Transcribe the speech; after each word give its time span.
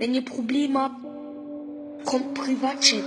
Wenn 0.00 0.14
ihr 0.14 0.24
Probleme 0.24 0.78
habt, 0.78 0.94
kommt 2.04 2.32
Privatchat. 2.32 3.02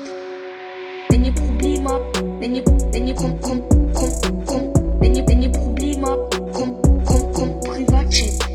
Wenn 1.07 1.23
ihr 1.23 1.31
Probleme 1.31 1.89
habt, 1.89 2.21
wenn 2.41 2.53
ihr, 2.53 2.65
wenn 2.65 3.07
ihr, 3.07 3.15
kommt, 3.15 3.41
kommt, 3.41 3.69
kommt, 3.93 4.45
kommt, 4.45 4.75
wenn 4.99 5.15
ihr, 5.15 5.25
wenn 5.25 5.41
ihr 5.41 5.51
Probleme 5.53 6.05
habt, 6.05 6.37
kommt, 6.51 6.83
kommt, 7.05 7.33
kommt 7.33 7.61
Privatchat. 7.61 8.45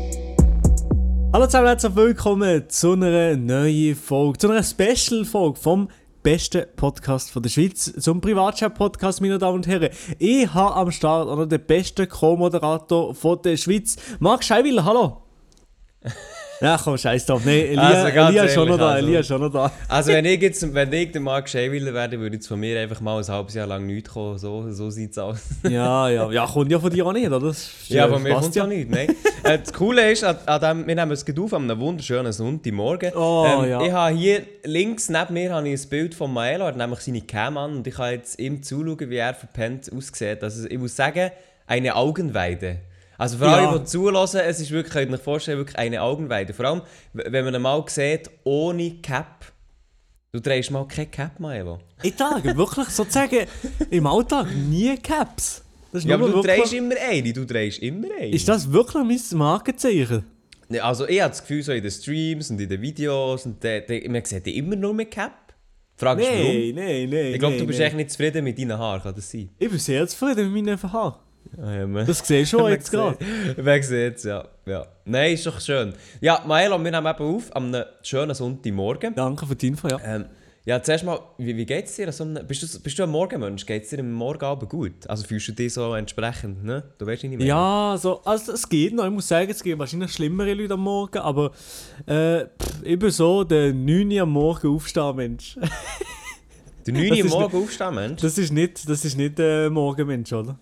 Hallo 1.33 1.45
zusammen, 1.47 1.65
herzlich 1.65 1.95
willkommen 1.95 2.69
zu 2.69 2.91
einer 2.91 3.35
neuen 3.35 3.95
Folge, 3.95 4.37
zu 4.37 4.51
einer 4.51 4.61
Special-Folge 4.61 5.59
vom 5.59 5.89
besten 6.21 6.67
Podcast 6.75 7.31
von 7.31 7.41
der 7.41 7.49
Schweiz, 7.49 7.91
zum 7.91 8.21
Privatchat-Podcast, 8.21 9.19
meine 9.19 9.39
Damen 9.39 9.55
und 9.55 9.67
Herren. 9.67 9.89
Ich 10.19 10.53
habe 10.53 10.75
am 10.75 10.91
Start 10.91 11.27
noch 11.27 11.43
den 11.47 11.65
besten 11.65 12.07
Co-Moderator 12.07 13.15
von 13.15 13.41
der 13.41 13.57
Schweiz, 13.57 13.95
Marc 14.19 14.43
Scheiwiller, 14.43 14.85
hallo. 14.85 15.23
Ja, 16.59 16.79
komm, 16.83 16.97
scheiß 16.97 17.25
drauf. 17.27 17.43
Nee, 17.45 17.67
Elia, 17.67 17.81
Also, 17.83 18.07
Elia 18.07 18.43
ist 18.45 18.53
schon 18.55 18.67
noch 18.67 18.79
ehrlich, 18.79 18.79
da, 18.79 18.89
also- 18.95 19.07
Elia 19.07 19.23
schon 19.23 19.41
noch 19.41 19.51
da. 19.51 19.71
Also 19.87 20.11
wenn 20.11 20.25
ich 20.25 20.41
jetzt, 20.41 20.73
wenn 20.73 20.91
ich 20.91 21.11
der 21.11 21.21
Mark 21.21 21.47
Scheiwiller 21.47 21.93
werde, 21.93 22.19
würde 22.19 22.35
jetzt 22.37 22.47
von 22.47 22.59
mir 22.59 22.79
einfach 22.79 22.99
mal 22.99 23.19
ein 23.19 23.27
halbes 23.27 23.53
Jahr 23.53 23.67
lang 23.67 23.85
nichts 23.85 24.09
kommen. 24.09 24.37
So, 24.39 24.71
so 24.71 24.89
sieht 24.89 25.11
es 25.11 25.17
aus. 25.19 25.37
Ja, 25.69 26.09
ja, 26.09 26.31
ja, 26.31 26.47
kommt 26.47 26.71
ja 26.71 26.79
von 26.79 26.89
dir 26.89 27.05
auch 27.05 27.13
nicht, 27.13 27.29
oder? 27.29 27.53
Ja, 27.89 28.07
von 28.07 28.23
mir 28.23 28.33
kommt 28.33 28.55
ja 28.55 28.65
nichts. 28.65 28.91
Nein. 28.91 29.09
äh, 29.43 29.59
das 29.59 29.71
Coole 29.71 30.11
ist, 30.11 30.23
an, 30.23 30.37
an 30.47 30.61
dem, 30.61 30.87
wir 30.87 30.95
nehmen 30.95 31.11
es 31.11 31.23
auf 31.39 31.53
an 31.53 31.69
einem 31.69 31.79
wunderschönen 31.79 32.31
Sonntagmorgen. 32.33 33.13
Oh, 33.15 33.45
ähm, 33.63 33.69
ja. 33.69 33.81
Ich 33.83 33.91
habe 33.91 34.15
hier 34.15 34.41
links 34.63 35.09
neben 35.09 35.33
mir 35.33 35.53
habe 35.53 35.69
ich 35.69 35.79
ein 35.83 35.89
Bild 35.89 36.15
von 36.15 36.33
Maelo, 36.33 36.63
er 36.63 36.67
hat 36.69 36.77
nämlich 36.77 36.99
seine 37.01 37.21
Cam 37.21 37.57
an 37.57 37.77
und 37.77 37.87
ich 37.87 37.93
kann 37.93 38.11
jetzt 38.13 38.39
ihm 38.39 38.63
zuschauen, 38.63 39.09
wie 39.11 39.17
er 39.17 39.35
verpennt 39.35 39.91
aussieht. 39.95 40.41
Also 40.43 40.67
ich 40.67 40.77
muss 40.79 40.95
sagen, 40.95 41.29
eine 41.67 41.95
Augenweide. 41.95 42.77
Also 43.17 43.37
für 43.37 43.45
Ja. 43.45 43.69
alle, 43.69 43.79
die 43.79 43.85
zulassen, 43.85 44.41
es 44.41 44.59
ist 44.59 44.71
wirklich, 44.71 44.93
könnt 44.93 45.11
ihr 45.11 45.15
euch 45.15 45.21
vorstellen, 45.23 45.57
wirklich 45.57 45.77
eine 45.77 46.01
Augenweide. 46.01 46.53
Vor 46.53 46.65
allem, 46.65 46.81
wenn 47.13 47.45
man 47.45 47.61
mal 47.61 47.83
sieht, 47.87 48.29
ohne 48.43 48.95
Cap. 49.01 49.51
Du 50.31 50.39
drehst 50.39 50.69
mal 50.71 50.85
keine 50.87 51.07
Cap, 51.07 51.39
Maelo. 51.39 51.79
Ich 52.03 52.13
trage 52.15 52.55
wirklich 52.55 52.89
sozusagen 52.89 53.47
im 53.89 54.05
Alltag 54.05 54.47
nie 54.55 54.95
Caps. 54.97 55.63
Ja, 55.93 56.15
aber 56.15 56.29
du 56.29 56.41
drehst 56.41 56.73
immer 56.73 56.95
eine, 57.09 57.33
du 57.33 57.45
drehst 57.45 57.79
immer 57.79 58.07
eine. 58.19 58.29
Ist 58.29 58.47
das 58.47 58.71
wirklich 58.71 59.03
mein 59.03 59.37
Markenzeichen? 59.39 60.25
Ja, 60.69 60.83
Also 60.83 61.07
ich 61.07 61.21
habe 61.21 61.29
das 61.31 61.41
Gefühl, 61.41 61.63
so 61.63 61.71
in 61.71 61.81
den 61.81 61.91
Streams 61.91 62.51
und 62.51 62.59
in 62.59 62.69
den 62.69 62.81
Videos, 62.81 63.45
und 63.45 63.63
de, 63.63 63.85
de, 63.85 64.07
man 64.09 64.23
sieht 64.25 64.45
immer 64.47 64.75
nur 64.75 64.93
mit 64.93 65.09
Cap. 65.11 65.31
Fragst 65.95 66.25
du 66.27 66.29
warum? 66.29 66.43
Nein, 66.45 66.73
nein, 66.75 67.09
nein. 67.09 67.25
Ich 67.33 67.39
glaube, 67.39 67.53
nein, 67.55 67.59
du 67.61 67.65
bist 67.67 67.79
nein. 67.79 67.87
echt 67.87 67.95
nicht 67.95 68.11
zufrieden 68.11 68.43
mit 68.43 68.59
deinen 68.59 68.77
Haaren, 68.77 69.01
kann 69.01 69.15
das 69.15 69.31
sein? 69.31 69.49
Ich 69.57 69.69
bin 69.69 69.79
sehr 69.79 70.05
zufrieden 70.07 70.51
mit 70.53 70.65
meinen 70.65 70.93
Haaren. 70.93 71.15
Ja, 71.57 71.87
man- 71.87 72.05
Das 72.07 72.19
sehe 72.19 72.41
ich 72.41 72.49
schon 72.49 72.69
jetzt 72.71 72.91
gerade. 72.91 73.17
Man 73.61 73.81
sieht 73.83 74.15
es, 74.17 74.23
ja. 74.23 74.45
ja. 74.65 74.85
Nein, 75.05 75.33
ist 75.33 75.45
doch 75.45 75.59
schön. 75.61 75.93
Ja, 76.21 76.43
Maelo, 76.47 76.83
wir 76.83 76.91
nehmen 76.91 77.05
eben 77.07 77.23
auf 77.35 77.55
am 77.55 77.65
einem 77.67 77.85
schönen 78.01 78.33
Sonntagmorgen. 78.35 79.15
Danke 79.15 79.45
für 79.45 79.55
die 79.55 79.67
Info, 79.67 79.87
ja. 79.87 79.99
Ähm, 80.03 80.25
ja, 80.65 80.83
zuerst 80.83 81.05
mal, 81.05 81.17
wie, 81.37 81.55
wie 81.55 81.65
geht 81.65 81.85
es 81.85 81.95
dir? 81.95 82.07
an 82.07 82.11
So 82.11 82.25
einem- 82.25 82.45
bist, 82.45 82.61
du, 82.61 82.79
bist 82.81 82.99
du 82.99 83.03
ein 83.03 83.09
Morgenmensch? 83.09 83.65
Geht 83.65 83.83
es 83.83 83.89
dir 83.89 83.99
am 83.99 84.11
Morgenabend 84.11 84.69
gut? 84.69 85.07
Also 85.07 85.23
fühlst 85.25 85.47
du 85.47 85.53
dich 85.53 85.73
so 85.73 85.93
entsprechend, 85.93 86.61
ne? 86.65 86.83
Du 86.97 87.05
weißt 87.05 87.23
nicht 87.23 87.37
mehr. 87.37 87.47
Ja, 87.47 87.95
so, 87.97 88.21
also 88.25 88.51
es 88.51 88.67
geht 88.67 88.93
noch. 88.93 89.05
Ich 89.05 89.11
muss 89.11 89.27
sagen, 89.29 89.49
es 89.49 89.63
gibt 89.63 89.79
wahrscheinlich 89.79 90.11
schlimmere 90.11 90.53
Leute 90.53 90.73
am 90.73 90.81
Morgen, 90.81 91.19
aber 91.19 91.51
äh, 92.05 92.45
pff, 92.61 92.83
ich 92.83 92.99
bin 92.99 93.11
so 93.11 93.45
der 93.45 93.73
9 93.73 94.11
Uhr 94.11 94.21
am 94.23 94.31
Morgen 94.31 94.75
aufstehen 94.75 95.15
Mensch. 95.15 95.57
Der 96.85 96.93
9 96.93 97.03
Das 97.11 97.19
Uhr 97.19 97.25
ist 97.25 97.31
morgen 97.31 97.63
aufstehen, 97.63 97.95
Mensch? 97.95 98.21
Das 98.21 98.37
ist 98.37 98.51
nicht, 98.51 98.89
das 98.89 99.05
ist 99.05 99.17
nicht 99.17 99.37
der 99.39 99.69
Morgenmensch, 99.69 100.33
oder? 100.33 100.59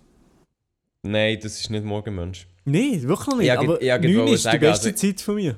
Nein, 1.06 1.40
das 1.42 1.60
ist 1.60 1.70
nicht 1.70 1.84
Morgenmensch. 1.86 2.48
Nein, 2.66 3.02
wirklich 3.04 3.36
nicht. 3.38 3.48
Ja, 3.48 3.60
aber 3.60 3.80
ich- 3.82 3.88
ja, 3.88 3.98
9 3.98 4.18
wollte 4.18 4.32
ist 4.34 4.40
die 4.40 4.44
sagen, 4.44 4.60
beste 4.60 4.88
also- 4.90 4.98
Zeit 5.08 5.22
von 5.22 5.36
mir. 5.36 5.56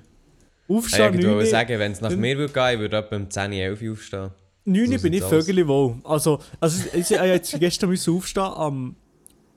Ah, 0.69 0.73
Aufstehen, 0.73 1.13
ich 1.15 1.21
9 1.21 1.29
wollte 1.31 1.45
Uhr. 1.45 1.51
sagen, 1.51 1.79
wenn 1.79 1.91
es 1.93 2.01
nach 2.01 2.09
mir 2.15 2.37
würde 2.37 2.53
gehen, 2.53 2.73
ich 2.73 2.79
würde 2.79 2.97
etwa 2.97 3.15
um 3.15 3.29
10, 3.29 3.53
11 3.53 3.81
Uhr 3.81 3.91
aufstehen. 3.93 4.29
9 4.65 4.85
So 4.87 4.93
Uhr 4.93 4.99
bin 4.99 5.13
ich 5.13 5.23
vögelig 5.23 5.67
wohl. 5.67 5.95
Also, 6.03 6.39
also 6.59 6.83
ich, 6.93 7.09
ich, 7.09 7.09
jetzt 7.11 7.51
gestern 7.59 7.89
müssen 7.89 8.13
aufstehen 8.15 8.43
am 8.43 8.95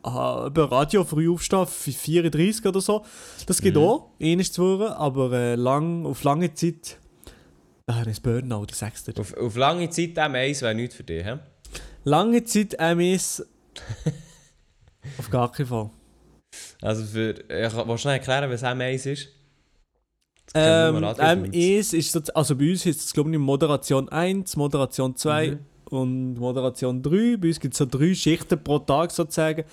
äh, 0.07 0.09
über 0.47 0.71
Radio 0.71 1.03
früh 1.05 1.29
aufstehen, 1.31 1.67
34 1.67 2.65
oder 2.65 2.81
so. 2.81 3.05
Das 3.47 3.61
geht 3.61 3.75
Mhm. 3.75 3.81
auch, 3.83 4.11
ähnlich 4.21 4.53
zu 4.53 4.63
hören, 4.63 4.93
aber 4.93 5.33
äh, 5.33 5.55
lang, 5.57 6.07
auf 6.07 6.23
lange 6.23 6.55
Zeit. 6.55 6.97
Ich 7.89 8.05
das 8.05 8.21
Burnout, 8.21 8.67
ich 8.71 8.77
sag's 8.77 9.03
dir. 9.03 9.13
Auf, 9.19 9.37
auf 9.37 9.57
lange 9.57 9.91
Zeit 9.91 10.17
M1 10.17 10.63
wäre 10.63 10.75
nichts 10.77 10.95
für 10.95 11.03
dich, 11.03 11.25
hä? 11.25 11.39
Lange 12.05 12.45
Zeit 12.45 12.75
MS. 12.75 13.45
auf 15.19 15.31
gar 15.31 15.51
keinen 15.53 15.67
Fall. 15.67 15.91
Also 16.83 17.05
für... 17.05 17.31
Ich 17.49 17.77
will 17.77 17.99
schnell 17.99 18.15
erklären, 18.15 18.51
was 18.51 18.63
M1 18.63 19.11
ist? 19.11 19.29
Das 20.53 20.55
Ähm, 20.55 20.95
kennen 20.95 21.01
nur 21.01 21.11
Radio-Dudes. 21.11 21.55
MS 21.55 21.93
ist 21.93 22.13
so, 22.13 22.21
also 22.35 22.57
bei 22.57 22.71
uns 22.71 22.87
ist 22.87 23.01
es 23.07 23.13
glaube 23.13 23.31
ich 23.31 23.39
Moderation 23.39 24.09
1, 24.09 24.57
Moderation 24.57 25.15
2 25.17 25.51
Mhm. 25.51 25.59
und 25.91 26.35
Moderation 26.35 27.03
3. 27.03 27.37
Bei 27.37 27.49
uns 27.49 27.61
gibt 27.61 27.75
es 27.75 27.79
so 27.79 27.87
drei 27.87 28.15
Schichten 28.15 28.63
pro 28.63 28.79
Tag 28.81 29.13
sozusagen. 29.13 29.65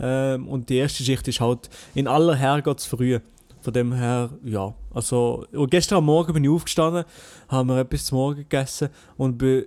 Ähm, 0.00 0.48
und 0.48 0.68
die 0.70 0.76
erste 0.76 1.02
Schicht 1.04 1.28
ist 1.28 1.40
halt 1.40 1.68
in 1.94 2.08
aller 2.08 2.34
Herrgott 2.34 2.80
zu 2.80 2.96
früh. 2.96 3.18
Von 3.60 3.72
dem 3.74 3.92
her, 3.92 4.30
ja. 4.42 4.74
Also, 4.92 5.46
gestern 5.70 5.98
am 5.98 6.06
Morgen 6.06 6.32
bin 6.32 6.42
ich 6.44 6.50
aufgestanden, 6.50 7.04
haben 7.48 7.68
wir 7.68 7.78
etwas 7.78 8.06
zum 8.06 8.18
Morgen 8.18 8.38
gegessen 8.38 8.88
und 9.16 9.38
bin 9.38 9.66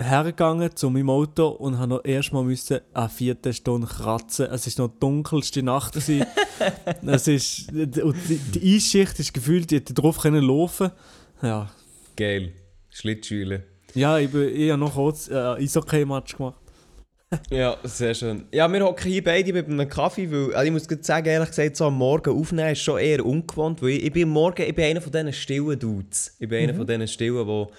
hergegangen 0.00 0.74
zu 0.76 0.90
meinem 0.90 1.10
Auto 1.10 1.48
und 1.48 1.78
habe 1.78 1.88
noch 1.88 2.04
erstmal 2.04 2.44
müssen 2.44 2.80
eine 2.94 3.08
vierte 3.08 3.52
Stunde 3.52 3.86
kratzen. 3.86 4.46
Es 4.46 4.66
ist 4.66 4.78
noch 4.78 4.88
die 4.88 5.00
dunkelste 5.00 5.62
Nacht. 5.62 5.96
es 7.06 7.28
ist, 7.28 7.72
und 7.72 8.16
die, 8.28 8.38
die 8.38 8.76
Eisschicht 8.76 9.18
ist 9.18 9.34
gefühlt, 9.34 9.72
ich 9.72 9.80
hätte 9.80 9.94
drauf 9.94 10.18
können 10.20 10.44
laufen. 10.44 10.90
Ja. 11.42 11.70
Geil. 12.16 12.52
Schlittschuhle. 12.90 13.64
Ja, 13.94 14.18
ich, 14.18 14.30
bin, 14.30 14.48
ich 14.54 14.70
habe 14.70 14.80
noch 14.80 14.94
kurz 14.94 15.28
äh, 15.28 15.34
Eishockey-Match 15.34 16.36
gemacht. 16.36 16.58
Ja, 17.50 17.76
sehr 17.82 18.14
schön. 18.14 18.46
Ja, 18.52 18.72
wir 18.72 18.82
hocken 18.82 19.10
hier 19.10 19.22
beide 19.22 19.52
mit 19.52 19.66
einem 19.66 19.86
Kaffee, 19.86 20.30
weil 20.30 20.54
also 20.54 20.64
ich 20.64 20.72
muss 20.72 21.04
sagen, 21.04 21.26
ehrlich 21.26 21.50
gesagt, 21.50 21.76
so 21.76 21.84
am 21.84 21.98
Morgen 21.98 22.34
aufnehmen 22.34 22.72
ist 22.72 22.80
schon 22.80 22.98
eher 22.98 23.22
ungewohnt, 23.22 23.82
weil 23.82 23.90
ich, 23.90 24.04
ich 24.06 24.12
bin 24.12 24.30
Morgen, 24.30 24.62
ich 24.62 24.74
bin 24.74 24.86
einer 24.86 25.02
von 25.02 25.12
diesen 25.12 25.34
stillen 25.34 25.78
Dudes. 25.78 26.34
Ich 26.38 26.48
bin 26.48 26.62
einer 26.62 26.74
von 26.74 26.86
diesen 26.86 27.06
stillen, 27.06 27.46
wo, 27.46 27.70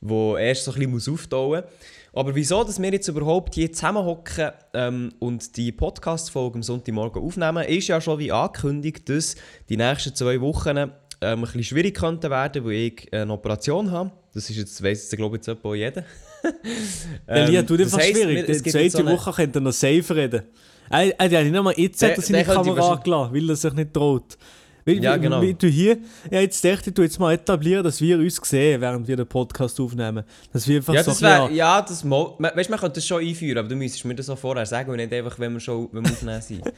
wo 0.00 0.36
erst 0.36 0.64
so 0.64 0.70
ein 0.72 0.74
bisschen 0.76 0.90
muss 0.90 1.08
auftauen 1.08 1.62
muss. 1.62 1.70
Aber 2.12 2.34
wieso, 2.34 2.64
dass 2.64 2.80
wir 2.80 2.90
jetzt 2.92 3.08
überhaupt 3.08 3.54
hier 3.54 3.70
zusammenhocken 3.70 4.50
ähm, 4.72 5.12
und 5.18 5.54
die 5.56 5.70
Podcast-Folge 5.70 6.56
am 6.56 6.62
Sonntagmorgen 6.62 7.22
aufnehmen, 7.22 7.64
ist 7.64 7.88
ja 7.88 8.00
schon 8.00 8.18
wie 8.18 8.32
angekündigt, 8.32 9.08
dass 9.08 9.34
die 9.68 9.76
nächsten 9.76 10.14
zwei 10.14 10.40
Wochen 10.40 10.76
ähm, 10.78 10.90
ein 11.20 11.40
bisschen 11.42 11.62
schwierig 11.64 11.94
könnten 11.96 12.30
werden, 12.30 12.64
weil 12.64 12.72
ich 12.72 13.12
eine 13.12 13.32
Operation 13.32 13.90
habe. 13.90 14.12
Das 14.32 14.48
ist 14.48 14.56
jetzt, 14.56 14.82
weiss 14.82 15.02
jetzt 15.02 15.16
glaube 15.16 15.36
ich 15.36 15.46
jetzt 15.46 15.58
jeder. 15.62 16.04
Elia, 17.26 17.60
Ähm, 17.60 17.66
tut 17.66 17.80
das 17.80 17.92
einfach 17.92 18.06
heisst, 18.06 18.22
schwierig. 18.22 18.46
Die 18.46 18.70
zweite 18.70 18.90
so 18.90 18.98
eine- 18.98 19.12
Woche 19.12 19.32
könnte 19.32 19.58
er 19.58 19.62
noch 19.62 19.72
safe 19.72 20.14
reden. 20.16 20.42
Er, 20.88 21.18
er 21.18 21.24
hat 21.24 21.32
ja 21.32 21.42
nicht 21.42 21.56
einmal 21.56 21.74
jetzt 21.76 22.00
Der- 22.00 22.10
hat 22.10 22.16
er 22.18 22.22
seine 22.22 22.44
der 22.44 22.54
könnte 22.54 22.70
Kamera 22.70 22.92
angelassen, 22.94 23.34
weil 23.34 23.50
er 23.50 23.56
sich 23.56 23.72
nicht 23.72 23.92
traut. 23.94 24.38
Weil, 24.86 25.02
Ja, 25.02 25.16
genau. 25.16 25.42
Wie 25.42 25.52
du 25.52 25.66
hier, 25.66 25.98
ja, 26.30 26.40
jetzt 26.40 26.64
dachte 26.64 26.90
ich, 26.90 26.94
du 26.94 27.02
jetzt 27.02 27.18
mal 27.18 27.34
etablieren, 27.34 27.82
dass 27.82 28.00
wir 28.00 28.18
uns 28.18 28.36
sehen, 28.36 28.80
während 28.80 29.08
wir 29.08 29.16
den 29.16 29.26
Podcast 29.26 29.80
aufnehmen. 29.80 30.22
Dass 30.52 30.68
wir 30.68 30.76
einfach 30.76 30.94
Ja, 30.94 31.02
so 31.02 31.10
das 31.10 31.22
wäre, 31.22 31.52
ja, 31.52 31.82
das 31.82 32.04
mo 32.04 32.36
Weißt 32.38 32.70
man 32.70 32.78
könnte 32.78 32.94
das 32.94 33.06
schon 33.06 33.20
einführen, 33.20 33.58
aber 33.58 33.68
du 33.68 33.74
müsstest 33.74 34.04
mir 34.04 34.14
das 34.14 34.30
auch 34.30 34.38
vorher 34.38 34.64
sagen 34.64 34.90
und 34.90 34.98
nicht 34.98 35.12
einfach, 35.12 35.38
wenn 35.40 35.54
wir 35.54 35.60
schon 35.60 35.88
wenn 35.90 36.04
wir 36.04 36.12
aufnehmen 36.12 36.40
sind. 36.40 36.62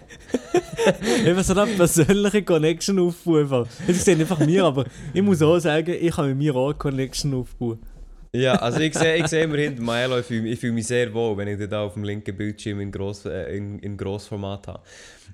Einfach 1.26 1.44
so 1.44 1.52
eine 1.60 1.70
persönliche 1.72 2.42
Connection 2.42 2.98
aufbauen. 2.98 3.66
Jetzt 3.86 4.04
sehen 4.04 4.20
einfach 4.20 4.38
mir, 4.38 4.64
aber 4.64 4.86
ich 5.12 5.20
muss 5.20 5.42
auch 5.42 5.58
sagen, 5.58 5.94
ich 6.00 6.14
kann 6.14 6.28
mit 6.28 6.38
mir 6.38 6.54
auch 6.54 6.68
eine 6.68 6.78
Connection 6.78 7.34
aufbauen. 7.34 7.78
Ja, 8.32 8.54
also 8.56 8.80
ich 8.80 8.94
sehe 8.94 9.16
ich 9.16 9.26
seh 9.26 9.42
immer 9.42 9.56
hinter 9.56 9.82
Milo, 9.82 10.18
ich 10.18 10.26
fühle 10.26 10.56
fühl 10.56 10.72
mich 10.72 10.86
sehr 10.86 11.12
wohl, 11.14 11.36
wenn 11.36 11.48
ich 11.48 11.58
den 11.58 11.70
da 11.70 11.82
auf 11.82 11.94
dem 11.94 12.04
linken 12.04 12.36
Bildschirm 12.36 12.80
in, 12.80 12.92
Gross, 12.92 13.24
äh, 13.24 13.56
in, 13.56 13.78
in 13.78 13.96
Grossformat 13.96 14.66
habe. 14.68 14.82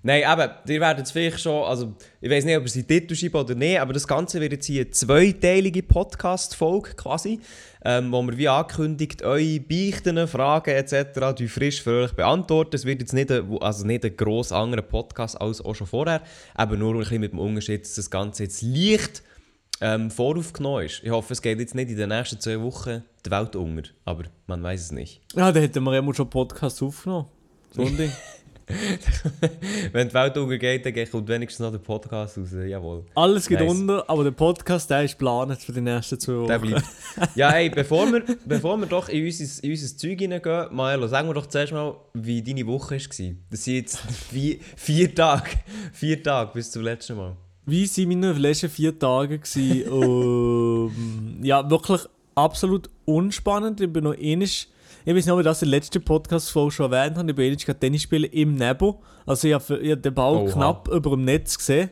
Nein, 0.02 0.22
eben, 0.22 0.50
ihr 0.68 0.80
werdet 0.80 1.06
es 1.06 1.12
vielleicht 1.12 1.40
schon, 1.40 1.64
also 1.64 1.94
ich 2.20 2.30
weiß 2.30 2.44
nicht, 2.44 2.56
ob 2.56 2.64
ihr 2.64 2.68
sie 2.68 2.84
Titel 2.84 3.14
schreiben 3.14 3.36
oder 3.36 3.54
nicht, 3.54 3.80
aber 3.80 3.94
das 3.94 4.06
Ganze 4.06 4.40
wird 4.40 4.52
jetzt 4.52 4.66
hier 4.66 4.82
eine 4.82 4.90
zweiteilige 4.90 5.82
Podcast-Folge 5.82 6.90
quasi, 6.94 7.40
ähm, 7.84 8.12
wo 8.12 8.22
wir 8.22 8.36
wie 8.36 8.48
angekündigt 8.48 9.22
eure 9.22 9.60
Beichten, 9.60 10.28
Fragen 10.28 10.70
etc. 10.70 11.34
die 11.38 11.48
frisch 11.48 11.86
euch 11.86 12.12
beantworten. 12.12 12.76
Es 12.76 12.84
wird 12.84 13.00
jetzt 13.00 13.14
nicht 13.14 13.32
ein, 13.32 13.58
also 13.60 13.86
nicht 13.86 14.04
ein 14.04 14.16
gross 14.16 14.52
anderer 14.52 14.82
Podcast 14.82 15.40
als 15.40 15.64
auch 15.64 15.74
schon 15.74 15.86
vorher, 15.86 16.22
aber 16.54 16.76
nur 16.76 16.94
ein 16.94 16.98
bisschen 16.98 17.20
mit 17.20 17.32
dem 17.32 17.38
Unterschied, 17.38 17.82
dass 17.82 17.94
das 17.94 18.10
Ganze 18.10 18.44
jetzt 18.44 18.62
leicht 18.62 19.22
ähm, 19.80 20.10
voraufgenommen 20.10 20.86
ist. 20.86 21.02
Ich 21.02 21.10
hoffe, 21.10 21.32
es 21.32 21.42
geht 21.42 21.58
jetzt 21.58 21.74
nicht 21.74 21.90
in 21.90 21.96
den 21.96 22.08
nächsten 22.08 22.40
zwei 22.40 22.60
Wochen 22.60 23.02
die 23.24 23.30
Welt 23.30 23.56
unter, 23.56 23.82
aber 24.04 24.24
man 24.46 24.62
weiß 24.62 24.80
es 24.80 24.92
nicht. 24.92 25.20
Ja, 25.34 25.50
da 25.52 25.60
hätten 25.60 25.82
wir 25.82 25.94
ja 25.94 26.02
mal 26.02 26.14
schon 26.14 26.28
Podcast 26.30 26.82
aufgenommen. 26.82 27.26
So 27.72 27.82
ein 27.82 27.96
Ding. 27.96 28.12
Wenn 29.92 30.08
die 30.08 30.14
Welt 30.14 30.36
untergeht, 30.38 30.86
dann 30.86 31.10
kommt 31.10 31.28
wenigstens 31.28 31.60
noch 31.64 31.70
der 31.70 31.78
Podcast 31.78 32.38
raus. 32.38 32.48
Jawohl. 32.66 33.04
Alles 33.14 33.46
geht 33.46 33.60
Nice. 33.60 33.70
unter, 33.70 34.08
aber 34.08 34.24
der 34.24 34.30
Podcast, 34.30 34.88
der 34.88 35.04
ist 35.04 35.18
geplant 35.18 35.60
für 35.60 35.72
die 35.72 35.80
nächsten 35.82 36.18
zwei 36.18 36.34
Wochen. 36.34 36.48
Der 36.48 36.58
bleibt. 36.58 36.84
Ja, 37.34 37.50
ey, 37.52 37.68
bevor 37.68 38.10
wir, 38.10 38.22
bevor 38.46 38.78
wir 38.78 38.86
doch 38.86 39.08
in 39.08 39.24
unser, 39.24 39.64
in 39.64 39.70
unser 39.70 39.96
Zeug 39.96 40.18
hineingehen, 40.18 40.74
Maelo, 40.74 41.06
sagen 41.06 41.28
wir 41.28 41.34
doch 41.34 41.46
zuerst 41.46 41.72
mal, 41.72 41.94
wie 42.14 42.42
deine 42.42 42.66
Woche 42.66 42.94
war. 42.94 43.34
Das 43.50 43.64
sind 43.64 43.74
jetzt 43.74 43.98
vier, 44.30 44.56
vier 44.76 45.14
Tage. 45.14 45.50
Vier 45.92 46.22
Tage 46.22 46.52
bis 46.54 46.70
zum 46.70 46.82
letzten 46.82 47.16
Mal. 47.16 47.36
Wie 47.66 47.86
sind 47.86 48.08
meine 48.08 48.32
letzten 48.32 48.68
vier 48.68 48.98
Tage 48.98 49.38
gewesen? 49.38 49.84
ähm, 49.92 51.38
ja, 51.42 51.68
wirklich 51.68 52.02
absolut 52.34 52.90
unspannend. 53.04 53.80
Ich 53.80 53.92
bin 53.92 54.04
noch 54.04 54.14
ähnlich. 54.14 54.68
Ich 55.06 55.14
weiß 55.14 55.26
nicht, 55.26 55.32
ob 55.32 55.40
ich 55.40 55.44
das 55.44 55.62
in 55.62 55.70
der 55.70 55.78
letzten 55.78 56.02
Podcast-Folge 56.02 56.70
schon 56.70 56.92
erwähnt 56.92 57.16
habe. 57.16 57.30
Ich 57.30 57.36
bin 57.36 57.44
ähnlich 57.46 57.64
Tennis 57.64 58.02
spielen 58.02 58.30
im 58.32 58.54
Nebo. 58.54 59.02
Also 59.26 59.48
ich 59.48 59.54
habe, 59.54 59.74
habe 59.74 59.96
den 59.96 60.14
Ball 60.14 60.36
Oha. 60.36 60.52
knapp 60.52 60.88
über 60.88 61.10
dem 61.10 61.24
Netz 61.24 61.58
gesehen. 61.58 61.90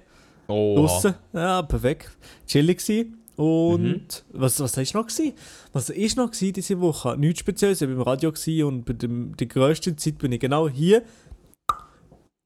Oh, 0.49 0.77
Draussen. 0.77 1.15
Ja, 1.33 1.63
perfekt. 1.63 2.17
Chillig 2.47 2.79
gewesen. 2.79 3.19
Und 3.37 4.25
was, 4.33 4.61
was 4.61 4.77
ist 4.77 4.95
noch 4.95 5.07
gewesen? 5.07 5.33
Was 5.73 5.89
ist 5.89 6.17
noch 6.17 6.31
gewesen 6.31 6.53
diese 6.53 6.81
Woche? 6.81 7.17
Nichts 7.17 7.41
Spezielles. 7.41 7.81
Ich 7.81 7.89
war 7.89 7.97
beim 7.97 8.05
Radio 8.05 8.33
und 8.67 8.85
bei 8.85 8.93
dem, 8.93 9.37
die 9.37 9.49
grösste 9.49 9.97
Zeit 9.97 10.19
bin 10.19 10.33
ich 10.33 10.41
genau 10.41 10.69
hier 10.69 11.03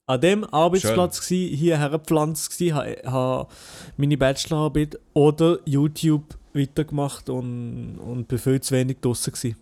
an 0.07 0.21
dem 0.21 0.45
Arbeitsplatz 0.45 1.21
gsi, 1.21 1.55
hier 1.57 1.79
hergepflanzt 1.79 2.51
gsi, 2.51 2.69
habe 2.69 2.97
ha 3.05 3.49
meine 3.97 4.17
Bachelorarbeit 4.17 4.99
oder 5.15 5.59
YouTube 5.65 6.37
weitergemacht 6.55 7.29
und, 7.29 7.99
und 7.99 8.29
bin 8.29 8.39
viel 8.39 8.61
zu 8.61 8.75
wenig 8.75 8.99
draussen 9.01 9.33
gsi. 9.33 9.57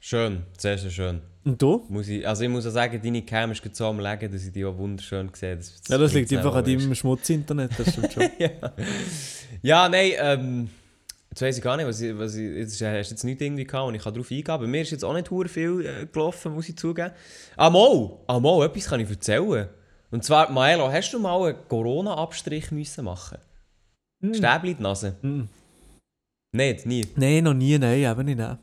Schön, 0.00 0.42
sehr, 0.56 0.78
sehr 0.78 0.90
schön. 0.90 1.20
Und 1.44 1.60
du? 1.60 1.84
Muss 1.88 2.08
ich, 2.08 2.26
also 2.26 2.44
ich 2.44 2.48
muss 2.48 2.66
auch 2.66 2.70
sagen, 2.70 3.00
deine 3.02 3.22
Cam 3.22 3.50
ist 3.50 3.62
so 3.74 3.86
am 3.86 3.98
Legen, 3.98 4.30
dass 4.30 4.44
ich 4.44 4.52
die 4.52 4.64
auch 4.64 4.76
wunderschön 4.76 5.28
sehe. 5.32 5.56
Das, 5.56 5.80
Ja, 5.88 5.98
das 5.98 6.12
liegt 6.12 6.32
einfach 6.32 6.54
an 6.54 6.64
deinem 6.64 6.94
Schmutz-Internet, 6.94 7.72
das 7.76 7.92
stimmt 7.92 8.12
schon. 8.12 8.22
ja. 8.38 8.50
ja, 9.62 9.88
nein, 9.88 10.12
ähm, 10.18 10.70
jetzt 11.32 11.40
weiss 11.40 11.56
ich 11.56 11.64
gar 11.64 11.78
nicht, 11.78 11.86
was 11.86 12.00
ich, 12.02 12.18
was 12.18 12.34
ich, 12.34 12.44
jetzt 12.56 12.72
hast 12.74 12.80
du 12.80 13.14
jetzt 13.14 13.24
nichts 13.24 13.42
irgendwie 13.42 13.64
gehabt 13.64 13.88
und 13.88 13.94
ich 13.94 14.02
kann 14.02 14.12
darauf 14.12 14.30
eingehen. 14.30 14.60
Bei 14.60 14.66
mir 14.66 14.82
ist 14.82 14.90
jetzt 14.90 15.02
auch 15.02 15.14
nicht 15.14 15.30
hure 15.30 15.48
viel 15.48 15.86
äh, 15.86 16.06
gelaufen, 16.06 16.52
muss 16.52 16.68
ich 16.68 16.76
zugeben. 16.76 17.10
Ah, 17.56 17.70
mal, 17.70 18.18
ah, 18.26 18.64
etwas 18.64 18.86
kann 18.86 19.00
ich 19.00 19.08
erzählen. 19.08 19.68
Und 20.10 20.22
zwar, 20.24 20.50
Maelo, 20.50 20.92
hast 20.92 21.10
du 21.12 21.18
mal 21.18 21.42
einen 21.48 21.68
Corona-Abstrich 21.68 22.70
müssen 22.70 23.06
machen? 23.06 23.38
Hm. 24.20 24.34
Stäbli 24.34 24.72
in 24.72 24.76
die 24.76 24.82
Nase? 24.82 25.16
Hm. 25.22 25.48
Nicht, 26.54 26.84
nie. 26.84 27.06
Nein, 27.16 27.44
noch 27.44 27.54
nie, 27.54 27.78
nein, 27.78 28.02
eben 28.02 28.26
nicht. 28.26 28.36
Nein. 28.36 28.58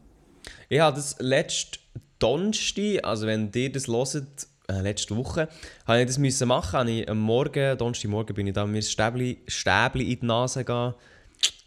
Ich 0.70 0.80
habe 0.80 0.96
das 0.96 1.16
letzte 1.18 1.80
Donnerstag, 2.20 3.04
also 3.04 3.26
wenn 3.26 3.52
ihr 3.56 3.72
das 3.72 3.88
hört, 3.88 4.48
äh, 4.68 4.82
letzte 4.82 5.16
Woche, 5.16 5.50
habe 5.88 6.02
ich 6.02 6.06
das 6.06 6.20
müssen 6.20 6.48
machen. 6.48 6.80
Habe 6.80 6.92
ich 6.92 7.10
am 7.10 7.20
Morgen, 7.20 7.76
Donnerstagmorgen 7.80 8.36
bin 8.36 8.46
ich 8.46 8.54
da 8.54 8.68
das 8.68 8.92
Stäbli, 8.92 9.40
Stäbli 9.48 10.14
in 10.14 10.20
die 10.20 10.26
Nase 10.28 10.60
gegangen, 10.60 10.94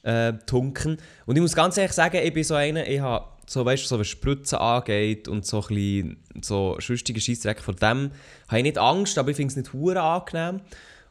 äh, 0.03 0.33
tunken. 0.47 0.99
Und 1.27 1.37
ich 1.37 1.43
muss 1.43 1.55
ganz 1.55 1.77
ehrlich 1.77 1.93
sagen, 1.93 2.19
ich 2.23 2.33
bin 2.33 2.45
so 2.45 2.55
einer, 2.55 2.87
ich 2.89 3.01
habe 3.01 3.27
so, 3.47 3.65
weißt 3.65 3.85
du, 3.85 3.89
so 3.89 3.99
was 3.99 4.09
Spritzen 4.09 4.59
angeht 4.59 5.29
und 5.29 5.45
so 5.45 5.61
ein 5.63 5.67
bisschen 5.69 6.17
so 6.43 6.77
Scheissdreck 6.79 7.61
von 7.61 7.77
dem, 7.77 8.11
habe 8.49 8.59
ich 8.59 8.63
nicht 8.63 8.79
Angst, 8.79 9.19
aber 9.19 9.31
ich 9.31 9.37
finde 9.37 9.51
es 9.53 9.57
nicht 9.57 9.73
hure 9.73 10.01
angenehm. 10.01 10.61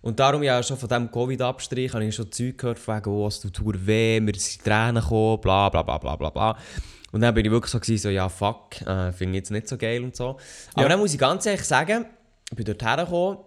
Und 0.01 0.19
darum, 0.19 0.41
ja, 0.41 0.63
schon 0.63 0.77
von 0.77 0.89
diesem 0.89 1.11
Covid-Abstrich 1.11 1.93
habe 1.93 2.03
ich 2.05 2.15
schon 2.15 2.31
Zeug 2.31 2.57
gehört, 2.57 2.79
von 2.79 2.97
wegen, 2.97 3.09
oh, 3.09 3.27
es 3.27 3.39
tut 3.39 3.59
hure 3.59 3.85
weh, 3.85 4.19
mir 4.19 4.33
sind 4.35 4.63
Tränen 4.63 5.01
gekommen, 5.01 5.39
bla 5.41 5.69
bla 5.69 5.83
bla 5.83 5.97
bla 5.99 6.15
bla 6.15 6.29
bla. 6.31 6.57
Und 7.11 7.21
dann 7.21 7.33
bin 7.35 7.45
ich 7.45 7.51
wirklich 7.51 7.71
so, 7.71 7.79
gewesen, 7.79 8.01
so 8.01 8.09
ja, 8.09 8.27
fuck, 8.29 8.81
äh, 8.81 9.11
finde 9.11 9.33
ich 9.33 9.41
jetzt 9.41 9.51
nicht 9.51 9.67
so 9.67 9.77
geil 9.77 10.03
und 10.03 10.15
so. 10.15 10.37
Aber 10.73 10.83
Ja. 10.83 10.89
dann 10.89 10.99
muss 10.99 11.13
ich 11.13 11.19
ganz 11.19 11.45
ehrlich 11.45 11.63
sagen, 11.65 12.05
ich 12.49 12.55
bin 12.55 12.65
dort 12.65 12.81
hergekommen, 12.81 13.37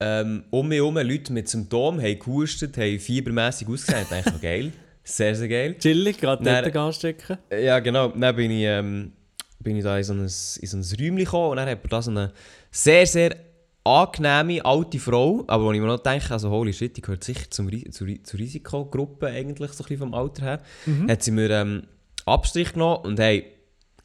ähm, 0.00 0.44
um 0.50 0.68
mich 0.68 0.76
herum 0.76 0.96
Leute 0.96 1.32
mit 1.32 1.48
Symptomen 1.48 2.00
haben 2.00 2.18
gehustet, 2.18 2.76
haben 2.76 2.98
fiebermässig 2.98 3.68
ausgesehen. 3.68 4.02
Ich 4.02 4.08
dachte, 4.08 4.38
geil, 4.40 4.72
sehr, 5.02 5.34
sehr 5.34 5.48
geil. 5.48 5.76
Chillig, 5.78 6.18
gerade 6.18 6.42
dort 6.42 6.76
anstecken. 6.76 7.38
Ja, 7.50 7.78
genau. 7.78 8.08
Dann 8.08 8.36
bin 8.36 8.50
ich, 8.50 8.64
ähm, 8.64 9.12
bin 9.60 9.76
ich 9.76 9.84
da 9.84 9.96
in 9.96 10.04
so 10.04 10.12
ein, 10.14 10.20
in 10.20 10.28
so 10.28 10.76
ein 10.76 10.82
Räumchen 10.82 11.16
gekommen 11.16 11.50
und 11.50 11.56
dann 11.58 11.68
hat 11.68 11.78
da 11.88 12.02
so 12.02 12.10
eine 12.10 12.32
sehr, 12.70 13.06
sehr 13.06 13.36
angenehme 13.84 14.64
alte 14.64 14.98
Frau, 14.98 15.44
aber 15.46 15.64
wo 15.64 15.72
ich 15.72 15.80
mir 15.80 15.86
noch 15.86 15.98
denke, 15.98 16.30
also 16.30 16.50
holy 16.50 16.72
shit, 16.72 16.96
die 16.96 17.02
gehört 17.02 17.22
sicher 17.22 17.50
zum, 17.50 17.70
zur, 17.92 18.08
zur 18.22 18.40
Risikogruppe 18.40 19.26
eigentlich, 19.26 19.72
so 19.72 19.84
ein 19.84 19.88
bisschen 19.88 19.98
vom 19.98 20.14
Alter 20.14 20.42
her, 20.42 20.60
hat 21.06 21.22
sie 21.22 21.30
mir 21.30 21.50
ähm, 21.50 21.82
Abstrich 22.24 22.72
genommen 22.72 23.04
und 23.04 23.20
hey, 23.20 23.53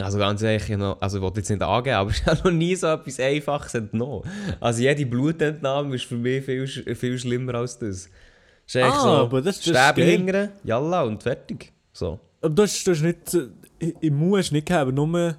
also 0.01 0.17
ganz 0.17 0.41
ehrlich, 0.41 0.69
ich 0.69 0.77
noch, 0.77 1.01
also 1.01 1.17
ich 1.17 1.21
wollte 1.23 1.39
jetzt 1.39 1.49
nicht 1.49 1.61
angeben, 1.61 1.95
aber 1.95 2.09
ich 2.11 2.25
habe 2.25 2.41
noch 2.43 2.51
nie 2.51 2.75
so 2.75 2.87
etwas 2.87 3.19
Einfaches 3.19 3.73
entnommen. 3.75 4.23
Also 4.59 4.81
jede 4.81 5.05
Blutentnahme 5.05 5.95
ist 5.95 6.05
für 6.05 6.15
mich 6.17 6.43
viel, 6.45 6.67
viel 6.67 7.19
schlimmer 7.19 7.55
als 7.55 7.77
das. 7.77 8.09
Ist 8.65 8.75
eigentlich 8.75 8.93
Ah, 8.95 9.01
so, 9.01 9.09
aber 9.09 9.41
das- 9.41 9.57
das 9.57 9.67
ist 9.67 9.73
geil. 9.73 10.05
hingern, 10.05 10.49
jalla 10.63 11.03
und 11.03 11.21
fertig. 11.23 11.71
So. 11.91 12.19
Aber 12.41 12.53
du 12.53 12.61
hast, 12.63 12.85
du 12.87 12.91
hast 12.91 13.01
nicht, 13.01 13.33
äh, 13.33 13.93
im 14.01 14.17
Mund 14.17 14.37
hast 14.39 14.51
du 14.51 14.55
nicht 14.55 14.67
gehabt, 14.67 14.93
nur 14.93 15.35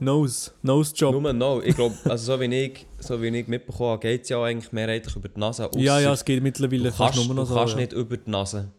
Nose, 0.00 0.50
Nose-Job. 0.62 1.14
Nur 1.14 1.32
no. 1.32 1.62
Ich 1.62 1.76
glaube, 1.76 1.94
also 2.04 2.34
so 2.34 2.40
wie 2.40 2.46
ich, 2.52 2.86
so 2.98 3.22
wie 3.22 3.28
ich 3.28 3.46
mitbekommen 3.46 3.90
habe, 3.90 4.00
geht 4.00 4.22
es 4.24 4.28
ja 4.30 4.38
auch 4.38 4.44
eigentlich 4.44 4.72
mehrheitlich 4.72 5.14
über 5.14 5.28
die 5.28 5.38
Nase. 5.38 5.62
Ja, 5.76 5.94
ausser 5.94 6.02
ja, 6.02 6.12
es 6.12 6.24
geht 6.24 6.42
mittlerweile 6.42 6.90
du 6.90 6.96
kannst, 6.96 7.24
nur 7.24 7.34
noch 7.36 7.44
du 7.44 7.48
so. 7.50 7.54
kannst 7.54 7.74
ja. 7.74 7.80
nicht 7.80 7.92
über 7.92 8.16
die 8.16 8.28
Nase. 8.30 8.72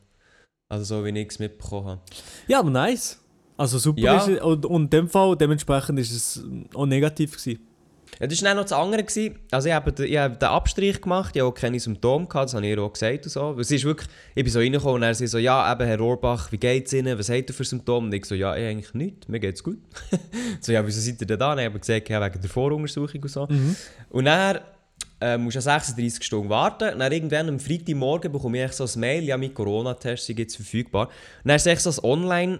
Also 0.69 0.83
so 0.99 1.05
wie 1.05 1.17
ich 1.17 1.29
es 1.29 1.39
mitbekommen 1.39 1.87
habe. 1.87 2.01
Ja, 2.47 2.59
aber 2.59 2.69
nice. 2.69 3.22
Also 3.57 3.77
super 3.77 4.01
Ja. 4.01 4.17
ist 4.17 4.27
es, 4.27 4.41
und, 4.41 4.65
und 4.65 4.83
in 4.85 4.89
dem 4.89 5.09
Fall, 5.09 5.35
dementsprechend 5.35 5.99
ist 5.99 6.11
es 6.11 6.43
auch 6.73 6.85
negativ 6.85 7.31
gewesen. 7.37 7.59
Ja, 8.19 8.27
das 8.27 8.41
war 8.41 8.49
dann 8.49 8.57
noch 8.57 8.63
das 8.63 8.73
andere. 8.73 9.03
Gewesen. 9.03 9.39
Also 9.51 9.69
ich 9.69 9.73
habe, 9.73 9.91
den, 9.91 10.05
ich 10.05 10.17
habe 10.17 10.35
den 10.35 10.47
Abstrich 10.49 11.01
gemacht, 11.01 11.35
ich 11.35 11.41
habe 11.41 11.49
auch 11.49 11.55
keine 11.55 11.79
Symptome 11.79 12.27
gehabt, 12.27 12.45
das 12.45 12.53
habe 12.53 12.65
ich 12.67 12.77
auch 12.77 12.93
gesagt 12.93 13.25
und 13.25 13.31
so. 13.31 13.55
Es 13.59 13.71
ist 13.71 13.83
wirklich, 13.85 14.07
ich 14.35 14.43
bin 14.43 14.53
so 14.53 14.59
reingekommen 14.59 14.95
und 14.95 15.03
er 15.03 15.15
so, 15.15 15.37
ja 15.37 15.71
eben 15.71 15.85
Herr 15.85 15.97
Rohrbach, 15.97 16.51
wie 16.51 16.57
geht's 16.57 16.93
Ihnen, 16.93 17.17
was 17.17 17.29
habt 17.29 17.49
ihr 17.49 17.53
für 17.53 17.63
Symptome? 17.63 18.07
Und 18.07 18.13
ich 18.13 18.25
so, 18.25 18.35
ja, 18.35 18.55
ich 18.55 18.65
eigentlich 18.65 18.93
nichts, 18.93 19.27
mir 19.27 19.39
geht's 19.39 19.63
gut. 19.63 19.79
so, 20.61 20.71
ja, 20.71 20.85
wieso 20.85 21.01
seid 21.01 21.19
ihr 21.21 21.27
denn 21.27 21.39
da? 21.39 21.53
Und 21.53 21.59
ich 21.59 21.65
habe 21.65 21.79
gesagt, 21.79 22.09
ja, 22.09 22.23
wegen 22.23 22.39
der 22.41 22.49
Voruntersuchung 22.49 23.21
und 23.21 23.29
so. 23.29 23.47
Und 24.09 24.25
dann 24.25 24.59
äh, 25.19 25.37
musst 25.37 25.55
du 25.55 25.57
ja 25.57 25.61
36 25.61 26.23
Stunden 26.23 26.49
warten. 26.49 26.93
Und 26.93 26.99
dann 26.99 27.11
irgendwann 27.11 27.49
am 27.49 27.59
Freitagmorgen 27.59 28.31
bekomme 28.31 28.63
ich 28.65 28.73
so 28.73 28.83
ein 28.83 28.99
Mail, 28.99 29.23
ja, 29.23 29.37
mein 29.37 29.53
Corona-Test 29.53 30.29
ist 30.29 30.37
jetzt 30.37 30.55
verfügbar. 30.55 31.07
Und 31.07 31.49
dann 31.49 31.55
ist 31.55 31.65
es 31.67 31.83
so 31.83 32.13
ein 32.13 32.59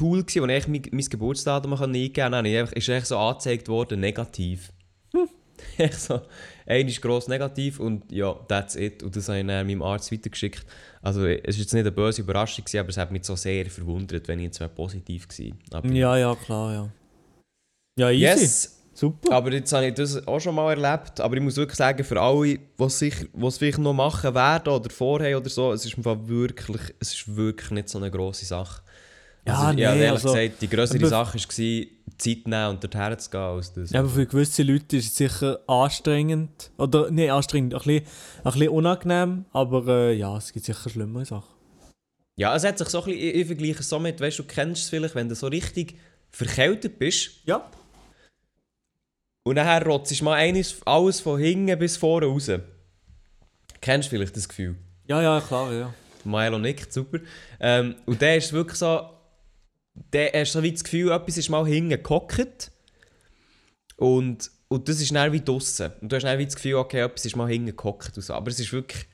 Online-Tool, 0.00 0.24
gewesen, 0.24 0.42
wo 0.42 0.46
ich 0.46 0.68
mein, 0.68 0.82
mein 0.90 1.04
Geburtsdatum 1.04 1.72
eingeben 1.74 2.12
konnte. 2.14 2.52
Dann 2.52 2.66
ist 2.68 2.88
echt- 2.88 3.06
so 3.06 3.18
angezeigt 3.18 3.68
worden, 3.68 4.00
negativ. 4.00 4.72
echt 5.78 5.94
so, 6.00 6.20
einer 6.66 6.88
ist 6.88 7.00
gross 7.02 7.28
negativ 7.28 7.78
und 7.78 8.10
ja, 8.10 8.32
that's 8.48 8.74
it. 8.76 9.02
Und 9.02 9.14
das 9.14 9.28
habe 9.28 9.40
ich 9.40 9.46
dann 9.46 9.66
meinem 9.66 9.82
Arzt 9.82 10.10
weitergeschickt. 10.12 10.64
Also 11.02 11.26
es 11.26 11.42
war 11.42 11.60
jetzt 11.60 11.72
nicht 11.74 11.80
eine 11.80 11.92
böse 11.92 12.22
Überraschung, 12.22 12.64
gewesen, 12.64 12.80
aber 12.80 12.88
es 12.88 12.96
hat 12.96 13.12
mich 13.12 13.24
so 13.24 13.36
sehr 13.36 13.66
verwundert, 13.66 14.28
wenn 14.28 14.38
ich 14.40 14.44
jetzt 14.46 14.74
positiv 14.74 15.28
aber 15.70 15.88
Ja, 15.88 16.16
ja, 16.16 16.34
klar, 16.34 16.72
ja. 16.72 16.88
Ja, 17.98 18.10
easy. 18.10 18.22
Yes! 18.22 18.78
Super. 18.94 19.32
Aber 19.32 19.50
jetzt 19.52 19.72
habe 19.72 19.86
ich 19.86 19.94
das 19.94 20.26
auch 20.28 20.38
schon 20.38 20.54
mal 20.54 20.70
erlebt. 20.78 21.18
Aber 21.20 21.34
ich 21.36 21.42
muss 21.42 21.56
wirklich 21.56 21.78
sagen, 21.78 22.04
für 22.04 22.20
alle, 22.20 22.58
es 22.78 22.98
sich- 22.98 23.26
es 23.46 23.56
vielleicht 23.58 23.78
noch 23.78 23.94
machen 23.94 24.34
werden 24.34 24.68
oder 24.72 24.90
vorher 24.90 25.38
oder 25.38 25.48
so, 25.48 25.72
es 25.72 25.84
ist 25.86 25.96
im 25.96 26.02
Fall 26.02 26.28
wirklich, 26.28 26.82
es 27.00 27.14
ist 27.14 27.34
wirklich 27.36 27.70
nicht 27.70 27.88
so 27.88 27.96
eine 27.98 28.10
grosse 28.10 28.44
Sache. 28.44 28.82
Ja, 29.46 29.58
also, 29.58 29.72
nee, 29.74 29.82
ehrlich 29.82 30.10
also- 30.10 30.32
gesagt, 30.32 30.62
die 30.62 30.68
größere 30.68 31.06
Sache 31.06 31.34
war, 31.34 31.40
Zeit 32.18 32.46
nehmen 32.46 32.68
und 32.70 32.84
dorthin 32.84 33.18
zu 33.18 33.30
gehen. 33.30 33.40
Als 33.40 33.72
das. 33.72 33.90
Ja, 33.90 34.00
aber 34.00 34.08
für 34.08 34.26
gewisse 34.26 34.62
Leute 34.62 34.96
ist 34.98 35.06
es 35.06 35.16
sicher 35.16 35.58
anstrengend. 35.66 36.70
Oder, 36.78 37.10
nee, 37.10 37.28
anstrengend, 37.28 37.74
ein 37.74 37.78
bisschen, 37.78 38.06
ein 38.44 38.52
bisschen 38.52 38.68
unangenehm. 38.68 39.44
Aber 39.52 39.86
äh, 39.88 40.12
ja, 40.14 40.36
es 40.36 40.52
gibt 40.52 40.64
sicher 40.64 40.88
schlimmere 40.88 41.24
Sachen. 41.24 41.48
Ja, 42.36 42.54
es 42.54 42.64
hat 42.64 42.78
sich 42.78 42.88
so 42.88 42.98
ein 43.00 43.04
bisschen, 43.06 43.20
ich, 43.20 43.34
ich 43.34 43.46
vergleiche 43.46 43.80
es 43.80 43.88
so 43.88 43.98
mit, 43.98 44.20
weißt 44.20 44.38
du, 44.38 44.42
du 44.44 44.48
kennst 44.48 44.84
es 44.84 44.88
vielleicht, 44.90 45.14
wenn 45.16 45.28
du 45.28 45.34
so 45.34 45.48
richtig 45.48 45.98
verkältet 46.30 46.98
bist 46.98 47.40
Ja. 47.44 47.68
und 49.44 49.56
nachher 49.56 49.84
rotzt 49.84 50.22
mal 50.22 50.34
eines, 50.34 50.76
alles 50.86 51.20
von 51.20 51.38
hinten 51.40 51.78
bis 51.78 51.96
vorne 51.96 52.26
raus. 52.26 52.50
Kennst 53.80 54.06
du 54.06 54.10
vielleicht 54.16 54.36
das 54.36 54.48
Gefühl? 54.48 54.76
Ja, 55.08 55.20
ja, 55.20 55.40
klar, 55.40 55.72
ja. 55.72 55.92
Milo 56.24 56.58
nickt, 56.58 56.92
super. 56.92 57.18
Ähm, 57.58 57.96
und 58.06 58.20
der 58.22 58.36
ist 58.36 58.52
wirklich 58.52 58.78
so, 58.78 59.10
der 59.94 60.32
hast 60.32 60.52
so 60.52 60.62
wie 60.62 60.72
das 60.72 60.84
Gefühl, 60.84 61.10
etwas 61.12 61.36
ist 61.36 61.48
mal 61.48 61.66
hinten 61.66 62.02
gehockt 62.02 62.70
und, 63.96 64.50
und 64.68 64.88
das 64.88 65.00
ist 65.00 65.14
dann 65.14 65.32
wie 65.32 65.40
draussen. 65.44 65.92
Und 66.00 66.10
du 66.10 66.16
hast 66.16 66.24
dann 66.24 66.38
wie 66.38 66.46
das 66.46 66.56
Gefühl, 66.56 66.74
okay, 66.76 67.00
etwas 67.00 67.24
ist 67.24 67.36
mal 67.36 67.48
hinten 67.48 67.76
gehockt 67.76 68.16
und 68.16 68.22
so. 68.22 68.34
Aber 68.34 68.50
es 68.50 68.58
ist 68.58 68.72
wirklich, 68.72 69.06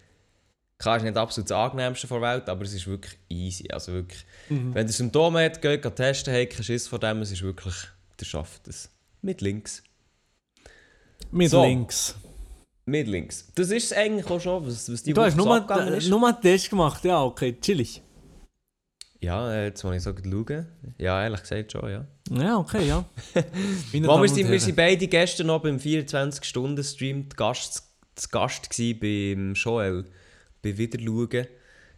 klar, 0.79 0.97
es 0.97 1.03
ist 1.03 1.09
nicht 1.09 1.17
absolut 1.19 1.51
das 1.51 1.57
angenehmste 1.59 2.07
der 2.07 2.21
Welt, 2.23 2.49
aber 2.49 2.65
es 2.65 2.73
ist 2.75 2.87
wirklich 2.87 3.19
easy. 3.29 3.69
Also 3.71 3.93
wirklich, 3.93 4.25
wenn 4.49 4.87
ihr 4.87 4.93
Symptome 4.93 5.45
habt, 5.45 5.61
geht, 5.61 5.83
geht 5.83 5.97
testen, 5.97 6.33
habt 6.35 6.51
keinen 6.51 6.65
Schiss 6.65 6.87
vor 6.87 6.99
dem, 7.01 7.21
es 7.23 7.33
ist 7.33 7.43
wirklich, 7.43 7.75
der 8.21 8.25
schafft 8.25 8.69
es. 8.69 8.89
Mit 9.21 9.41
links. 9.41 9.83
Mit 11.31 11.51
So. 11.51 11.63
links. 11.63 12.15
Mit 12.87 13.07
links. 13.07 13.53
Das 13.55 13.71
ist 13.71 13.87
es 13.87 13.93
eigentlich 13.93 14.25
auch 14.31 14.41
schon, 14.41 14.65
was, 14.67 14.91
was 14.91 15.03
die 15.03 15.13
Du 15.13 15.21
hast 15.21 15.37
nur, 15.37 15.57
ist. 15.95 16.09
nur 16.09 16.27
einen 16.27 16.41
Test 16.41 16.71
gemacht, 16.71 17.05
ja, 17.05 17.23
okay, 17.23 17.59
chillig. 17.61 18.01
Ja, 19.21 19.53
äh, 19.53 19.67
jetzt 19.67 19.83
muss 19.83 19.97
ich 19.97 20.03
so 20.03 20.13
schauen. 20.13 20.67
Ja, 20.97 21.23
ehrlich 21.23 21.41
gesagt 21.41 21.73
schon, 21.73 21.91
ja. 21.91 22.05
Ja, 22.31 22.57
okay, 22.59 22.87
ja. 22.87 23.05
Wo 23.93 24.01
Damen 24.01 24.23
wir, 24.23 24.29
sind, 24.29 24.51
wir 24.51 24.61
sind 24.61 24.77
beide 24.77 25.07
gestern 25.09 25.49
noch 25.49 25.61
beim 25.61 25.77
24-Stunden-Stream 25.77 27.29
zu 27.31 27.37
Gast, 27.37 27.83
zu 28.15 28.29
Gast 28.29 28.71
gewesen 28.71 29.01
beim 29.01 29.55
Joel. 29.55 30.05
Bei 30.63 30.77
Wiederschauen. 30.77 31.47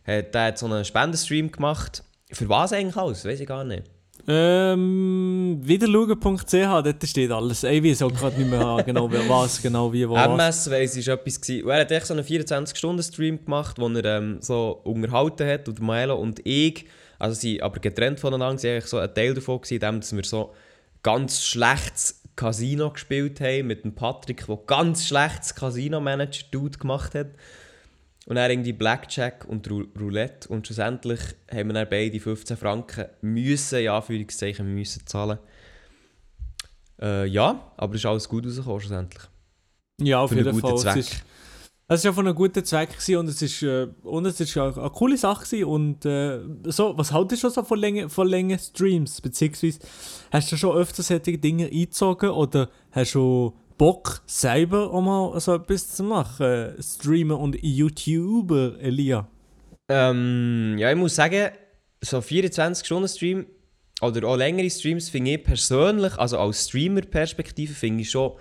Hat, 0.04 0.34
der 0.34 0.44
hat 0.44 0.58
so 0.58 0.66
einen 0.66 0.84
Spendenstream 0.84 1.52
gemacht. 1.52 2.02
Für 2.32 2.48
was 2.48 2.72
eigentlich 2.72 2.96
alles? 2.96 3.24
Weiß 3.24 3.40
ich 3.40 3.46
gar 3.46 3.64
nicht. 3.64 3.84
Ähm, 4.26 5.58
wiederschauen.ch, 5.62 6.52
dort 6.52 7.06
steht 7.06 7.30
alles. 7.30 7.64
Ich 7.64 7.82
weiß 7.82 8.02
auch 8.02 8.12
gerade 8.12 8.38
nicht 8.38 8.50
mehr 8.50 8.82
genau, 8.86 9.10
wer 9.10 9.28
was 9.28 9.60
genau 9.60 9.92
wie 9.92 10.08
wo. 10.08 10.14
MS 10.14 10.70
weiss 10.70 10.96
ist 10.96 11.08
etwas 11.08 11.40
gewesen. 11.40 11.64
Und 11.64 11.70
er 11.70 11.80
hat 11.80 11.90
echt 11.90 12.06
so 12.06 12.14
einen 12.14 12.24
24-Stunden-Stream 12.24 13.44
gemacht, 13.44 13.78
wo 13.78 13.88
er 13.88 14.04
ähm, 14.04 14.38
so 14.40 14.80
unterhalten 14.84 15.46
hat 15.46 15.68
und 15.68 15.80
Milo 15.80 16.16
und 16.16 16.40
ich, 16.44 16.86
also 17.20 17.38
sie 17.38 17.62
aber 17.62 17.78
getrennt 17.78 18.18
voneinander, 18.18 18.58
sie 18.58 18.70
eigentlich 18.70 18.86
so 18.86 18.98
ein 18.98 19.14
Teil 19.14 19.34
davon 19.34 19.60
gewesen, 19.60 19.74
indem 19.74 20.00
dass 20.00 20.12
wir 20.16 20.24
so 20.24 20.54
ganz 21.02 21.44
schlechtes 21.44 22.22
Casino 22.34 22.90
gespielt 22.90 23.40
haben 23.40 23.66
mit 23.68 23.84
dem 23.84 23.94
Patrick, 23.94 24.46
der 24.46 24.58
ganz 24.66 25.06
schlechtes 25.06 25.54
Casino-Manager-Dude 25.54 26.78
gemacht 26.78 27.14
hat. 27.14 27.28
Und 28.26 28.36
dann 28.36 28.50
irgendwie 28.50 28.72
Blackjack 28.72 29.44
und 29.46 29.68
Rou- 29.70 29.88
Roulette. 29.98 30.48
Und 30.48 30.66
schlussendlich 30.66 31.20
haben 31.50 31.68
wir 31.68 31.74
dann 31.74 31.88
beide 31.90 32.20
15 32.20 32.56
Franken 32.56 33.06
müssen, 33.22 33.80
ja, 33.80 33.96
Anführungszeichen, 33.96 34.72
müssen 34.74 35.06
zahlen. 35.06 35.38
Äh, 37.00 37.26
ja, 37.26 37.72
aber 37.76 37.94
es 37.94 38.00
ist 38.00 38.06
alles 38.06 38.28
gut 38.28 38.46
rausgekommen 38.46 38.80
schlussendlich. 38.80 39.22
Ja, 40.00 40.20
auf 40.20 40.32
jeden 40.32 40.58
Fall. 40.60 40.76
Zweck. 40.78 40.96
Es 40.96 41.12
ist, 41.12 41.24
es 41.92 42.00
ist 42.00 42.04
ja 42.04 42.12
von 42.12 42.24
einem 42.24 42.36
guten 42.36 42.64
Zweck 42.64 42.92
gewesen 42.92 43.16
und 43.16 43.28
es 43.28 43.42
ist, 43.42 43.62
äh, 43.64 43.88
und 44.04 44.24
eine 44.24 44.90
coole 44.90 45.16
Sache 45.16 45.44
gewesen 45.44 45.64
und 45.64 46.06
äh, 46.06 46.38
so, 46.66 46.96
was 46.96 47.10
haltest 47.10 47.42
du 47.42 47.48
so 47.48 47.64
von 47.64 47.80
Länge, 47.80 48.08
von 48.08 48.28
Länge 48.28 48.60
Streams, 48.60 49.20
beziehungsweise 49.20 49.80
hast 50.30 50.52
du 50.52 50.56
schon 50.56 50.76
öfter 50.76 51.02
solche 51.02 51.36
Dinge 51.36 51.64
eingezogen 51.66 52.30
oder 52.30 52.70
hast 52.92 53.16
du 53.16 53.54
Bock 53.76 54.22
selber 54.26 54.92
auch 54.92 55.00
mal 55.00 55.40
so 55.40 55.56
etwas 55.56 55.96
zu 55.96 56.04
machen, 56.04 56.74
Streamer 56.80 57.40
und 57.40 57.56
YouTuber, 57.60 58.78
Elia? 58.80 59.26
Ähm, 59.88 60.76
ja, 60.78 60.92
ich 60.92 60.96
muss 60.96 61.16
sagen, 61.16 61.48
so 62.00 62.18
24-Stunden-Stream 62.18 63.46
oder 64.00 64.28
auch 64.28 64.36
längere 64.36 64.70
Streams 64.70 65.08
finde 65.08 65.32
ich 65.32 65.42
persönlich, 65.42 66.16
also 66.18 66.38
als 66.38 66.68
Streamer-Perspektive, 66.68 67.74
finde 67.74 68.02
ich 68.02 68.10
schon 68.10 68.34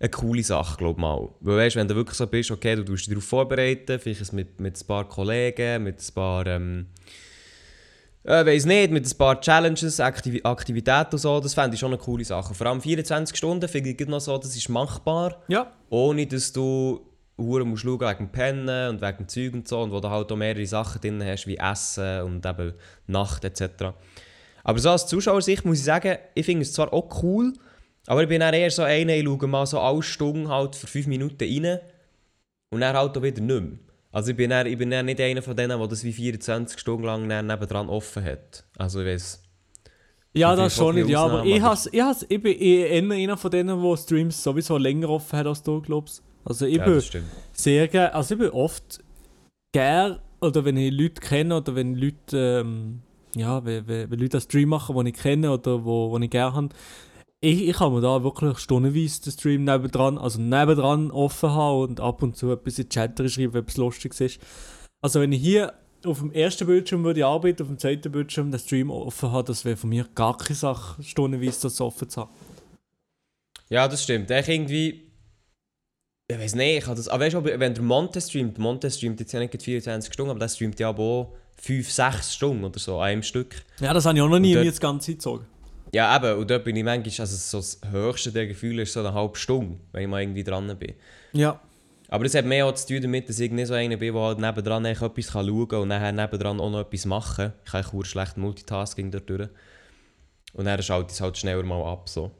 eine 0.00 0.08
coole 0.08 0.42
Sache, 0.42 0.78
glaube 0.78 0.98
ich 0.98 1.02
mal. 1.02 1.28
Weil 1.40 1.58
weißt, 1.58 1.76
wenn 1.76 1.86
du 1.86 1.94
wirklich 1.94 2.16
so 2.16 2.26
bist, 2.26 2.50
okay, 2.50 2.74
du 2.74 2.84
tust 2.84 3.06
dich 3.06 3.10
darauf 3.14 3.24
vorbereiten, 3.24 3.98
vielleicht 3.98 4.32
mit, 4.32 4.58
mit 4.58 4.80
ein 4.80 4.86
paar 4.86 5.06
Kollegen, 5.06 5.84
mit 5.84 6.00
ein 6.00 6.14
paar, 6.14 6.46
ähm, 6.46 6.86
äh, 8.24 8.44
weiß 8.44 8.64
nicht, 8.64 8.90
mit 8.92 9.06
ein 9.06 9.18
paar 9.18 9.38
Challenges, 9.40 10.00
Aktiv 10.00 10.40
Aktivitäten 10.42 11.12
und 11.12 11.18
so, 11.18 11.38
das 11.38 11.52
fände 11.52 11.74
ich 11.74 11.80
schon 11.80 11.92
eine 11.92 11.98
coole 12.00 12.24
Sache. 12.24 12.54
Vor 12.54 12.66
allem 12.66 12.80
24 12.80 13.36
Stunden 13.36 13.68
finde 13.68 13.90
ich 13.90 14.08
noch 14.08 14.20
so, 14.20 14.38
das 14.38 14.56
ist 14.56 14.68
machbar 14.70 15.42
Ja. 15.48 15.70
ohne 15.90 16.26
dass 16.26 16.50
du 16.52 17.06
Uhren 17.36 17.68
musst 17.68 17.82
schauen 17.82 18.00
wegen 18.00 18.26
dem 18.26 18.32
Pennen 18.32 18.90
und 18.90 19.00
wegen 19.02 19.18
dem 19.18 19.28
Zeug 19.28 19.52
und 19.54 19.68
so 19.68 19.80
und 19.80 19.92
wo 19.92 20.00
du 20.00 20.08
halt 20.08 20.32
auch 20.32 20.36
mehrere 20.36 20.66
Sachen 20.66 21.00
drin 21.00 21.22
hast, 21.24 21.46
wie 21.46 21.56
Essen 21.56 22.22
und 22.22 22.44
eben 22.44 22.74
Nacht 23.06 23.44
etc. 23.44 23.92
Aber 24.62 24.78
so 24.78 24.90
als 24.90 25.06
Zuschauersicht 25.06 25.64
muss 25.64 25.78
ich 25.78 25.84
sagen, 25.84 26.16
ich 26.34 26.44
finde 26.44 26.62
es 26.62 26.72
zwar 26.72 26.92
auch 26.92 27.22
cool, 27.22 27.54
aber 28.10 28.24
ich 28.24 28.28
bin 28.28 28.40
dann 28.40 28.52
eher 28.52 28.72
so 28.72 28.82
einer, 28.82 29.14
ich 29.14 29.24
schaue 29.24 29.46
mal 29.46 29.64
so 29.66 29.78
alle 29.78 30.02
Stunden 30.02 30.48
halt 30.48 30.74
für 30.74 30.88
5 30.88 31.06
Minuten 31.06 31.36
rein 31.44 31.78
und 32.70 32.80
dann 32.80 32.96
halt 32.96 33.16
auch 33.16 33.22
wieder 33.22 33.40
nicht 33.40 33.60
mehr. 33.62 33.78
Also 34.10 34.32
ich 34.32 34.36
bin 34.36 34.50
dann, 34.50 34.66
ich 34.66 34.76
bin 34.76 34.90
dann 34.90 35.06
nicht 35.06 35.20
einer 35.20 35.42
von 35.42 35.54
denen, 35.54 35.78
der 35.78 35.86
das 35.86 36.02
wie 36.02 36.12
24 36.12 36.80
Stunden 36.80 37.04
lang 37.04 37.28
nebendran 37.28 37.88
offen 37.88 38.24
hat. 38.24 38.64
Also 38.76 38.98
ich 39.02 39.06
weiß. 39.06 39.42
Ja, 40.32 40.56
das 40.56 40.74
schon 40.74 40.96
nicht, 40.96 41.08
ja, 41.08 41.24
aber 41.24 41.44
ich, 41.44 41.62
has, 41.62 41.88
ich, 41.92 42.00
has, 42.00 42.26
ich 42.28 42.42
bin 42.42 42.58
eher 42.58 43.00
einer 43.00 43.36
von 43.36 43.48
denen, 43.52 43.80
die 43.80 43.96
Streams 43.96 44.42
sowieso 44.42 44.76
länger 44.76 45.08
offen 45.08 45.38
hat 45.38 45.46
als 45.46 45.62
du, 45.62 45.80
glaubst 45.80 46.20
Also 46.44 46.66
ich 46.66 46.78
Ja, 46.78 46.86
bin 46.86 46.94
das 46.94 47.06
stimmt. 47.06 47.28
sehr 47.52 47.86
gerne, 47.86 48.12
also 48.12 48.34
ich 48.34 48.40
bin 48.40 48.50
oft 48.50 49.04
gern, 49.70 50.18
oder 50.40 50.64
wenn 50.64 50.76
ich 50.76 50.92
Leute 50.92 51.20
kenne, 51.20 51.58
oder 51.58 51.76
wenn 51.76 51.94
Leute, 51.94 52.62
ähm, 52.64 53.02
ja, 53.36 53.64
wenn, 53.64 53.86
wenn, 53.86 54.10
wenn 54.10 54.18
Leute 54.18 54.38
einen 54.38 54.42
Stream 54.42 54.70
machen, 54.70 54.96
die 55.04 55.12
ich 55.12 55.16
kenne, 55.16 55.52
oder 55.52 55.84
wo, 55.84 56.10
wo 56.10 56.18
ich 56.18 56.28
gerne 56.30 56.56
habe, 56.56 56.68
ich, 57.40 57.68
ich 57.68 57.76
kann 57.76 57.92
mir 57.92 58.00
da 58.00 58.22
wirklich 58.22 58.58
stundenweise 58.58 59.22
den 59.22 59.32
Stream 59.32 59.64
nebendran, 59.64 60.18
also 60.18 60.40
nebendran 60.40 61.10
offen 61.10 61.50
haben 61.50 61.80
und 61.82 62.00
ab 62.00 62.22
und 62.22 62.36
zu 62.36 62.50
etwas 62.52 62.78
in 62.78 62.84
die 62.84 62.88
Chat 62.90 63.18
schreiben, 63.30 63.54
wenn 63.54 63.62
etwas 63.62 63.76
Lustiges 63.78 64.20
ist. 64.20 64.40
Also 65.00 65.20
wenn 65.20 65.32
ich 65.32 65.40
hier 65.40 65.72
auf 66.04 66.18
dem 66.18 66.32
ersten 66.32 66.66
Bildschirm 66.66 67.04
würde 67.04 67.20
ich 67.20 67.26
arbeiten, 67.26 67.62
auf 67.62 67.68
dem 67.68 67.78
zweiten 67.78 68.12
Bildschirm 68.12 68.50
den 68.50 68.60
Stream 68.60 68.90
offen 68.90 69.32
haben, 69.32 69.46
das 69.46 69.64
wäre 69.64 69.76
von 69.76 69.90
mir 69.90 70.06
gar 70.14 70.36
keine 70.36 70.56
Sache, 70.56 71.02
stundenweise 71.02 71.62
das 71.62 71.80
offen 71.80 72.08
zu 72.08 72.22
haben. 72.22 72.30
Ja, 73.68 73.86
das 73.88 74.02
stimmt. 74.02 74.30
Ich 74.30 74.48
irgendwie. 74.48 75.06
Ich 76.28 76.38
weiß 76.38 76.54
nicht, 76.54 76.78
ich 76.78 76.86
habe 76.86 76.96
das. 76.96 77.08
Aber 77.08 77.24
weißt 77.24 77.34
du, 77.34 77.44
wenn 77.44 77.74
der 77.74 77.82
Monte 77.82 78.20
streamt, 78.20 78.58
Monte 78.58 78.90
streamt 78.90 79.18
jetzt 79.20 79.32
ja 79.32 79.40
nicht 79.40 79.62
24 79.62 80.12
Stunden, 80.12 80.30
aber 80.30 80.38
der 80.40 80.48
streamt 80.48 80.78
ja 80.78 80.88
auch 80.94 81.32
5, 81.60 81.90
6 81.90 82.34
Stunden 82.34 82.64
oder 82.64 82.78
so, 82.78 82.98
an 82.98 83.08
einem 83.08 83.22
Stück. 83.22 83.62
Ja, 83.80 83.92
das 83.92 84.06
habe 84.06 84.16
ich 84.16 84.22
auch 84.22 84.28
noch 84.28 84.38
nie 84.38 84.48
Und 84.54 84.60
mir 84.60 84.64
dort- 84.64 84.74
das 84.74 84.80
ganze 84.80 85.06
Zeit 85.06 85.16
gezogen. 85.16 85.46
Ja, 85.92 86.16
eben, 86.16 86.38
und 86.38 86.50
dort 86.50 86.64
bin 86.64 86.76
ich 86.76 86.84
manchmal, 86.84 87.26
also 87.26 87.36
so 87.36 87.58
das 87.58 87.80
höchste 87.90 88.32
der 88.32 88.46
Gefühle 88.46 88.82
ist 88.82 88.92
so 88.92 89.00
eine 89.00 89.12
halbe 89.12 89.36
Stunde, 89.36 89.78
wenn 89.92 90.02
ich 90.02 90.08
mal 90.08 90.22
irgendwie 90.22 90.44
dran 90.44 90.76
bin. 90.78 90.94
Ja. 91.32 91.60
Aber 92.08 92.24
das 92.24 92.34
hat 92.34 92.44
mehr 92.44 92.66
auch 92.66 92.74
zu 92.74 92.88
tun 92.88 93.02
damit, 93.02 93.28
dass 93.28 93.38
ich 93.38 93.50
nicht 93.50 93.68
so 93.68 93.74
einer 93.74 93.96
bin, 93.96 94.12
der 94.12 94.22
halt 94.22 94.38
nebendran 94.38 94.84
etwas 94.84 95.32
kann 95.32 95.46
schauen 95.46 95.68
kann 95.68 95.80
und 95.80 95.88
nachher 95.88 96.12
nebendran 96.12 96.60
auch 96.60 96.70
noch 96.70 96.80
etwas 96.80 97.06
machen 97.06 97.36
kann. 97.36 97.52
Ich 97.64 97.70
kann 97.70 97.84
eigentlich 97.84 98.06
schlecht 98.06 98.36
Multitasking 98.36 99.10
dort 99.10 99.30
durch. 99.30 99.48
Und 100.52 100.64
dann 100.64 100.82
schaut 100.82 101.10
es 101.10 101.20
halt 101.20 101.38
schneller 101.38 101.62
mal 101.62 101.84
ab. 101.84 102.08
So. 102.08 102.32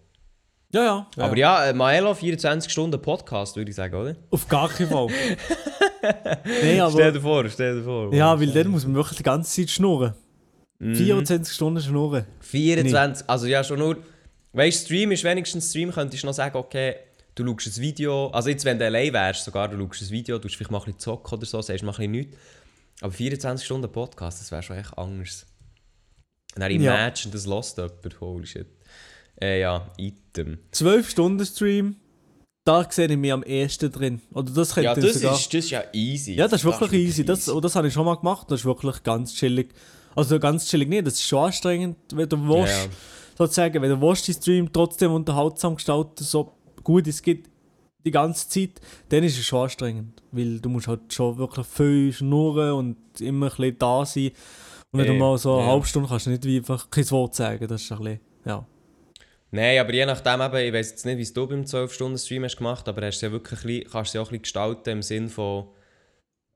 Ja, 0.72 0.84
ja. 0.84 1.06
ja. 1.16 1.24
Aber 1.24 1.36
ja, 1.36 1.66
äh, 1.66 1.72
Maelo, 1.72 2.14
24 2.14 2.70
Stunden 2.70 3.00
Podcast, 3.00 3.56
würde 3.56 3.70
ich 3.70 3.76
sagen, 3.76 3.94
oder? 3.94 4.16
Auf 4.30 4.48
gar 4.48 4.68
keinen 4.68 4.90
Fall. 4.90 5.06
Nein, 6.62 6.80
aber. 6.80 6.92
Stell 6.92 7.12
dir 7.12 7.20
vor, 7.20 7.48
stell 7.48 7.76
dir 7.76 7.84
vor. 7.84 8.12
Ja, 8.14 8.38
weil 8.38 8.50
dann 8.50 8.68
muss 8.68 8.84
man 8.84 8.94
wirklich 8.94 9.18
die 9.18 9.24
ganze 9.24 9.60
Zeit 9.60 9.70
schnurren. 9.70 10.14
Mhm. 10.80 10.94
24 10.94 11.54
Stunden 11.54 11.80
schnurren. 11.82 12.24
24, 12.40 13.28
also 13.28 13.46
ja 13.46 13.62
schon 13.62 13.78
nur, 13.78 13.98
weißt 14.54 14.80
du, 14.82 14.84
Stream 14.86 15.12
ist 15.12 15.22
wenigstens 15.24 15.70
Stream, 15.70 15.92
könntest 15.92 16.22
du 16.22 16.26
noch 16.26 16.34
sagen, 16.34 16.56
okay, 16.56 16.96
du 17.34 17.46
schaust 17.46 17.78
ein 17.78 17.82
Video, 17.82 18.28
also 18.28 18.48
jetzt 18.48 18.64
wenn 18.64 18.78
du 18.78 18.86
allein 18.86 19.12
wärst, 19.12 19.44
sogar 19.44 19.68
du 19.68 19.76
schaust 19.78 20.02
ein 20.02 20.10
Video, 20.10 20.38
du 20.38 20.48
vielleicht 20.48 20.70
mal 20.70 20.78
ein 20.78 20.84
bisschen 20.86 20.98
zocken 20.98 21.38
oder 21.38 21.46
so, 21.46 21.60
sagst 21.62 21.82
mal 21.84 21.90
ein 21.92 21.96
bisschen 21.96 22.10
nichts, 22.12 22.36
aber 23.02 23.12
24 23.12 23.64
Stunden 23.64 23.92
Podcast, 23.92 24.40
das 24.40 24.50
wäre 24.50 24.62
schon 24.62 24.76
echt 24.78 24.96
anders. 24.98 25.46
Und 26.56 26.60
dann 26.62 26.70
Ja. 26.72 26.94
imagine, 26.94 27.32
das 27.32 27.46
lost 27.46 27.76
jemand, 27.76 28.20
holy 28.20 28.46
shit. 28.46 28.66
Äh, 29.40 29.60
ja, 29.60 29.90
Item. 29.98 30.58
12 30.72 31.08
Stunden 31.10 31.46
Stream, 31.46 31.96
da 32.64 32.86
sehe 32.90 33.06
ich 33.06 33.16
mich 33.16 33.32
am 33.32 33.42
ehesten 33.42 33.90
drin. 33.92 34.20
Oder 34.32 34.50
das 34.52 34.74
könnte 34.74 34.84
Ja, 34.86 34.96
ich 34.96 35.04
das 35.04 35.14
sogar... 35.14 35.34
ist, 35.34 35.46
das 35.54 35.64
ist 35.64 35.70
ja 35.70 35.84
easy. 35.92 36.34
ja, 36.34 36.48
das 36.48 36.60
ist 36.60 36.64
wirklich 36.64 36.92
easy. 37.06 37.24
Das, 37.24 37.48
und 37.48 37.64
das 37.64 37.74
habe 37.76 37.88
ich 37.88 37.94
schon 37.94 38.04
mal 38.04 38.16
gemacht. 38.16 38.50
Das 38.50 38.60
ist 38.60 38.66
wirklich 38.66 39.02
ganz 39.02 39.34
chillig. 39.34 39.72
Also 40.14 40.38
ganz 40.38 40.68
chillig 40.68 40.88
nicht, 40.88 41.06
das 41.06 41.14
ist 41.14 41.26
schon 41.26 41.44
anstrengend, 41.44 41.96
wenn 42.12 42.28
du 42.28 42.36
willst, 42.48 42.86
ja. 42.86 42.90
sozusagen, 43.38 43.80
wenn 43.80 43.90
du 43.90 44.00
willst, 44.00 44.26
die 44.26 44.34
Stream 44.34 44.72
trotzdem 44.72 45.12
unterhaltsam 45.12 45.76
gestalten, 45.76 46.24
so 46.24 46.52
gut 46.82 47.06
es 47.06 47.22
geht, 47.22 47.48
die 48.04 48.10
ganze 48.10 48.48
Zeit, 48.48 48.80
dann 49.08 49.22
ist 49.22 49.38
es 49.38 49.44
schon 49.44 49.62
anstrengend. 49.62 50.22
Weil 50.32 50.58
du 50.58 50.68
musst 50.68 50.88
halt 50.88 51.12
schon 51.12 51.36
wirklich 51.38 51.66
viel 51.66 52.12
schnurren 52.12 52.72
und 52.72 53.20
immer 53.20 53.46
ein 53.46 53.50
bisschen 53.50 53.78
da 53.78 54.04
sein. 54.04 54.30
Und 54.90 55.00
wenn 55.00 55.06
du 55.06 55.12
Ey, 55.12 55.18
mal 55.18 55.38
so 55.38 55.54
eine 55.56 55.66
ja. 55.66 55.72
halbe 55.72 55.86
Stunde 55.86 56.08
kannst 56.08 56.26
du 56.26 56.30
nicht 56.30 56.44
wie 56.44 56.56
einfach 56.56 56.90
kein 56.90 57.08
Wort 57.10 57.34
sagen, 57.34 57.66
das 57.68 57.82
ist 57.82 57.92
ein 57.92 57.98
bisschen, 57.98 58.20
ja. 58.44 58.66
Nein, 59.52 59.78
aber 59.80 59.92
je 59.92 60.06
nachdem 60.06 60.40
eben, 60.40 60.56
ich 60.56 60.72
weiß 60.72 60.90
jetzt 60.90 61.06
nicht, 61.06 61.18
wie 61.18 61.22
es 61.22 61.32
du 61.32 61.46
beim 61.46 61.62
12-Stunden-Stream 61.62 62.44
hast 62.44 62.56
gemacht, 62.56 62.88
aber 62.88 63.04
hast 63.04 63.20
du 63.20 63.26
ja 63.26 63.32
wirklich 63.32 63.60
ein 63.60 63.66
bisschen, 63.66 63.90
kannst 63.90 64.14
du 64.14 64.18
ja 64.18 64.22
auch 64.22 64.28
ein 64.28 64.30
bisschen 64.30 64.42
gestalten 64.42 64.90
im 64.90 65.02
Sinn 65.02 65.28
von, 65.28 65.66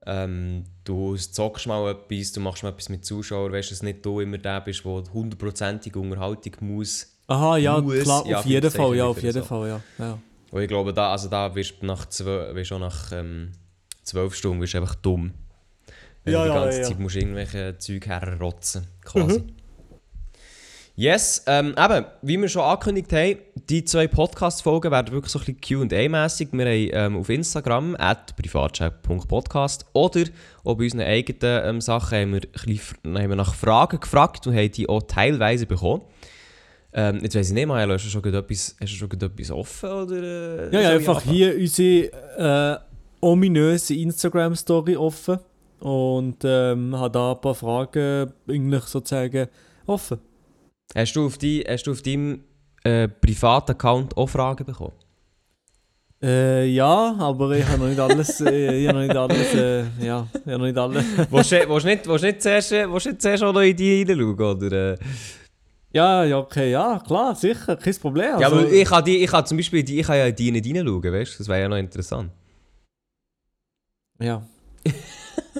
ähm, 0.05 0.63
du 0.83 1.15
zockst 1.15 1.67
mal 1.67 1.91
etwas, 1.91 2.31
du 2.31 2.39
machst 2.39 2.63
mal 2.63 2.69
etwas 2.69 2.89
mit 2.89 3.05
Zuschauern, 3.05 3.51
weißt 3.51 3.71
du, 3.71 3.73
dass 3.75 3.83
nicht 3.83 4.05
du 4.05 4.19
immer 4.19 4.37
der 4.37 4.61
bist, 4.61 4.85
der 4.85 5.03
hundertprozentige 5.13 5.99
Unterhaltung 5.99 6.53
muss. 6.61 7.11
Aha, 7.27 7.57
ja, 7.57 7.81
Muss, 7.81 8.03
klar, 8.03 8.25
ja, 8.27 8.39
auf 8.39 8.45
jeden 8.45 8.69
Fall, 8.69 8.95
ja, 8.95 9.05
auf 9.05 9.21
jeden 9.21 9.41
so. 9.41 9.43
Fall, 9.43 9.67
ja. 9.67 9.81
ja. 9.97 10.19
Und 10.51 10.61
ich 10.61 10.67
glaube, 10.67 10.93
da, 10.93 11.11
also 11.11 11.27
da 11.27 11.53
wirst 11.55 11.73
du 11.81 11.85
nach 11.85 12.07
zwölf, 12.07 12.71
auch 12.71 12.79
nach 12.79 13.11
ähm, 13.11 13.51
zwölf 14.03 14.35
Stunden 14.35 14.61
wirst 14.61 14.75
einfach 14.75 14.95
dumm. 14.95 15.33
Wenn 16.23 16.33
Ja, 16.33 16.43
du 16.45 16.51
die 16.51 16.55
ganze 16.55 16.81
ja. 16.81 16.87
Zeit 16.87 16.99
musst 16.99 17.15
irgendwelche 17.15 17.77
Zeug 17.79 18.05
herrotzen, 18.07 18.87
quasi. 19.03 19.43
Yes, 20.97 21.43
ähm, 21.45 21.75
eben, 21.77 22.05
wie 22.21 22.39
wir 22.39 22.47
schon 22.47 22.61
angekündigt 22.61 23.11
haben, 23.11 23.39
die 23.67 23.83
zwei 23.83 24.07
Podcast-Folgen 24.07 24.91
werden 24.91 25.13
wirklich 25.13 25.29
so 25.29 25.39
ein 25.39 25.53
bisschen 25.53 25.89
Q&A-mässig. 25.89 26.53
Wir 26.53 26.65
haben 26.65 27.13
ähm, 27.13 27.19
auf 27.19 27.27
Instagram, 27.27 27.97
at 27.99 28.33
privatchat.podcast 28.37 29.87
oder 29.91 30.23
auch 30.63 30.75
bei 30.75 30.85
unseren 30.85 31.01
eigenen 31.01 31.65
ähm, 31.65 31.81
Sachen 31.81 32.17
haben 32.17 32.33
wir, 32.35 32.39
bisschen, 32.39 33.17
haben 33.17 33.27
wir 33.29 33.35
nach 33.35 33.55
Fragen 33.55 33.99
gefragt 33.99 34.47
und 34.47 34.55
haben 34.55 34.71
die 34.71 34.87
auch 34.87 35.03
teilweise 35.03 35.65
bekommen. 35.65 36.03
Ähm, 36.93 37.19
jetzt 37.21 37.35
weiss 37.35 37.49
ich 37.49 37.55
nicht, 37.55 37.67
Maelo, 37.67 37.95
hast 37.95 38.05
du 38.05 38.09
schon 38.09 38.23
etwas, 38.33 38.77
hast 38.79 38.93
du 38.93 38.95
schon 38.95 39.11
etwas 39.11 39.51
offen? 39.51 39.89
Oder, 39.89 40.15
äh, 40.15 40.73
Ja, 40.73 40.79
ja, 40.79 40.89
einfach 40.91 41.17
anfangen? 41.17 41.35
hier 41.35 41.55
unsere 41.57 42.79
äh, 42.79 42.79
ominöse 43.19 43.95
Instagram-Story 43.95 44.95
offen 44.95 45.39
und 45.81 46.37
ähm, 46.45 46.97
habe 46.97 47.11
da 47.11 47.33
ein 47.33 47.41
paar 47.41 47.53
Fragen 47.53 48.31
eigentlich 48.47 48.83
sozusagen 48.85 49.49
offen. 49.87 50.19
Hast 50.93 51.15
du 51.15 51.25
auf, 51.25 51.37
die, 51.37 51.63
hast 51.67 51.83
du 51.87 51.91
auf 51.91 52.01
deinem 52.01 52.43
äh, 52.83 53.07
privaten 53.07 53.71
Account 53.71 54.15
auch 54.15 54.27
Fragen 54.27 54.65
bekommen? 54.65 54.93
Äh, 56.21 56.65
ja, 56.67 57.15
aber 57.19 57.51
ich 57.51 57.67
habe 57.67 57.79
noch 57.79 57.87
nicht 57.87 57.99
alles, 57.99 58.41
äh, 58.41 58.77
ich 58.77 58.87
habe 58.87 58.99
noch 58.99 59.05
nicht 59.05 59.15
alles, 59.15 59.53
äh, 59.53 59.83
ja, 60.05 60.27
ich 60.33 60.41
habe 60.41 60.57
noch 60.57 60.65
nicht 60.65 60.77
alles. 60.77 61.05
willst, 61.29 61.51
du, 61.51 61.69
willst, 61.69 61.85
du 61.85 61.89
nicht, 61.89 62.07
willst, 62.07 62.23
du 62.23 62.27
nicht 62.27 62.41
zuerst, 62.41 62.71
willst 62.71 63.05
du 63.05 63.09
nicht 63.09 63.21
zuerst 63.21 63.43
auch 63.43 63.53
noch 63.53 63.61
in 63.61 63.75
die 63.75 64.05
hineinschauen? 64.05 64.63
Oder, 64.63 64.93
äh? 64.93 64.97
Ja, 65.93 66.23
ja, 66.23 66.39
okay, 66.39 66.71
ja, 66.71 66.99
klar, 67.05 67.35
sicher, 67.35 67.75
kein 67.75 67.95
Problem. 67.95 68.39
ja, 68.39 68.47
Also, 68.47 68.59
aber 68.59 68.71
ich 68.71 68.87
kann, 68.87 69.03
die, 69.03 69.23
ich 69.23 69.29
kann 69.29 69.45
zum 69.45 69.57
Beispiel 69.57 69.83
die, 69.83 69.99
ich 69.99 70.07
kann 70.07 70.17
ja 70.17 70.25
in 70.25 70.35
die 70.35 70.51
nicht 70.51 70.65
reinschauen, 70.65 71.13
weißt 71.13 71.33
du? 71.33 71.37
Das 71.39 71.47
wäre 71.47 71.61
ja 71.61 71.69
noch 71.69 71.77
interessant. 71.77 72.31
ja. 74.19 74.41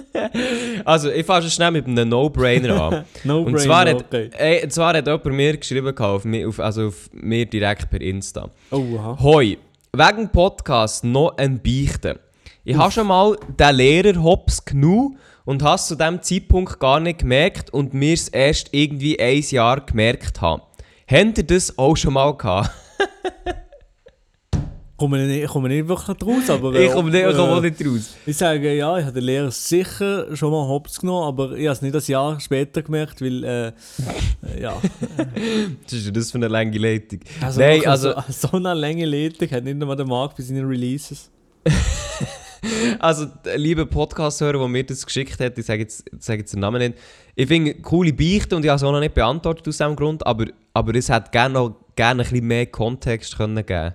Also, 0.84 1.10
ich 1.10 1.26
fange 1.26 1.42
schon 1.42 1.50
schnell 1.50 1.70
mit 1.70 1.86
einem 1.86 2.08
No-Brainer 2.08 2.80
an. 2.80 3.04
No 3.24 3.42
Und 3.42 3.58
zwar 3.58 3.88
hat, 3.88 4.12
ey, 4.12 4.62
und 4.62 4.72
zwar 4.72 4.94
hat 4.96 5.06
jemand 5.06 5.24
mir 5.26 5.56
geschrieben, 5.56 5.96
auf, 5.98 6.24
auf, 6.26 6.60
also 6.60 6.88
auf 6.88 7.10
mir 7.12 7.46
direkt 7.46 7.90
per 7.90 8.00
Insta. 8.00 8.50
Oh, 8.70 8.84
aha. 8.98 9.18
Hoi, 9.20 9.58
wegen 9.92 10.28
Podcast 10.30 11.04
noch 11.04 11.36
ein 11.36 11.60
Beichte. 11.62 12.20
Ich 12.64 12.76
habe 12.76 12.90
schon 12.90 13.06
mal 13.06 13.36
den 13.58 13.74
Lehrer 13.76 14.22
Hops 14.22 14.64
genommen 14.64 15.18
und 15.44 15.62
habe 15.62 15.76
es 15.76 15.86
zu 15.86 15.94
diesem 15.94 16.20
Zeitpunkt 16.22 16.80
gar 16.80 17.00
nicht 17.00 17.20
gemerkt 17.20 17.70
und 17.70 17.94
mir 17.94 18.14
es 18.14 18.28
erst 18.28 18.70
irgendwie 18.72 19.18
ein 19.20 19.40
Jahr 19.40 19.80
gemerkt 19.80 20.40
habe. 20.40 20.62
Habt 21.08 21.38
ihr 21.38 21.44
das 21.44 21.78
auch 21.78 21.96
schon 21.96 22.14
mal 22.14 22.36
gehabt? 22.36 22.70
Komme 24.96 25.22
ich 25.22 25.28
nicht, 25.28 25.48
komme 25.48 25.68
nicht 25.68 25.86
wirklich 25.86 26.16
raus, 26.22 26.48
aber... 26.48 26.74
ich 26.74 26.90
komme 26.90 27.10
nicht, 27.10 27.20
ich 27.26 27.36
komme 27.36 27.52
auch 27.52 27.60
nicht 27.60 27.86
raus. 27.86 28.14
Ich 28.24 28.36
sage 28.36 28.74
ja, 28.74 28.96
ich 28.96 29.04
habe 29.04 29.12
den 29.12 29.24
Lehrer 29.24 29.50
sicher 29.50 30.34
schon 30.34 30.50
mal 30.50 30.66
hops 30.66 31.00
genommen, 31.00 31.26
aber 31.28 31.52
ich 31.52 31.66
habe 31.66 31.74
es 31.74 31.82
nicht 31.82 31.94
ein 31.94 32.02
Jahr 32.06 32.40
später 32.40 32.82
gemerkt, 32.82 33.20
weil, 33.20 33.44
äh, 33.44 33.66
äh, 33.68 33.72
ja. 34.62 34.74
Was 35.84 35.92
ist 35.92 36.16
das 36.16 36.30
für 36.30 36.38
eine 36.38 36.48
lange 36.48 36.78
Leitung? 36.78 37.20
Also 37.42 37.60
Nein, 37.60 37.86
also- 37.86 38.12
So, 38.28 38.48
so 38.48 38.56
eine 38.56 38.72
lange 38.72 39.04
Leitung 39.04 39.50
hat 39.50 39.64
nicht 39.64 39.80
einmal 39.80 39.96
der 39.96 40.06
Markt 40.06 40.38
bei 40.38 40.42
seinen 40.42 40.66
Releases. 40.66 41.30
Also, 42.98 43.26
liebe 43.54 43.86
Podcast-Hörer, 43.86 44.58
der 44.58 44.68
mir 44.68 44.82
das 44.82 45.06
geschickt 45.06 45.38
hat, 45.38 45.56
ich 45.56 45.66
sage 45.66 45.82
jetzt, 45.82 46.04
sage 46.18 46.40
jetzt 46.40 46.52
den 46.52 46.60
Namen 46.60 46.78
nicht. 46.80 46.94
Ich 47.36 47.46
finde 47.46 47.74
coole 47.74 48.12
Beichte 48.12 48.56
und 48.56 48.64
ich 48.64 48.68
habe 48.68 48.76
es 48.76 48.82
auch 48.82 48.90
noch 48.90 48.98
nicht 48.98 49.14
beantwortet 49.14 49.68
aus 49.68 49.76
diesem 49.76 49.94
Grund, 49.94 50.26
aber, 50.26 50.46
aber 50.72 50.94
es 50.96 51.08
hätte 51.08 51.30
gerne 51.30 51.54
noch 51.54 51.76
gerne 51.94 52.22
ein 52.22 52.28
bisschen 52.28 52.46
mehr 52.46 52.66
Kontext 52.66 53.36
können 53.36 53.64
geben 53.64 53.94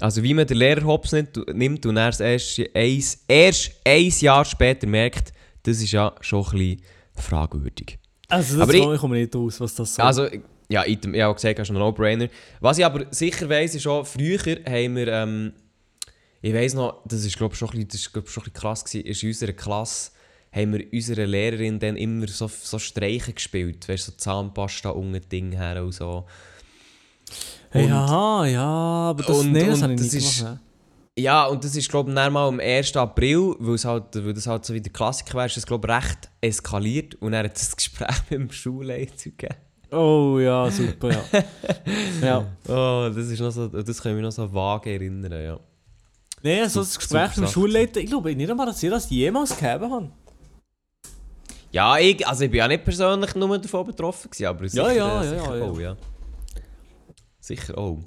Also, 0.00 0.22
wie 0.22 0.34
man 0.34 0.46
den 0.46 0.58
Lehrer 0.58 0.84
Hops 0.84 1.12
nicht, 1.12 1.36
nimmt 1.54 1.86
und 1.86 1.96
er 1.96 2.18
erst, 2.20 2.60
eins, 2.74 3.24
erst 3.26 3.72
ein 3.84 4.12
Jahr 4.20 4.44
später 4.44 4.86
merkt, 4.86 5.32
das 5.62 5.80
ist 5.80 5.92
ja 5.92 6.14
schon 6.20 6.44
ein 6.44 6.50
bisschen 6.52 6.82
fragwürdig. 7.14 7.98
Also 8.28 8.58
das 8.58 8.62
Aber 8.62 8.74
ich- 8.74 8.82
komme 8.82 8.94
ich 8.94 9.00
komme 9.00 9.16
nicht 9.16 9.34
raus, 9.34 9.60
was 9.60 9.74
das 9.74 9.94
soll. 9.94 10.04
Also, 10.04 10.28
ja, 10.68 10.84
ich, 10.84 10.98
ich 11.02 11.20
habe 11.22 11.34
gesagt, 11.34 11.58
das 11.58 11.68
ist 11.68 11.70
ein 11.74 11.78
No-Brainer. 11.78 12.28
Was 12.60 12.76
ich 12.78 12.84
aber 12.84 13.06
sicher 13.10 13.48
weiss, 13.48 13.74
ist 13.74 13.86
auch, 13.86 14.06
früher 14.06 14.38
haben 14.68 14.96
wir, 14.96 15.08
ähm, 15.08 15.52
ich 16.42 16.52
weiss 16.52 16.74
noch, 16.74 17.02
das 17.06 17.24
ist 17.24 17.36
glaube 17.38 17.54
ich 17.54 17.58
schon 17.58 17.68
ein 17.70 17.86
bisschen, 17.86 17.88
das 17.88 18.00
ist, 18.00 18.12
glaub, 18.12 18.24
ich, 18.26 18.30
schon 18.32 18.42
ein 18.42 18.50
bisschen 18.52 18.60
krass 18.60 18.84
gewesen, 18.84 19.06
ist 19.06 19.22
in 19.22 19.28
unserer 19.30 19.52
Klasse, 19.52 20.10
haben 20.52 20.72
wir 20.74 20.92
unserer 20.92 21.26
Lehrerin 21.26 21.78
dann 21.78 21.96
immer 21.96 22.26
so, 22.28 22.48
so 22.48 22.78
Streiche 22.78 23.32
gespielt, 23.32 23.88
weißt 23.88 24.06
so 24.06 24.12
Zahnpasta 24.12 24.90
unten 24.90 25.26
Ding 25.28 25.52
her 25.52 25.82
und 25.82 25.92
so. 25.92 26.26
Und- 27.84 27.92
aha, 27.92 28.46
ja, 28.46 28.64
aber 28.64 29.22
das, 29.22 29.38
und- 29.38 29.52
nee, 29.52 29.66
das 29.66 29.76
und 29.78 29.82
habe 29.84 29.92
ich 29.94 30.00
das 30.00 30.12
nicht 30.12 30.24
ist- 30.26 30.38
gemacht. 30.40 30.60
Ja, 31.18 31.46
und 31.46 31.64
das 31.64 31.74
ist 31.74 31.88
glaube 31.88 32.10
ich 32.10 32.14
mal 32.14 32.36
am 32.36 32.60
1. 32.60 32.94
April, 32.96 33.54
weil, 33.58 33.74
es 33.76 33.84
halt, 33.86 34.04
weil 34.14 34.34
das 34.34 34.46
halt 34.46 34.66
so 34.66 34.74
wie 34.74 34.82
der 34.82 34.92
Klassiker 34.92 35.34
wäre, 35.34 35.46
ist 35.46 35.56
das 35.56 35.64
glaube 35.66 35.88
ich 35.88 35.94
recht 35.94 36.30
eskaliert 36.42 37.14
und 37.16 37.32
dann 37.32 37.44
hat 37.46 37.56
es 37.56 37.70
ein 37.72 37.74
Gespräch 37.76 38.16
mit 38.30 38.40
dem 38.40 38.50
Schulleiter 38.52 39.12
gegeben. 39.30 39.54
ja. 39.90 39.96
Oh 39.98 40.38
ja, 40.40 40.70
super, 40.70 41.10
ja. 41.12 41.44
ja. 42.22 42.46
Oh, 42.68 43.08
das 43.08 43.28
ist 43.28 43.40
noch 43.40 43.50
so, 43.50 43.68
das 43.68 44.02
kann 44.02 44.12
ich 44.12 44.16
mich 44.16 44.24
noch 44.24 44.32
so 44.32 44.52
vage 44.52 44.90
erinnern, 44.92 45.32
ja. 45.42 45.58
Nee, 46.42 46.66
so 46.66 46.80
das 46.80 46.98
Gespräch 46.98 47.28
mit 47.36 47.46
dem. 47.46 47.50
Schulleiter, 47.50 48.00
ich 48.00 48.06
glaube 48.10 48.34
nicht 48.36 48.50
einmal, 48.50 48.66
dass 48.66 48.82
ich 48.82 48.90
das 48.90 49.08
jemals 49.08 49.56
gegeben 49.56 49.90
habe. 49.90 50.10
Ja, 51.72 51.96
ich, 51.98 52.26
also 52.26 52.44
ich 52.44 52.50
bin 52.50 52.58
ja 52.58 52.68
nicht 52.68 52.84
persönlich 52.84 53.34
nur 53.34 53.58
davon 53.58 53.86
betroffen, 53.86 54.30
gewesen, 54.30 54.46
aber 54.46 54.68
sicher, 54.68 54.92
ja, 54.92 55.22
äh, 55.22 55.24
ja, 55.24 55.40
sicher 55.40 55.56
ja, 55.58 55.64
auch, 55.64 55.80
ja. 55.80 55.96
Sicher 57.46 57.78
auch. 57.78 58.00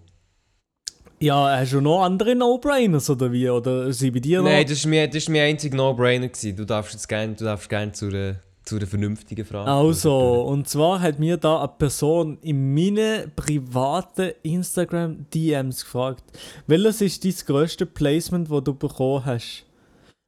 Ja, 1.21 1.57
hast 1.57 1.71
du 1.71 1.79
noch 1.79 2.03
andere 2.03 2.35
No-Brainers 2.35 3.09
oder 3.09 3.31
wie? 3.31 3.49
Oder 3.49 3.93
sind 3.93 4.13
bei 4.13 4.19
dir 4.19 4.41
noch? 4.41 4.49
Nein, 4.49 4.63
das 4.63 4.79
ist 4.79 4.85
mein, 4.85 5.07
das 5.07 5.15
ist 5.15 5.29
mein 5.29 5.41
einziger 5.41 5.77
No-Brainer. 5.77 6.27
gewesen. 6.27 6.57
Du 6.57 6.65
darfst 6.65 6.93
jetzt 6.93 7.07
gerne, 7.07 7.35
du 7.35 7.45
darfst 7.45 7.69
gerne 7.69 7.93
zu 7.93 8.07
einer, 8.07 8.35
zu 8.65 8.75
einer 8.75 8.85
vernünftigen 8.87 9.45
Frage. 9.45 9.71
Also, 9.71 10.41
und 10.43 10.67
zwar 10.67 10.99
hat 10.99 11.19
mir 11.19 11.37
da 11.37 11.59
eine 11.59 11.69
Person 11.69 12.37
in 12.41 12.73
meinen 12.73 13.31
privaten 13.33 14.31
Instagram-DMs 14.43 15.85
gefragt, 15.85 16.23
welches 16.67 16.99
ist 16.99 17.23
dein 17.23 17.35
grösste 17.45 17.85
Placement, 17.85 18.51
das 18.51 18.63
du 18.65 18.73
bekommen 18.73 19.23
hast? 19.23 19.65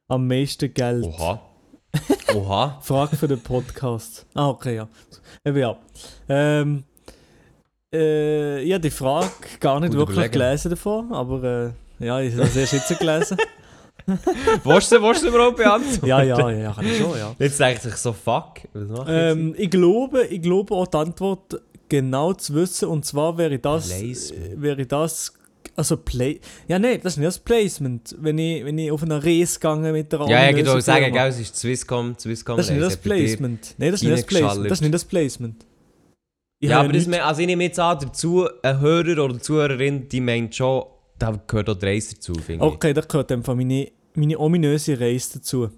Am 0.08 0.26
meisten 0.26 0.72
Geld? 0.72 1.04
Oha. 1.04 1.42
Oha. 2.34 2.80
Frage 2.82 3.16
für 3.16 3.28
den 3.28 3.40
Podcast. 3.42 4.24
Ah, 4.32 4.48
okay, 4.48 4.76
ja. 4.76 4.88
Eben 5.44 5.58
ja. 5.58 5.76
Ähm, 6.30 6.84
äh, 7.92 8.62
ich 8.62 8.72
habe 8.72 8.80
die 8.80 8.90
Frage 8.90 9.28
gar 9.60 9.80
nicht 9.80 9.90
Gut 9.90 9.98
wirklich 9.98 10.16
überlegen. 10.18 10.32
gelesen 10.32 10.70
davon, 10.70 11.12
aber 11.12 11.74
äh, 12.00 12.04
ja, 12.06 12.20
ich 12.20 12.34
habe 12.36 12.46
sie 12.46 12.60
erst 12.60 12.72
jetzt 12.72 12.98
gelesen. 12.98 13.36
Willst 14.64 14.90
du, 14.90 14.98
du 14.98 15.28
überhaupt 15.28 15.56
beantworten? 15.56 16.06
ja, 16.06 16.22
ja, 16.22 16.50
ja, 16.50 16.72
kann 16.72 16.84
ich 16.86 16.98
schon, 16.98 17.16
ja. 17.16 17.34
Jetzt 17.38 17.60
denkt 17.60 17.82
sich 17.82 17.94
so, 17.94 18.12
fuck, 18.12 18.54
was 18.72 18.88
mache 18.88 19.02
ich 19.02 19.32
Ähm, 19.38 19.54
ich 19.56 19.70
glaube, 19.70 20.24
ich 20.26 20.42
glaube 20.42 20.74
auch 20.74 20.86
die 20.88 20.96
Antwort 20.96 21.60
genau 21.88 22.32
zu 22.32 22.54
wissen, 22.54 22.88
und 22.88 23.04
zwar 23.04 23.38
wäre 23.38 23.58
das, 23.58 23.88
Placement. 23.88 24.60
wäre 24.62 24.86
das, 24.86 25.32
also 25.76 25.96
Play, 25.98 26.40
ja 26.66 26.78
nee, 26.78 26.98
das 26.98 27.12
ist 27.12 27.18
nicht 27.18 27.28
das 27.28 27.38
Placement, 27.38 28.16
wenn 28.18 28.38
ich, 28.38 28.64
wenn 28.64 28.78
ich 28.78 28.90
auf 28.90 29.02
eine 29.02 29.22
Reise 29.22 29.60
gehe 29.60 29.92
mit 29.92 30.10
der 30.12 30.20
jetzt? 30.20 30.30
Ja, 30.30 30.50
ja, 30.50 30.56
würde 30.56 30.80
sagen, 30.80 31.12
gell, 31.12 31.28
es 31.28 31.38
ist 31.38 31.56
Swisscom, 31.56 32.16
Swisscom 32.18 32.56
Das 32.56 32.66
ist 32.66 32.72
nicht 32.72 32.82
das 32.82 32.96
Placement. 32.96 33.74
Nein, 33.78 33.92
das 33.92 34.02
ist 34.02 34.08
nicht 34.08 34.18
das 34.18 34.26
Placement. 34.26 34.70
Das 34.70 34.78
ist 34.78 34.82
nicht 34.82 34.94
das 34.94 35.04
Placement. 35.04 35.64
Ich 36.62 36.70
Ja, 36.70 36.78
aber 36.80 36.92
das, 36.92 37.06
nicht- 37.06 37.18
me- 37.18 37.24
also 37.24 37.40
ich 37.40 37.46
nehme 37.48 37.64
jetzt 37.64 37.80
an, 37.80 37.98
dazu, 38.00 38.46
ein 38.62 38.78
Hörer 38.78 39.24
oder 39.24 39.38
Zuhörerin, 39.40 40.08
die 40.08 40.20
meint 40.20 40.54
schon, 40.54 40.84
da 41.18 41.32
gehört 41.46 41.68
auch 41.68 41.74
die 41.74 41.86
Reise 41.86 42.14
dazu, 42.14 42.34
finde 42.34 42.64
ich. 42.66 42.72
Okay, 42.72 42.92
da 42.94 43.00
gehört 43.00 43.32
einfach 43.32 43.56
meine, 43.56 43.90
meine 44.14 44.38
ominöse 44.38 44.98
Reise 45.00 45.40
dazu. 45.40 45.70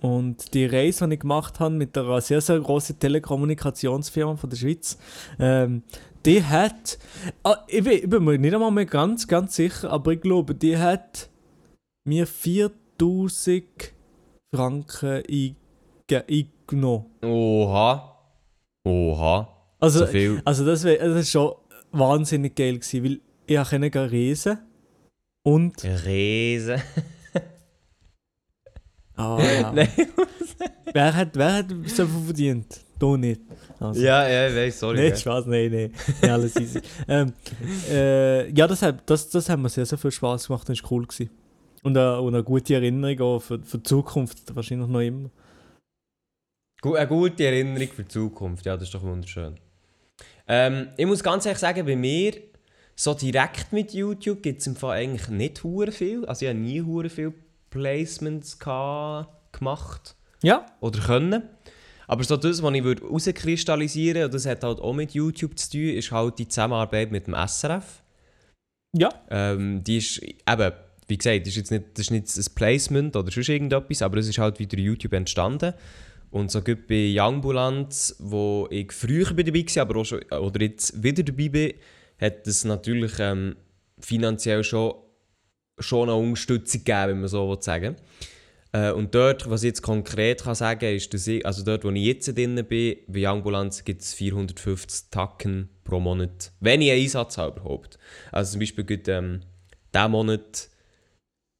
Und 0.00 0.52
die 0.52 0.66
Reise, 0.66 1.06
die 1.06 1.14
ich 1.14 1.20
gemacht 1.20 1.60
habe 1.60 1.74
mit 1.76 1.96
einer 1.96 2.20
sehr, 2.20 2.40
sehr 2.40 2.58
großen 2.58 2.98
Telekommunikationsfirma 2.98 4.34
von 4.36 4.50
der 4.50 4.56
Schweiz, 4.56 4.98
ähm, 5.38 5.82
die 6.26 6.42
hat, 6.42 6.98
ah, 7.44 7.58
ich, 7.68 7.84
bin, 7.84 7.92
ich 7.92 8.10
bin 8.10 8.24
mir 8.24 8.36
nicht 8.36 8.54
einmal 8.54 8.72
mehr 8.72 8.86
ganz, 8.86 9.28
ganz 9.28 9.54
sicher, 9.54 9.90
aber 9.90 10.12
ich 10.14 10.20
glaube, 10.20 10.54
die 10.56 10.76
hat 10.76 11.30
mir 12.08 12.26
4000 12.26 13.64
Franken 14.54 15.22
einge- 15.22 15.54
eingenommen. 16.28 17.06
Oha. 17.24 18.16
Oha. 18.86 19.48
Also, 19.84 20.00
so 20.00 20.06
viel. 20.06 20.42
also 20.44 20.64
das, 20.64 20.84
wär, 20.84 20.98
das 20.98 21.20
ist 21.20 21.30
schon 21.30 21.54
wahnsinnig 21.92 22.54
geil 22.54 22.78
gewesen, 22.78 23.04
weil 23.04 23.20
ich 23.46 23.70
konnte 23.70 24.12
reisen 24.12 24.58
und... 25.42 25.84
Riesen. 25.84 26.80
Ah, 29.16 29.38
ja. 29.40 29.72
Nein. 29.74 29.88
Wer 30.92 31.14
hat, 31.14 31.36
wer 31.36 31.52
hat 31.54 31.66
so 31.86 32.06
viel 32.06 32.24
verdient? 32.24 32.80
Du 32.98 33.16
nicht. 33.16 33.40
Also, 33.78 34.00
Ja, 34.00 34.28
ja, 34.28 34.54
weiß, 34.54 34.78
sorry. 34.78 35.08
Nein. 35.08 35.16
Spaß, 35.16 35.46
nein, 35.46 35.70
nein. 35.70 35.92
Ja, 36.22 36.34
alles 36.34 36.56
easy. 36.56 36.80
ähm, 37.08 37.32
äh, 37.90 38.50
ja, 38.50 38.66
das 38.66 38.82
hat, 38.82 39.08
das, 39.08 39.28
das 39.30 39.48
hat 39.48 39.58
mir 39.58 39.68
sehr, 39.68 39.86
sehr 39.86 39.98
viel 39.98 40.10
Spaß 40.10 40.46
gemacht 40.46 40.68
und 40.68 40.74
ist 40.74 40.90
cool 40.90 41.06
gewesen. 41.06 41.30
Und, 41.82 41.96
äh, 41.96 42.16
und 42.16 42.34
eine 42.34 42.42
gute 42.42 42.74
Erinnerung 42.74 43.20
auch 43.20 43.40
für, 43.40 43.60
für 43.62 43.78
die 43.78 43.82
Zukunft, 43.82 44.54
wahrscheinlich 44.54 44.88
noch 44.88 45.00
immer. 45.00 45.30
Eine 46.82 47.06
gute 47.06 47.44
Erinnerung 47.44 47.88
für 47.88 48.02
die 48.02 48.08
Zukunft, 48.08 48.66
ja, 48.66 48.74
das 48.74 48.84
ist 48.84 48.94
doch 48.94 49.02
wunderschön. 49.02 49.56
Ähm, 50.46 50.88
ich 50.96 51.06
muss 51.06 51.22
ganz 51.22 51.46
ehrlich 51.46 51.58
sagen, 51.58 51.86
bei 51.86 51.96
mir, 51.96 52.32
so 52.96 53.14
direkt 53.14 53.72
mit 53.72 53.92
YouTube 53.92 54.42
gibt 54.42 54.60
es 54.60 54.66
im 54.66 54.76
Fall 54.76 54.98
eigentlich 54.98 55.28
nicht 55.28 55.64
hure 55.64 55.92
viel. 55.92 56.24
Also 56.26 56.44
ich 56.44 56.50
habe 56.50 56.58
nie 56.58 56.82
hure 56.82 57.08
viel 57.08 57.32
Placements 57.70 58.58
gemacht 58.58 60.16
Ja, 60.42 60.66
oder 60.80 61.00
können. 61.00 61.42
Aber 62.06 62.22
so 62.22 62.36
das, 62.36 62.62
was 62.62 62.74
ich 62.74 62.84
würde 62.84 63.02
rauskristallisieren 63.02 64.16
würde, 64.16 64.24
und 64.26 64.34
das 64.34 64.46
hat 64.46 64.62
halt 64.62 64.78
auch 64.78 64.92
mit 64.92 65.12
YouTube 65.12 65.58
zu 65.58 65.70
tun, 65.70 65.88
ist 65.88 66.12
halt 66.12 66.38
die 66.38 66.46
Zusammenarbeit 66.46 67.10
mit 67.10 67.26
dem 67.26 67.34
SRF. 67.34 68.02
ja. 68.92 69.08
Ähm, 69.30 69.82
die 69.82 69.96
ist 69.96 70.22
eben, 70.22 70.72
wie 71.08 71.18
gesagt, 71.18 71.40
das 71.40 71.48
ist 71.48 71.56
jetzt 71.56 71.70
nicht, 71.70 71.84
das 71.94 72.06
ist 72.06 72.10
nicht 72.10 72.36
ein 72.36 72.54
Placement 72.54 73.16
oder 73.16 73.30
sonst 73.30 73.48
irgendetwas, 73.48 74.02
aber 74.02 74.18
es 74.18 74.28
ist 74.28 74.38
halt 74.38 74.58
wieder 74.58 74.78
YouTube 74.78 75.14
entstanden. 75.14 75.72
Und 76.34 76.50
so 76.50 76.62
gut 76.62 76.88
bei 76.88 77.14
Youngbulanz, 77.16 78.16
wo 78.18 78.66
ich 78.68 78.90
früher 78.90 79.32
bei 79.34 79.44
dabei 79.44 79.64
war, 79.64 79.82
aber 79.82 80.00
auch 80.00 80.04
schon, 80.04 80.20
oder 80.32 80.62
jetzt 80.62 81.00
wieder 81.00 81.22
dabei 81.22 81.48
bin, 81.48 81.74
hat 82.20 82.44
es 82.48 82.64
natürlich 82.64 83.12
ähm, 83.20 83.54
finanziell 84.00 84.64
schon, 84.64 84.94
schon 85.78 86.08
eine 86.08 86.18
Unterstützung 86.18 86.82
gegeben, 86.82 87.08
wenn 87.08 87.20
man 87.20 87.28
so 87.28 87.48
will 87.48 87.62
sagen 87.62 87.94
äh, 88.72 88.90
Und 88.90 89.14
dort, 89.14 89.48
was 89.48 89.62
ich 89.62 89.68
jetzt 89.68 89.82
konkret 89.82 90.42
kann 90.42 90.56
sagen 90.56 90.96
ist, 90.96 91.14
dass 91.14 91.24
ich, 91.28 91.46
also 91.46 91.62
dort, 91.62 91.84
wo 91.84 91.90
ich 91.90 92.04
jetzt 92.04 92.36
drin 92.36 92.56
bin, 92.68 92.96
bei 93.06 93.30
Youngbulanz 93.30 93.84
gibt 93.84 94.02
es 94.02 94.12
450 94.14 95.10
Tacken 95.12 95.68
pro 95.84 96.00
Monat, 96.00 96.50
wenn 96.58 96.80
ich 96.80 96.90
einen 96.90 97.02
Einsatz 97.02 97.38
habe 97.38 97.60
überhaupt. 97.60 97.96
Also 98.32 98.54
zum 98.54 98.58
Beispiel 98.58 98.82
gerade, 98.82 99.12
ähm, 99.12 99.40
diesen 99.94 100.10
Monat 100.10 100.68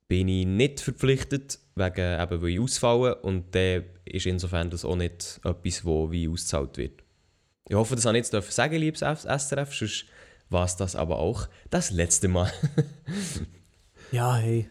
bin 0.09 0.27
ich 0.27 0.47
nicht 0.47 0.81
verpflichtet, 0.81 1.61
wegen, 1.77 2.21
eben, 2.21 2.43
weil 2.43 2.49
ich 2.49 2.61
ausfalle 2.61 3.17
und 3.17 3.55
dann 3.55 3.85
ist 4.05 4.27
insofern 4.27 4.71
das 4.71 4.85
auch 4.85 4.97
nicht 4.97 5.41
etwas, 5.45 5.85
wo 5.85 6.11
wie 6.11 6.29
ausgezahlt 6.29 6.77
wird. 6.77 7.03
Ich 7.69 7.75
hoffe, 7.75 7.97
das 7.97 8.05
habe 8.05 8.17
ich 8.17 8.25
jetzt 8.25 8.33
dürfen 8.33 8.53
sagen, 8.53 8.77
liebes 8.77 9.01
SRF, 9.01 9.75
sonst 9.75 10.07
war 10.51 10.65
es 10.65 10.77
das 10.77 10.95
aber 10.97 11.19
auch 11.19 11.49
das 11.71 11.91
letzte 11.91 12.29
Mal. 12.29 12.53
Ja, 14.13 14.37
hey. 14.37 14.69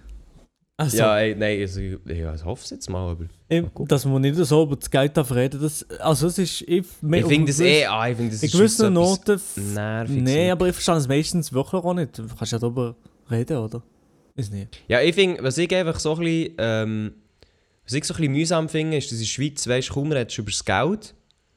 Also, 0.77 0.97
ja, 0.97 1.17
ey, 1.19 1.35
nein, 1.35 1.59
also, 1.59 1.81
ich, 1.81 1.99
ich 2.05 2.45
hoffe 2.45 2.63
es 2.63 2.69
jetzt 2.69 2.89
mal, 2.89 3.11
aber... 3.11 3.25
ich, 3.49 3.63
dass 3.87 4.05
man 4.05 4.21
nicht 4.21 4.35
so 4.37 4.63
über 4.63 4.75
das 4.77 4.89
Geld 4.89 5.17
darf 5.17 5.31
reden 5.31 5.61
das, 5.61 5.87
also 5.99 6.27
es 6.27 6.37
ist... 6.37 6.61
Ich, 6.61 6.85
Ich 7.01 7.25
finde 7.25 7.45
das 7.51 7.59
eh, 7.59 7.85
ah, 7.85 8.07
ich 8.09 8.15
finde 8.15 8.31
das 8.31 8.41
In 8.41 8.47
ist 8.47 8.53
gewissen 8.53 8.95
etwas 8.95 9.57
Noten... 9.57 10.23
Nee, 10.23 10.49
aber 10.49 10.67
ich 10.67 10.73
verstehe 10.73 10.95
es 10.95 11.07
meistens 11.07 11.51
wirklich 11.51 11.83
auch 11.83 11.93
nicht. 11.93 12.17
Du 12.17 12.27
kannst 12.27 12.53
ja 12.53 12.59
darüber 12.59 12.95
reden, 13.29 13.57
oder? 13.57 13.83
Ist 14.35 14.51
nicht. 14.51 14.79
Ja, 14.87 15.01
ich 15.01 15.13
finde, 15.13 15.43
was 15.43 15.57
ich 15.57 15.73
einfach 15.75 15.99
so 15.99 16.13
ein 16.15 16.19
bisschen, 16.19 16.55
ähm, 16.57 17.13
was 17.83 17.93
ich 17.93 18.03
so 18.05 18.13
ein 18.13 18.17
bisschen 18.17 18.33
mühsam 18.33 18.69
finde, 18.69 18.97
ist, 18.97 19.11
dass 19.11 19.19
in 19.19 19.25
der 19.25 19.25
Schweiz, 19.25 19.67
weißt 19.67 19.89
du, 19.89 19.93
kaum 19.93 20.11
redest 20.11 20.37
du 20.37 20.41
über 20.41 20.51
das 20.51 20.65
Geld. 20.65 21.13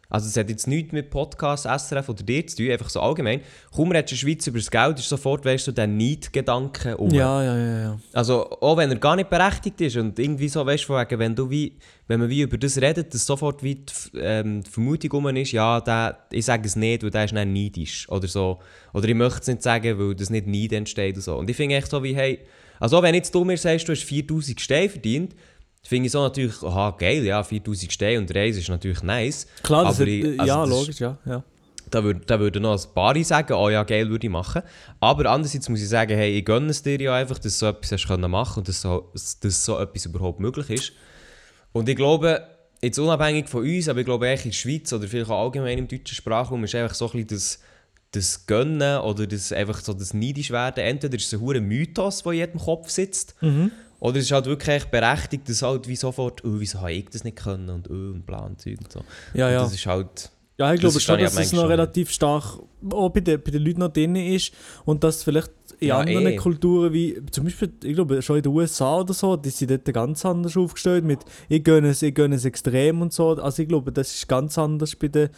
Also 0.09 0.29
es 0.29 0.37
hat 0.37 0.49
jetzt 0.49 0.69
nichts 0.69 0.93
mit 0.93 1.11
Podcast, 1.11 1.65
SRF 1.65 2.09
oder 2.09 2.23
dir 2.23 2.47
zu 2.47 2.59
tun, 2.59 2.71
einfach 2.71 2.89
so 2.91 3.01
allgemein. 3.01 3.41
Kaum 3.75 3.91
redest 3.91 4.13
du 4.13 4.15
in 4.15 4.19
der 4.21 4.35
Schweiz 4.35 4.47
über 4.47 4.59
das 4.59 4.71
Geld, 4.71 4.99
ist 5.01 5.09
sofort, 5.09 5.45
weißt 5.45 5.67
du, 5.67 5.73
der 5.73 5.89
Neidgedanke 5.89 6.97
um. 6.97 7.11
Ja, 7.11 7.43
ja, 7.43 7.59
ja, 7.59 7.79
ja. 7.81 7.99
Also 8.13 8.49
auch 8.61 8.77
wenn 8.77 8.91
er 8.91 8.99
gar 8.99 9.17
nicht 9.17 9.31
berechtigt 9.31 9.81
ist 9.81 9.97
und 9.97 10.17
irgendwie 10.19 10.49
so, 10.49 10.65
weißt 10.65 10.89
du, 10.89 10.93
wegen, 10.95 11.19
wenn 11.19 11.35
du 11.35 11.51
wie, 11.51 11.77
wenn 12.07 12.21
man 12.21 12.29
wie 12.29 12.43
über 12.43 12.57
das 12.57 12.81
redet, 12.81 13.15
dass 13.15 13.27
sofort 13.27 13.65
wie 13.65 13.77
die, 13.77 14.19
ähm, 14.19 14.63
die 14.63 14.71
Vermutung 14.71 15.11
rum 15.11 15.37
ist, 15.37 15.51
ja, 15.51 15.81
der, 15.81 16.19
ich 16.31 16.45
sage 16.45 16.67
es 16.67 16.77
nicht, 16.77 17.03
weil 17.03 17.11
der 17.11 17.25
ist 17.25 17.35
dann 17.35 17.53
neidisch 17.53 18.09
oder 18.09 18.29
so. 18.29 18.61
Oder 18.93 19.09
ich 19.09 19.15
möchte 19.15 19.41
es 19.41 19.47
nicht 19.49 19.63
sagen, 19.63 19.99
weil 19.99 20.15
das 20.15 20.31
nicht 20.31 20.47
Neid 20.47 20.73
entsteht 20.73 21.17
und 21.17 21.23
so. 21.23 21.37
Und 21.37 21.51
ich 21.51 21.57
finde 21.57 21.75
echt 21.75 21.91
so 21.91 22.05
wie, 22.05 22.15
hey, 22.15 22.47
also 22.81 23.03
wenn 23.03 23.15
jetzt 23.15 23.35
du 23.35 23.45
mir 23.45 23.57
sagst, 23.57 23.89
du 23.89 23.93
hast 23.93 24.03
4000 24.05 24.61
Steine 24.61 24.89
verdient, 24.89 25.35
finde 25.83 26.07
ich 26.07 26.13
so 26.13 26.21
natürlich, 26.23 26.63
aha, 26.63 26.91
geil, 26.99 27.25
ja, 27.25 27.43
4000 27.43 27.93
Steine 27.93 28.19
und 28.19 28.35
Reise 28.35 28.61
ist 28.61 28.69
natürlich 28.69 29.03
nice. 29.03 29.47
Klar, 29.63 29.85
das 29.85 30.01
Aber 30.01 30.09
ich- 30.09 30.25
also 30.41 30.45
ja, 30.45 30.61
das 30.67 30.69
ist- 30.71 30.81
logisch, 30.81 31.01
ja, 31.01 31.19
ja. 31.27 31.43
Da 31.89 32.03
würde 32.03 32.21
da 32.27 32.41
würden 32.41 32.63
noch 32.63 32.73
ein 32.85 32.95
paar 32.95 33.23
sagen, 33.23 33.53
oh 33.53 33.69
ja, 33.69 33.85
geil, 33.85 34.09
würde 34.11 34.27
ich 34.27 34.33
machen. 34.33 34.63
Aber 34.99 35.31
andererseits 35.31 35.69
muss 35.69 35.81
ich 35.81 35.89
sagen, 35.89 36.17
hey, 36.17 36.37
ich 36.37 36.45
gönne 36.45 36.71
es 36.71 36.83
dir 36.83 37.01
ja 37.01 37.15
einfach, 37.15 37.39
dass 37.39 37.61
so 37.61 37.67
etwas 37.67 37.93
hast 37.93 38.09
können 38.09 38.29
machen 38.29 38.59
und 38.59 38.69
dass 38.69 38.81
so, 38.81 39.13
dass 39.15 39.65
so 39.65 39.79
etwas 39.79 40.05
überhaupt 40.07 40.41
möglich 40.41 40.69
ist. 40.71 40.93
Und 41.73 41.89
ich 41.89 41.95
glaube, 41.95 42.43
jetzt 42.83 42.99
unabhängig 42.99 43.49
von 43.49 43.63
uns, 43.63 43.89
aber 43.89 44.01
ich 44.01 44.05
glaube 44.05 44.27
echt 44.29 44.45
in 44.47 44.51
der 44.51 44.57
Schweiz 44.57 44.93
oder 44.93 45.07
vielleicht 45.07 45.31
auch 45.31 45.45
allgemein 45.45 45.79
im 45.79 45.87
deutschen 45.87 46.17
Sprachraum 46.17 46.65
ist 46.65 46.75
einfach 46.75 46.95
so 46.97 47.05
ein 47.07 47.13
bisschen 47.13 47.29
das, 47.29 47.61
das 48.17 48.47
Gönnen 48.47 49.01
oder 49.01 49.27
das 49.27 49.53
einfach 49.53 49.81
so 49.81 49.93
das 49.93 50.15
neidisch 50.15 50.51
werden. 50.51 50.83
Entweder 50.85 51.17
ist 51.17 51.27
es 51.27 51.35
ein 51.35 51.41
hoher 51.41 51.61
Mythos, 51.61 52.23
der 52.23 52.33
in 52.33 52.39
jedem 52.39 52.61
Kopf 52.61 52.89
sitzt, 52.91 53.35
Mhm. 53.41 53.71
oder 54.01 54.19
es 54.19 54.25
ist 54.25 54.33
halt 54.33 54.47
wirklich 54.47 54.69
echt 54.77 54.91
berechtigt, 54.91 55.49
dass 55.49 55.63
halt 55.63 55.87
wie 55.89 55.97
sofort, 55.97 56.45
oh, 56.45 56.55
wieso 56.59 56.81
habe 56.81 56.93
ich 56.93 57.07
das 57.11 57.25
nicht 57.25 57.37
können 57.37 57.69
und 57.71 57.89
oh, 57.91 57.93
und 57.93 58.27
bla 58.27 58.39
und 58.41 58.61
Zeug 58.61 58.79
und 58.83 58.93
so. 58.93 59.01
Ja, 59.35 59.47
Und 59.47 59.53
ja. 59.53 59.63
das 59.63 59.75
ist 59.75 59.87
halt... 59.87 60.31
Ja, 60.59 60.73
ich 60.73 60.81
Das 60.81 60.93
glaube 60.95 61.01
schon, 61.01 61.21
dass 61.21 61.39
es 61.39 61.53
noch 61.53 61.69
relativ 61.69 62.11
stark 62.11 62.59
auch 62.91 63.11
bei 63.11 63.21
den, 63.21 63.43
bei 63.43 63.51
den 63.51 63.63
Leuten 63.63 63.81
noch 63.81 63.93
drin 63.93 64.17
ist 64.17 64.55
und 64.87 65.05
dass 65.05 65.23
vielleicht 65.23 65.51
in 65.81 65.89
Ja, 65.89 65.99
anderen 65.99 66.29
eh. 66.29 66.37
Kulturen 66.37 66.95
wie 66.95 67.21
zum 67.31 67.45
Beispiel, 67.45 67.71
ich 67.85 67.93
glaube 67.95 68.23
schon 68.23 68.37
in 68.39 68.43
den 68.43 68.53
USA 68.53 69.01
oder 69.01 69.13
so, 69.13 69.37
die 69.37 69.51
sind 69.51 69.71
dort 69.71 69.85
ganz 69.93 70.25
anders 70.25 70.57
aufgestellt 70.57 71.05
mit 71.05 71.19
ich 71.51 71.63
gönne 71.63 71.91
es, 71.91 72.01
ich 72.01 72.15
gönne 72.15 72.37
es 72.37 72.47
extrem 72.47 73.03
und 73.03 73.13
so. 73.13 73.33
Also 73.33 73.63
ich 73.63 73.69
glaube, 73.69 73.93
das 73.93 74.15
ist 74.15 74.29
ganz 74.29 74.57
anders 74.57 74.97
bei 74.97 75.09
den 75.09 75.29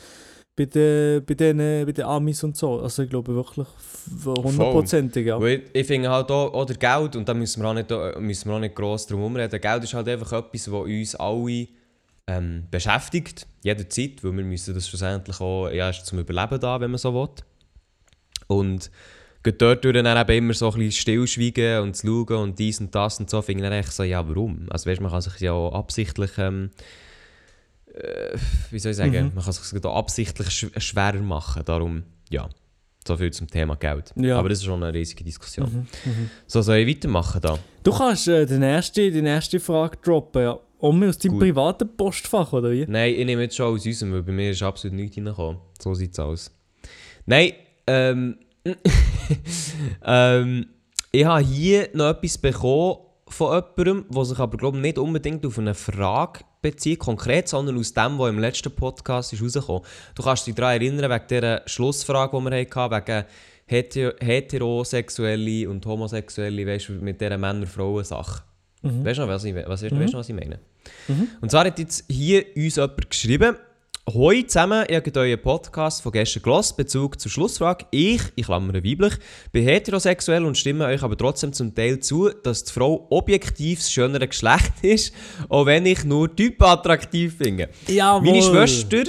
bei 0.59 0.65
den, 0.65 1.25
bei 1.25 1.35
den, 1.35 1.59
bei 1.87 1.93
den 1.93 2.05
Amis 2.05 2.43
und 2.43 2.57
so. 2.57 2.81
Also 2.81 3.05
ich 3.05 3.11
glaube 3.11 3.33
wirklich 3.33 3.67
hundertprozentig, 4.27 5.27
ja. 5.27 5.41
Weil 5.41 5.63
ich 5.73 5.87
finde 5.87 6.11
halt 6.11 6.31
auch, 6.33 6.53
auch 6.53 6.65
der 6.65 6.77
Geld, 6.77 7.15
und 7.15 7.29
da 7.29 7.35
müssen 7.35 7.63
wir 7.63 7.69
auch 7.69 7.75
nicht, 7.75 7.91
äh, 7.93 8.19
müssen 8.19 8.49
wir 8.49 8.57
auch 8.57 8.61
nicht 8.61 8.75
gross 8.75 9.07
drum 9.07 9.21
herumreden, 9.21 9.61
Geld 9.61 9.85
ist 9.85 9.95
halt 9.95 10.09
einfach 10.09 10.33
etwas, 10.33 10.73
was 10.73 10.85
uns 10.85 11.15
alle 11.15 11.69
ähm, 12.27 12.65
beschäftigt, 12.71 13.47
jederzeit, 13.63 14.25
weil 14.25 14.37
wir 14.37 14.45
müssen 14.45 14.75
das 14.75 14.89
schlussendlich 14.89 15.41
auch, 15.41 15.71
ja, 15.71 15.91
ist 15.91 16.05
zum 16.07 16.19
Überleben 16.19 16.59
da, 16.59 16.81
wenn 16.81 16.91
man 16.91 16.99
so 16.99 17.15
will. 17.15 17.29
Und 18.49 18.91
dort 19.45 19.85
durch 19.85 19.95
dann 19.95 20.19
eben 20.19 20.45
immer 20.45 20.55
so 20.55 20.71
ein 20.73 20.79
bisschen 20.79 20.93
stillschweigen 20.93 21.83
und 21.83 21.95
zu 21.95 22.07
schauen 22.29 22.51
und 22.51 22.59
dies 22.59 22.81
und 22.81 22.93
das 22.95 23.21
und 23.21 23.31
so, 23.31 23.41
finde 23.43 23.63
ich 23.63 23.71
dann 23.71 23.79
echt 23.79 23.93
so, 23.93 24.03
ja, 24.03 24.29
warum? 24.29 24.67
Also 24.71 24.91
weißt, 24.91 25.01
man 25.01 25.13
kann 25.13 25.21
sich 25.21 25.39
ja 25.39 25.53
auch 25.53 25.73
absichtlich, 25.73 26.33
ähm, 26.37 26.71
äh, 26.75 27.08
wie 28.71 28.79
soll 28.79 28.91
ich 28.93 28.97
sagen, 28.97 29.13
Mhm. 29.13 29.33
man 29.35 29.45
kann 29.45 29.53
sich 29.53 29.85
auch 29.85 29.97
absichtlich 29.97 30.51
sch 30.51 30.67
schwerer 30.77 31.21
machen, 31.21 31.63
darum, 31.65 32.03
ja, 32.31 32.49
so 33.07 33.17
viel 33.17 33.33
zum 33.33 33.47
Thema 33.49 33.75
Geld. 33.77 34.13
Ja. 34.17 34.39
Aber 34.39 34.49
das 34.51 34.59
ist 34.59 34.65
schon 34.65 34.83
eine 34.83 34.93
riesige 34.93 35.25
Diskussion. 35.25 35.87
Mhm, 36.05 36.11
mhm. 36.11 36.31
So, 36.47 36.61
soll 36.63 36.77
ich 36.79 36.89
weitermachen 36.97 37.41
da? 37.41 37.59
Du 37.83 37.93
kannst 37.93 38.29
äh, 38.29 38.45
die, 38.47 38.61
erste, 38.63 39.11
die 39.11 39.21
erste 39.25 39.59
Frage 39.61 39.97
droppen, 40.03 40.43
ja. 40.43 40.59
Und 40.79 41.03
aus 41.03 41.19
deinem 41.19 41.33
Gut. 41.33 41.41
privaten 41.41 41.89
Postfach, 41.97 42.53
oder 42.53 42.71
wie? 42.71 42.87
Nein, 42.87 43.15
ich 43.15 43.25
nehme 43.27 43.43
jetzt 43.43 43.57
schon 43.57 43.75
aus 43.75 43.85
unserem, 43.85 44.13
weil 44.13 44.23
bei 44.23 44.33
mir 44.33 44.51
ist 44.51 44.63
absolut 44.63 44.97
nichts 44.97 45.17
reingekommen. 45.17 45.59
So 45.81 45.93
sieht 45.95 46.13
es 46.13 46.19
aus. 46.21 46.51
Nein, 47.27 47.53
ähm, 47.89 48.39
ähm, 50.05 50.67
ich 51.11 51.25
habe 51.25 51.43
hier 51.43 51.89
noch 51.95 52.11
etwas 52.11 52.39
bekommen 52.39 52.99
von 53.29 53.63
jemandem, 53.77 54.05
was 54.09 54.29
sich 54.29 54.39
aber 54.39 54.57
glaube 54.57 54.77
ich, 54.79 54.83
nicht 54.83 54.99
unbedingt 54.99 55.45
auf 55.45 55.59
eine 55.59 55.75
Frage 55.75 56.41
bezieht, 56.61 56.99
konkret, 56.99 57.49
sondern 57.49 57.79
aus 57.79 57.93
dem, 57.93 58.19
was 58.19 58.29
im 58.31 58.39
letzten 58.39 58.71
Podcast 58.73 59.33
ist 59.33 59.43
rausgekommen 59.43 59.83
Du 60.15 60.23
kannst 60.23 60.47
dich 60.47 60.55
daran 60.55 60.81
erinnern, 60.81 61.11
wegen 61.11 61.27
dieser 61.29 61.63
Schlussfrage, 61.67 62.37
die 62.37 62.45
wir 62.45 62.59
hatten, 62.59 63.07
wegen 63.07 63.25
hetero 63.67 64.13
heterosexuelle 64.21 65.69
und 65.69 65.85
homosexuelle, 65.87 66.67
weißt 66.67 66.89
du, 66.89 66.93
mit 66.95 67.21
dieser 67.21 67.37
Männer-Frauen-Sache. 67.39 68.43
Mhm. 68.83 69.05
Weißt 69.05 69.19
du 69.19 69.23
noch, 69.23 69.29
was 69.29 69.45
ich, 69.45 69.55
was, 69.55 69.83
weißt, 69.83 69.93
Mhm. 69.93 70.01
weißt 70.01 70.15
du 70.15 70.19
was 70.19 70.29
ich 70.29 70.35
meine? 70.35 70.59
Mhm. 71.09 71.29
Und 71.41 71.51
zwar 71.51 71.65
hat 71.67 71.79
jetzt 71.79 72.05
hier 72.09 72.45
uns 72.57 72.77
jemand 72.77 73.11
geschrieben, 73.11 73.57
Hoi 74.15 74.43
zusammen, 74.47 74.87
ihr 74.89 74.97
habt 74.97 75.17
euren 75.19 75.43
Podcast 75.43 76.01
von 76.01 76.13
gestern 76.13 76.43
gelost, 76.43 76.79
Bezug 76.79 77.21
zur 77.21 77.31
Schlussfrage. 77.31 77.85
Ich, 77.91 78.23
ich 78.37 78.47
klammere 78.47 78.83
weiblich, 78.83 79.13
bin 79.53 79.65
heterosexuell 79.65 80.47
und 80.47 80.57
stimme 80.57 80.87
euch 80.87 81.03
aber 81.03 81.15
trotzdem 81.15 81.53
zum 81.53 81.75
Teil 81.75 82.01
zu, 82.01 82.31
dass 82.31 82.65
die 82.65 82.73
Frau 82.73 83.07
objektiv 83.11 83.81
das 83.81 83.93
schönere 83.93 84.27
Geschlecht 84.27 84.73
ist, 84.83 85.13
auch 85.51 85.67
wenn 85.67 85.85
ich 85.85 86.05
nur 86.05 86.35
Typen 86.35 86.65
attraktiv 86.65 87.37
finde. 87.37 87.69
Jawohl. 87.87 88.31
Meine 88.31 88.43
Schwester, 88.43 89.05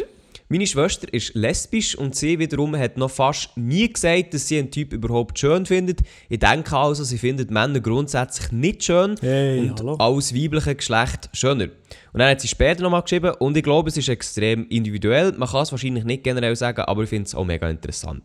meine 0.52 0.66
Schwester 0.66 1.12
ist 1.14 1.36
lesbisch 1.36 1.96
und 1.96 2.16
sie 2.16 2.40
wiederum 2.40 2.76
hat 2.76 2.98
noch 2.98 3.12
fast 3.12 3.56
nie 3.56 3.88
gesagt, 3.92 4.34
dass 4.34 4.48
sie 4.48 4.58
einen 4.58 4.72
Typ 4.72 4.94
überhaupt 4.94 5.38
schön 5.38 5.68
findet. 5.68 6.00
Ich 6.28 6.40
denke 6.40 6.76
also, 6.76 7.04
sie 7.04 7.20
findet 7.20 7.52
Männer 7.52 7.80
grundsätzlich 7.80 8.52
nicht 8.52 8.84
schön 8.84 9.16
Hey, 9.22 9.60
und 9.70 9.80
hallo. 9.80 9.96
als 10.00 10.34
weibliche 10.34 10.74
Geschlecht 10.76 11.30
schöner. 11.34 11.66
Und 12.14 12.20
dann 12.20 12.32
hat 12.32 12.42
sie 12.42 12.48
später 12.48 12.82
nochmal 12.82 13.04
geschrieben 13.04 13.32
und 13.38 13.56
ich 13.56 13.64
glaube, 13.64 13.90
es 13.90 13.98
ist 13.98 14.10
extrem 14.10 14.68
individuell. 14.70 15.34
Man 15.34 15.48
kann 15.48 15.62
es 15.62 15.72
wahrscheinlich 15.72 16.04
nicht 16.04 16.24
generell 16.24 16.56
sagen, 16.56 16.82
aber 16.82 17.04
ich 17.04 17.10
finde 17.10 17.28
es 17.28 17.36
auch 17.36 17.46
mega 17.46 17.70
interessant. 17.70 18.24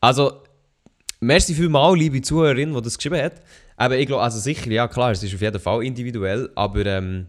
Also, 0.00 0.42
merci 1.20 1.54
vielmals, 1.54 1.98
liebe 1.98 2.20
Zuhörerin, 2.20 2.74
die 2.74 2.82
das 2.82 2.96
geschrieben 2.98 3.22
hat. 3.22 3.34
Aber 3.76 3.96
ich 3.96 4.08
glaube, 4.08 4.24
also 4.24 4.40
sicher, 4.40 4.70
ja 4.72 4.88
klar, 4.88 5.12
es 5.12 5.22
ist 5.22 5.34
auf 5.34 5.40
jeden 5.40 5.60
Fall 5.60 5.84
individuell, 5.84 6.50
aber 6.56 6.84
ähm, 6.84 7.26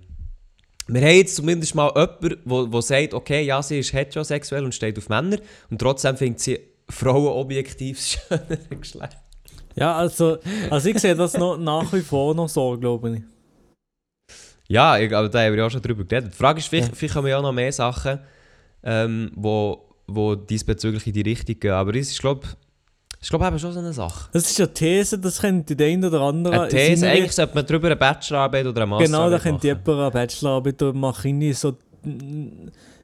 wir 0.94 1.02
haben 1.02 1.16
jetzt 1.16 1.36
zumindest 1.36 1.76
mal 1.76 1.92
jemanden, 1.96 2.72
der 2.72 2.82
sagt, 2.82 3.14
okay, 3.14 3.44
ja, 3.44 3.62
sie 3.62 3.80
ist 3.80 3.94
heterosexuell 3.94 4.64
und 4.64 4.74
steht 4.76 4.98
auf 4.98 5.10
Männer 5.10 5.38
und 5.70 5.80
trotzdem 5.80 6.18
findet 6.18 6.40
sie 6.40 6.60
Frauen 6.90 7.28
objektiv 7.28 7.98
das 7.98 8.10
schönere 8.10 8.76
Geschlecht. 8.80 9.18
Ja, 9.76 9.96
also, 9.96 10.40
also 10.70 10.90
ich 10.90 11.00
sehe 11.00 11.16
das 11.16 11.36
noch, 11.36 11.58
nach 11.58 11.94
wie 11.94 12.02
vor 12.02 12.34
noch 12.36 12.50
so, 12.50 12.78
glaube 12.78 13.16
ich. 13.16 13.22
Ja, 14.68 14.98
ich, 14.98 15.16
aber 15.16 15.30
da 15.30 15.40
haben 15.42 15.54
wir 15.54 15.60
ja 15.60 15.66
auch 15.68 15.72
schon 15.72 15.82
drüber 15.82 16.04
geredet. 16.04 16.34
Die 16.34 16.38
Frage 16.38 16.60
ist, 16.60 16.68
vielleicht, 16.68 16.90
Ja. 16.90 16.96
vielleicht 16.96 17.16
haben 17.16 17.26
wir 17.26 17.32
ja 17.32 17.42
noch 17.42 17.52
mehr 17.52 17.72
Sachen, 17.72 18.20
ähm, 18.84 19.32
wo, 19.36 19.96
wo 20.08 20.36
diesbezüglich 20.36 21.08
in 21.08 21.14
die 21.14 21.22
Richtung 21.22 21.60
gehen. 21.60 21.72
Aber 21.72 21.96
es 21.96 22.12
ist, 22.12 22.20
glaube 22.20 22.42
ich, 22.46 22.69
glaub, 23.28 23.44
eben 23.44 23.60
schon 23.60 23.74
so 23.74 23.80
eine 23.80 23.92
Sache. 23.92 24.30
Das 24.32 24.50
ist 24.50 24.58
ja 24.58 24.68
These, 24.68 25.20
das 25.20 25.42
könnte 25.42 25.76
der 25.76 25.88
eine 25.88 26.08
oder 26.08 26.22
andere... 26.22 26.62
Eine 26.62 26.70
These, 26.70 27.10
eigentlich 27.10 27.34
sollte 27.34 27.54
man 27.54 27.66
darüber 27.66 27.88
eine 27.88 27.98
Bachelorarbeit 27.98 28.66
oder 28.66 28.84
eine 28.84 28.98
Genau, 28.98 29.30
da 29.30 29.32
Masterarbeit 29.32 29.44
könnte 29.44 29.68
jemand 29.68 29.90
eine 29.90 30.12
Bachelorarbeit 30.12 30.82
machen 30.96 31.42
in, 31.42 31.54
so, 31.54 31.76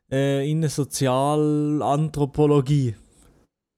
äh, 0.09 0.49
in 0.49 0.65
Sozialanthropologie. 0.69 2.95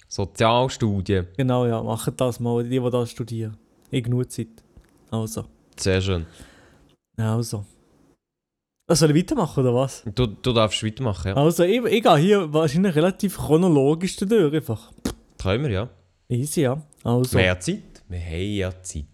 Sozialstudie, 0.07 1.23
Genau, 1.35 1.65
ja, 1.65 1.81
machen 1.81 2.13
das 2.15 2.39
mal, 2.39 2.63
die, 2.63 2.69
die 2.69 2.79
das 2.89 3.09
studieren. 3.09 3.57
Ich 3.89 4.03
genug 4.03 4.31
Zeit. 4.31 4.47
Also, 5.09 5.45
sehr 5.75 5.99
schön. 6.01 6.25
also. 7.17 7.65
Also, 8.87 9.05
soll 9.05 9.17
ich 9.17 9.23
weitermachen, 9.23 9.63
oder 9.63 9.73
was? 9.75 10.03
Du, 10.15 10.27
du 10.27 10.53
darfst 10.53 10.83
weitermachen, 10.83 11.29
ja. 11.29 11.35
Also, 11.35 11.63
ich, 11.63 11.83
ich 11.83 12.03
gehe 12.03 12.17
hier 12.17 12.53
wahrscheinlich 12.53 12.95
relativ 12.95 13.37
chronologisch 13.37 14.17
durch, 14.17 14.53
einfach. 14.53 14.91
Wir, 15.43 15.71
ja. 15.71 15.89
Easy, 16.29 16.61
ja. 16.61 16.81
Also. 17.03 17.33
Wir 17.37 17.49
haben 17.49 17.55
ja 17.55 17.59
Zeit. 17.59 18.03
Wir 18.09 18.19
haben 18.19 18.53
ja 18.55 18.83
Zeit. 18.83 19.05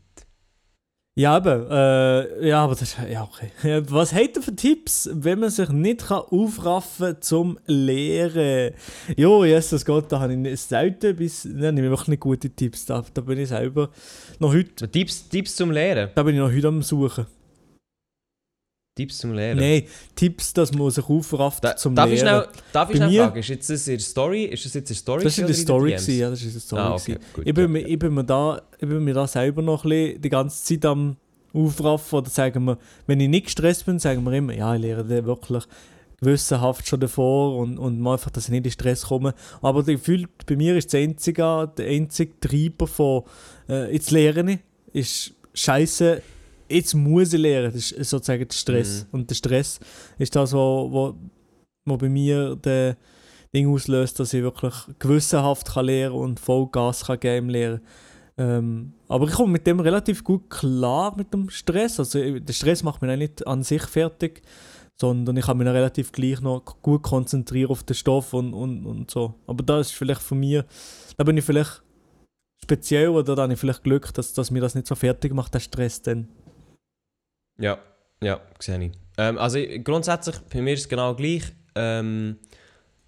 Ja, 1.16 1.38
eben. 1.38 1.68
Äh, 1.70 2.48
ja, 2.48 2.64
aber 2.64 2.74
das 2.74 2.82
ist. 2.82 2.98
Ja, 3.08 3.24
okay. 3.24 3.52
Was 3.90 4.14
habt 4.16 4.36
ihr 4.36 4.42
für 4.42 4.56
Tipps, 4.56 5.08
wenn 5.14 5.40
man 5.42 5.52
sich 5.52 5.70
nicht 5.70 6.08
kann 6.08 6.22
aufraffen 6.32 7.18
zum 7.22 7.60
Lehren? 7.68 8.74
Jo, 9.16 9.46
Jesus 9.46 9.86
Gott, 9.86 10.12
da 10.12 10.20
habe 10.22 10.34
ich 10.34 10.40
nicht- 10.40 10.58
selten 10.58 11.16
bis. 11.16 11.46
Habe 11.46 11.68
ich 11.70 11.76
wirklich 11.84 12.08
nicht 12.08 12.20
gute 12.20 12.50
Tipps. 12.50 12.86
Da, 12.88 13.06
da 13.14 13.22
bin 13.22 13.38
ich 13.38 13.50
selber 13.50 13.92
noch 14.40 14.52
heute. 14.54 14.90
Tipps, 14.90 15.30
Tipps 15.30 15.56
zum 15.56 15.70
Lehren? 15.70 16.10
Da 16.16 16.24
bin 16.24 16.34
ich 16.34 16.42
noch 16.42 16.52
heute 16.52 16.68
am 16.68 16.82
Suchen. 16.82 17.28
Tipps 18.96 19.18
zum 19.18 19.34
Lernen. 19.34 19.60
Nein, 19.60 19.84
Tipps, 20.16 20.54
dass 20.54 20.72
man 20.72 20.92
sich 20.92 21.04
aufrafft 21.10 21.64
Da, 21.64 21.76
zum 21.76 21.96
darf 21.96 22.12
ich 22.12 22.22
Lernen. 22.22 22.44
schnell, 22.44 22.62
darf 22.72 22.90
ich 22.92 22.98
schnell 22.98 23.10
mir- 23.10 23.24
fragen, 23.24 23.40
ist 23.40 23.48
jetzt 23.50 23.70
das 23.70 23.86
der 23.86 24.00
Story? 24.00 24.44
Ist 24.46 24.66
das 24.66 24.74
jetzt 24.76 24.90
in 24.92 24.94
der 24.94 25.00
Story? 25.00 25.24
Das 25.24 25.38
war 25.40 25.46
oder 25.46 25.54
Story, 25.56 25.92
gewesen, 25.92 26.20
ja, 26.20 26.30
das 26.30 26.42
in 26.44 26.52
der 26.52 26.60
Story. 26.62 26.82
Ah, 26.82 26.94
okay, 26.94 27.18
gut. 27.34 27.48
Ich 27.48 27.54
bin, 27.56 27.64
ja. 27.64 27.68
mir, 27.70 27.80
ich, 27.88 27.98
bin 28.00 28.14
mir 28.14 28.24
da, 28.24 28.62
ich 28.80 28.88
bin 28.88 29.04
mir 29.04 29.14
da 29.16 29.26
selber 29.26 29.62
noch 29.64 29.84
ein 29.84 29.90
bisschen 29.90 30.22
die 30.22 30.30
ganze 30.30 30.64
Zeit 30.64 30.86
am 30.86 31.16
Aufraffen. 31.54 32.20
Oder 32.20 32.30
sagen 32.30 32.66
wir, 32.66 32.78
wenn 33.08 33.20
ich 33.20 33.30
nicht 33.30 33.46
gestresst 33.46 33.86
bin, 33.88 33.98
sagen 33.98 34.24
wir 34.26 34.32
immer, 34.34 34.54
ja, 34.54 34.76
ich 34.76 34.82
lehre 34.82 35.04
den 35.04 35.26
wirklich 35.26 35.64
gewissenhaft 36.22 36.88
schon 36.88 37.00
davor 37.00 37.58
und, 37.58 37.78
und 37.80 38.06
einfach, 38.08 38.30
dass 38.30 38.46
ich 38.46 38.52
nicht 38.52 38.66
in 38.66 38.72
Stress 38.72 39.06
komme. 39.08 39.34
Aber 39.62 39.84
gefühlt 39.84 40.30
bei 40.46 40.56
mir 40.56 40.78
ist 40.78 40.94
das 40.94 41.02
einzige, 41.02 41.70
der 41.78 41.88
einzige 41.90 42.40
Treiber 42.40 42.86
von 42.88 43.24
äh, 43.68 43.92
jetzt 43.92 44.12
lerne 44.12 44.60
ich, 44.94 45.02
ist 45.02 45.34
Scheiße, 45.56 46.22
jetzt 46.70 46.94
muss 46.94 47.34
ich 47.34 47.40
lernen. 47.40 47.74
Das 47.74 47.92
ist 47.92 48.10
sozusagen 48.10 48.48
der 48.48 48.56
Stress. 48.56 49.08
Und 49.12 49.30
der 49.30 49.36
Stress 49.36 49.80
ist 50.18 50.36
das, 50.36 50.54
wo, 50.54 50.90
wo, 50.92 51.16
wo 51.86 51.98
bei 51.98 52.10
mir 52.10 52.56
der 52.56 52.98
Ding 53.54 53.72
auslöst, 53.72 54.20
dass 54.20 54.34
ich 54.34 54.42
wirklich 54.42 54.74
gewissenhaft 55.00 55.74
kann 55.74 55.86
lernen 55.86 56.16
und 56.16 56.40
voll 56.40 56.68
Gas 56.72 57.06
kann 57.06 57.20
geben 57.20 57.46
im 57.46 57.50
Lehren. 57.50 57.82
Ähm, 58.36 58.94
aber 59.08 59.28
ich 59.28 59.34
komme 59.34 59.54
mit 59.54 59.68
dem 59.68 59.80
relativ 59.80 60.24
gut 60.24 60.50
klar 60.50 61.16
mit 61.16 61.34
dem 61.34 61.50
Stress. 61.50 62.00
Also 62.00 62.40
der 62.40 62.54
Stress 62.54 62.82
macht 62.82 63.02
mich 63.02 63.12
auch 63.12 63.16
nicht 63.18 63.46
an 63.46 63.62
sich 63.62 63.84
fertig, 63.84 64.42
sondern 65.00 65.38
ich 65.38 65.46
kann 65.46 65.58
mich 65.58 65.68
relativ 65.68 66.12
gleich 66.12 66.42
noch 66.42 66.64
gut 66.82 67.04
konzentrieren 67.04 67.70
auf 67.70 67.84
den 67.84 67.96
Stoff 67.96 68.34
und, 68.34 68.54
und, 68.54 68.86
und 68.86 69.12
so. 69.12 69.36
Aber 69.46 69.64
da 69.64 69.80
ist 69.80 69.92
vielleicht 69.92 70.22
von 70.22 70.40
mir, 70.40 70.66
da 71.18 71.24
bin 71.24 71.38
ich 71.38 71.46
vielleicht 71.46 71.84
speziell 72.64 73.10
oder 73.10 73.36
da 73.36 73.44
habe 73.44 73.54
ich 73.54 73.60
vielleicht 73.60 73.84
Glück, 73.84 74.14
dass, 74.14 74.34
dass 74.34 74.50
mir 74.50 74.62
das 74.62 74.74
nicht 74.74 74.88
so 74.88 74.96
fertig 74.96 75.34
macht, 75.34 75.54
der 75.54 75.60
Stress 75.60 76.02
dann. 76.02 76.28
Ja, 77.64 77.78
ja, 78.22 78.42
sehe 78.60 78.84
ich. 78.86 78.92
Ähm, 79.18 79.38
also 79.38 79.58
ich- 79.58 79.84
grundsätzlich, 79.84 80.36
bei 80.52 80.62
mir 80.62 80.74
ist 80.74 80.82
es 80.82 80.90
genau 80.90 81.16
gleich. 81.16 81.44
Ähm, 81.76 82.38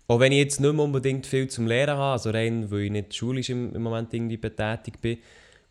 auch 0.07 0.19
wenn 0.19 0.31
ich 0.31 0.37
jetzt 0.37 0.59
nicht 0.61 0.73
mehr 0.73 0.83
unbedingt 0.85 1.25
viel 1.25 1.47
zum 1.49 1.67
Lehren 1.67 1.97
habe, 1.97 2.13
also 2.13 2.29
rein, 2.29 2.69
weil 2.71 2.81
ich 2.81 2.91
nicht 2.91 3.13
schulisch 3.15 3.49
im, 3.49 3.73
im 3.75 3.81
Moment 3.81 4.13
irgendwie 4.13 4.37
betätigt 4.37 5.01
bin, 5.01 5.17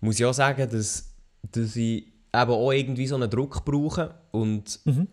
muss 0.01 0.18
ich 0.18 0.27
auch 0.27 0.35
sagen, 0.35 0.68
dass, 0.70 1.14
dass 1.53 1.77
ich 1.77 2.07
eben 2.35 2.51
auch 2.51 2.73
irgendwie 2.73 3.07
so 3.07 3.14
einen 3.14 3.31
Druck 3.31 3.64
brauche 3.64 4.14
und, 4.33 4.81
Mhm. 4.85 5.07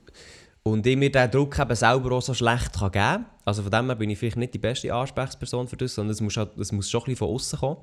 und 0.64 0.86
ich 0.88 0.98
mir 0.98 1.12
diesen 1.12 1.32
Druck 1.32 1.58
eben 1.60 1.76
selber 1.76 2.12
auch 2.16 2.22
so 2.22 2.34
schlecht 2.34 2.74
kann 2.74 2.92
geben 2.92 3.04
kann. 3.06 3.26
Also 3.46 3.62
von 3.62 3.72
dem 3.72 3.86
her 3.86 3.96
bin 3.96 4.10
ich 4.10 4.18
vielleicht 4.20 4.38
nicht 4.38 4.54
die 4.56 4.60
beste 4.60 4.92
Ansprechperson 4.94 5.68
für 5.68 5.78
das, 5.78 5.94
sondern 5.96 6.12
es 6.14 6.22
muss, 6.22 6.36
halt, 6.38 6.58
es 6.58 6.72
muss 6.72 6.90
schon 6.90 7.02
ein 7.02 7.06
bisschen 7.06 7.18
von 7.18 7.30
außen 7.30 7.60
kommen. 7.60 7.78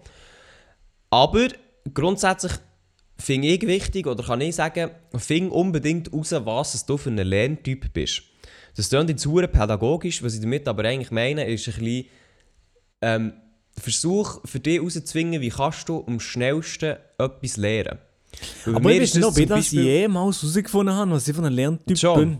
Aber 1.10 1.48
grundsätzlich 1.94 2.52
finde 3.18 3.48
ich 3.48 3.62
wichtig, 3.62 4.06
oder 4.06 4.22
kann 4.22 4.40
ich 4.40 4.54
sagen, 4.54 4.90
find 5.16 5.50
unbedingt 5.50 6.12
raus, 6.12 6.32
was 6.32 6.86
du 6.86 6.96
für 6.96 7.10
ein 7.10 7.16
Lerntyp 7.16 7.92
bist. 7.92 8.22
Das 8.76 8.88
klingt 8.88 9.10
jetzt 9.10 9.26
hure 9.26 9.48
pädagogisch, 9.48 10.22
was 10.22 10.34
ich 10.34 10.40
damit 10.40 10.68
aber 10.68 10.84
eigentlich 10.84 11.10
meine, 11.10 11.44
ist 11.44 11.66
ein 11.68 11.74
bisschen 11.74 12.04
ähm, 13.02 13.32
Versuch 13.76 14.40
für 14.44 14.60
dich 14.60 14.76
herauszuzwingen, 14.76 15.40
wie 15.40 15.50
kannst 15.50 15.88
du 15.88 16.04
am 16.06 16.20
schnellsten 16.20 16.96
etwas 17.18 17.56
lernen. 17.56 17.98
Weil 18.64 18.76
Aber 18.76 18.88
mir 18.88 18.96
ich 18.96 19.02
ist 19.02 19.10
weiß 19.10 19.14
nicht, 19.16 19.24
ob 19.24 19.38
ich 19.38 19.48
das 19.48 19.70
jemals 19.70 20.42
herausgefunden 20.42 20.94
habe, 20.94 21.10
was 21.12 21.28
ich 21.28 21.34
von 21.34 21.44
einem 21.44 21.56
Lerntyp 21.56 21.98
Schon. 21.98 22.18
bin. 22.18 22.38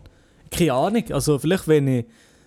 Keine 0.51 0.73
Ahnung. 0.73 1.05
Also 1.11 1.39
vielleicht, 1.39 1.69
wenn 1.69 1.89
ich 1.89 2.05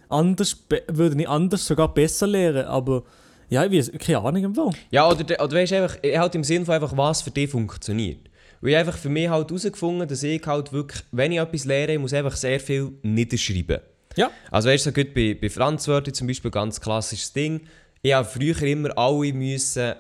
anders, 0.10 0.58
würde 0.88 1.22
ich 1.22 1.30
anders 1.30 1.65
sogar 1.65 1.94
besser 1.94 2.28
lernen, 2.28 2.65
aber 2.65 3.04
ja, 3.52 3.66
ich 3.66 3.72
weiß, 3.72 3.92
keine 4.00 4.20
Ahnung 4.20 4.44
im 4.46 4.56
Fall. 4.56 4.70
Ja, 4.90 5.08
oder, 5.10 5.24
de- 5.24 5.40
oder 5.40 5.52
weißt 5.58 5.72
du, 5.74 5.76
einfach, 5.84 5.98
ich 6.02 6.18
halt 6.18 6.34
im 6.36 6.44
Sinne 6.44 6.66
von 6.66 6.74
einfach, 6.74 6.96
was 6.96 7.22
für 7.22 7.32
dich 7.32 7.50
funktioniert. 7.52 8.30
Weil 8.62 8.72
ich 8.72 8.78
einfach 8.78 8.98
für 8.98 9.10
mich 9.10 9.28
halt 9.30 9.50
herausgefunden 9.50 10.08
dass 10.08 10.24
ich 10.24 10.42
halt 10.48 10.72
wirklich, 10.72 11.02
wenn 11.12 11.32
ich 11.34 11.40
etwas 11.40 11.66
lehre, 11.66 11.94
ich 11.94 12.00
muss 12.00 12.14
einfach 12.14 12.36
sehr 12.36 12.60
viel 12.60 12.92
niederschreiben. 13.04 13.80
Ja. 14.16 14.32
Also 14.50 14.70
weißt 14.70 14.86
du, 14.86 14.90
so 14.90 14.94
gut 14.94 15.14
bei, 15.14 15.38
bei 15.40 15.50
Franzwörtern 15.50 16.14
zum 16.14 16.28
Beispiel, 16.28 16.50
ganz 16.50 16.80
klassisches 16.80 17.34
Ding. 17.34 17.62
Ich 18.02 18.14
habe 18.14 18.28
früher 18.28 18.62
immer 18.64 18.98
alle 18.98 19.34
müssen 19.34 19.94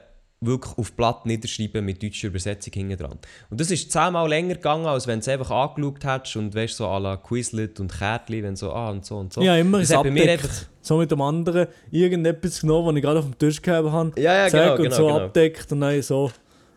wirklich 0.43 0.77
auf 0.77 0.93
Blatt 0.93 1.25
niederschreiben 1.25 1.85
mit 1.85 2.01
deutscher 2.01 2.27
Übersetzung 2.27 2.73
hinten 2.73 2.97
dran. 2.97 3.19
Und 3.49 3.61
das 3.61 3.69
ist 3.69 3.91
zehnmal 3.91 4.27
länger 4.27 4.55
gegangen, 4.55 4.87
als 4.87 5.05
wenn 5.05 5.19
du 5.19 5.21
es 5.21 5.27
einfach 5.27 5.51
angeschaut 5.51 6.03
hättest 6.03 6.35
und 6.35 6.55
weißt 6.55 6.77
so 6.77 6.87
à 6.87 6.99
la 6.99 7.17
Quizlet 7.17 7.79
und 7.79 7.91
Kärtli, 7.91 8.41
wenn 8.41 8.55
so 8.55 8.71
ah 8.73 8.89
und 8.89 9.05
so 9.05 9.17
und 9.17 9.31
so. 9.31 9.41
Ja, 9.41 9.55
immer 9.55 9.79
das 9.79 9.95
hat 9.95 10.03
bei 10.03 10.11
mir 10.11 10.31
einfach, 10.31 10.49
So 10.81 10.97
mit 10.97 11.11
dem 11.11 11.21
anderen 11.21 11.67
irgendetwas 11.91 12.61
genommen, 12.61 12.87
was 12.87 12.95
ich 12.95 13.01
gerade 13.03 13.19
auf 13.19 13.25
dem 13.25 13.37
Tisch 13.37 13.61
gehabt 13.61 13.91
habe. 13.91 14.19
Ja, 14.19 14.47
ja, 14.47 14.49
genau, 14.49 14.71
und 14.71 14.83
genau, 14.83 14.95
so 14.95 15.07
genau. 15.07 15.19
abdeckt 15.19 15.71
und 15.71 15.81
dann 15.81 16.01
so. 16.01 16.31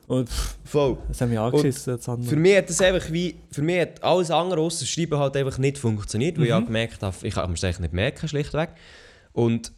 Und 0.07 0.29
pff, 0.29 0.59
voll. 0.65 0.99
das 1.09 1.23
hat 1.23 1.31
mich 1.31 1.39
angeschissen. 1.39 1.97
Das 1.97 2.07
andere. 2.11 2.29
Für 2.29 2.37
mich 2.37 2.57
hat 2.59 2.69
das 2.69 2.83
einfach 2.83 3.11
wie, 3.11 3.37
für 3.51 3.63
mich 3.63 3.81
hat 3.81 4.05
alles 4.05 4.31
andere 4.31 4.61
außer 4.61 4.81
das 4.81 4.91
Schreiben 4.91 5.19
halt 5.19 5.35
einfach 5.39 5.57
nicht 5.57 5.79
funktioniert, 5.79 6.39
weil 6.39 6.47
ich 6.47 6.53
auch 6.53 6.65
gemerkt 6.65 7.03
habe, 7.03 7.17
ich 7.23 7.35
kann 7.35 7.49
mir 7.49 7.55
es 7.55 7.65
eigentlich 7.65 7.81
nicht 7.81 7.95
merken, 7.95 8.29
schlichtweg. 8.29 8.71
Und, 9.33 9.73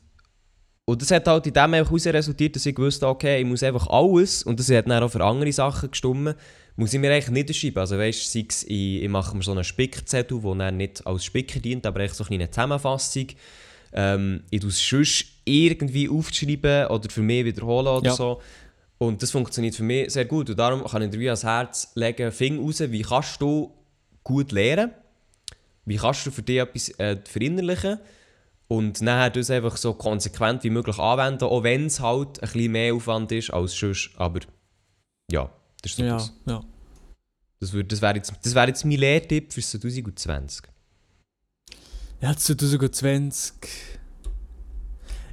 und 0.86 1.02
das 1.02 1.10
hat 1.10 1.26
halt 1.26 1.46
in 1.48 1.52
dem 1.52 1.74
einfach 1.74 1.90
heraus 1.90 2.06
resultiert, 2.06 2.54
dass 2.56 2.64
ich 2.64 2.78
wusste, 2.78 3.08
okay, 3.08 3.40
ich 3.40 3.46
muss 3.46 3.62
einfach 3.64 3.88
alles, 3.88 4.44
und 4.44 4.58
das 4.58 4.70
hat 4.70 4.88
dann 4.88 5.02
auch 5.02 5.10
für 5.10 5.22
andere 5.22 5.52
Sachen 5.52 5.90
gestimmt, 5.90 6.36
muss 6.76 6.94
ich 6.94 7.00
mir 7.00 7.12
eigentlich 7.12 7.28
niederschreiben. 7.30 7.80
Also 7.80 7.98
weißt 7.98 8.34
du, 8.34 8.38
ich, 8.38 8.70
ich 9.02 9.08
mache 9.08 9.36
mir 9.36 9.42
so 9.42 9.50
einen 9.50 9.64
Spickzettel, 9.64 10.40
der 10.40 10.54
dann 10.54 10.76
nicht 10.76 11.04
als 11.06 11.24
Spicker 11.24 11.58
dient, 11.58 11.84
aber 11.86 12.00
echt 12.00 12.14
so 12.14 12.22
eine 12.24 12.28
kleine 12.36 12.50
Zusammenfassung. 12.50 13.26
Ähm, 13.92 14.42
ich 14.50 14.60
tue 14.60 14.70
es 14.70 14.88
sonst 14.88 15.24
irgendwie 15.44 16.08
aufschreiben 16.08 16.86
oder 16.86 17.10
für 17.10 17.22
mich 17.22 17.44
wiederholen 17.44 17.88
oder 17.88 18.06
Ja. 18.10 18.14
so. 18.14 18.40
Und 18.98 19.22
das 19.22 19.30
funktioniert 19.30 19.74
für 19.74 19.82
mich 19.82 20.12
sehr 20.12 20.24
gut. 20.24 20.50
Und 20.50 20.58
darum 20.58 20.84
kann 20.84 21.02
ich 21.02 21.10
dir 21.10 21.18
ans 21.30 21.44
Herz 21.44 21.90
legen, 21.96 22.30
fing 22.30 22.60
raus, 22.60 22.80
wie 22.80 23.02
kannst 23.02 23.40
du 23.42 23.72
gut 24.22 24.52
lernen? 24.52 24.92
Wie 25.84 25.96
kannst 25.96 26.26
du 26.26 26.30
für 26.30 26.42
dich 26.42 26.58
etwas 26.58 26.88
äh, 26.98 27.16
verinnerlichen? 27.24 27.98
Und 28.68 29.00
nachher 29.00 29.30
das 29.30 29.50
einfach 29.50 29.76
so 29.76 29.94
konsequent 29.94 30.64
wie 30.64 30.70
möglich 30.70 30.98
anwenden, 30.98 31.44
auch 31.44 31.62
wenn 31.62 31.86
es 31.86 32.00
halt 32.00 32.42
ein 32.42 32.48
bisschen 32.50 32.72
mehr 32.72 32.94
Aufwand 32.94 33.30
ist 33.32 33.50
als 33.52 33.78
sonst. 33.78 34.10
Aber 34.16 34.40
ja, 35.30 35.50
das 35.82 35.92
ist 35.92 35.98
so 35.98 36.04
ja, 36.04 36.16
das. 36.16 36.32
ja. 36.46 36.64
Das, 37.60 37.72
würd- 37.72 37.84
das 37.88 38.02
wäre 38.02 38.16
jetzt, 38.16 38.32
das 38.42 38.54
wär 38.54 38.66
jetzt 38.66 38.84
mein 38.84 38.98
Lehrtipp 38.98 39.52
für 39.52 39.62
2020. 39.62 40.66
Ja, 42.20 42.36
2020. 42.36 43.52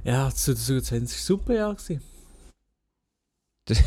Ja, 0.04 0.30
2020 0.30 1.16
war 1.18 1.22
super 1.24 1.54
Jahr. 1.54 1.74
Das 1.74 1.88
war 1.88 1.98
ein 3.78 3.84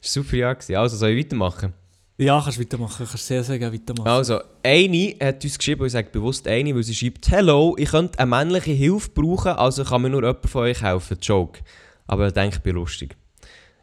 super 0.00 0.36
Jahr. 0.36 0.56
Also 0.80 0.96
soll 0.96 1.10
ich 1.10 1.24
weitermachen? 1.26 1.72
Ja, 2.20 2.38
kannst 2.42 2.60
weitermachen. 2.60 3.06
Kannst 3.08 3.26
sehr, 3.26 3.42
sehr 3.42 3.58
gerne 3.58 3.74
weitermachen. 3.74 4.06
Also, 4.06 4.40
eine 4.62 5.16
hat 5.22 5.42
uns 5.42 5.56
geschrieben, 5.56 5.80
und 5.80 5.86
ich 5.86 5.92
sage 5.94 6.10
bewusst 6.12 6.46
eine, 6.46 6.74
weil 6.74 6.82
sie 6.82 6.94
schreibt, 6.94 7.30
«Hello, 7.30 7.74
ich 7.78 7.90
könnte 7.90 8.18
eine 8.18 8.28
männliche 8.28 8.72
Hilfe 8.72 9.08
brauchen, 9.08 9.52
also 9.52 9.84
kann 9.84 10.02
mir 10.02 10.10
nur 10.10 10.22
jemand 10.22 10.48
von 10.48 10.62
euch 10.64 10.82
helfen. 10.82 11.16
Joke.» 11.22 11.60
Aber 12.06 12.26
ich 12.26 12.34
denke, 12.34 12.56
ich 12.56 12.62
bin 12.62 12.74
lustig. 12.74 13.16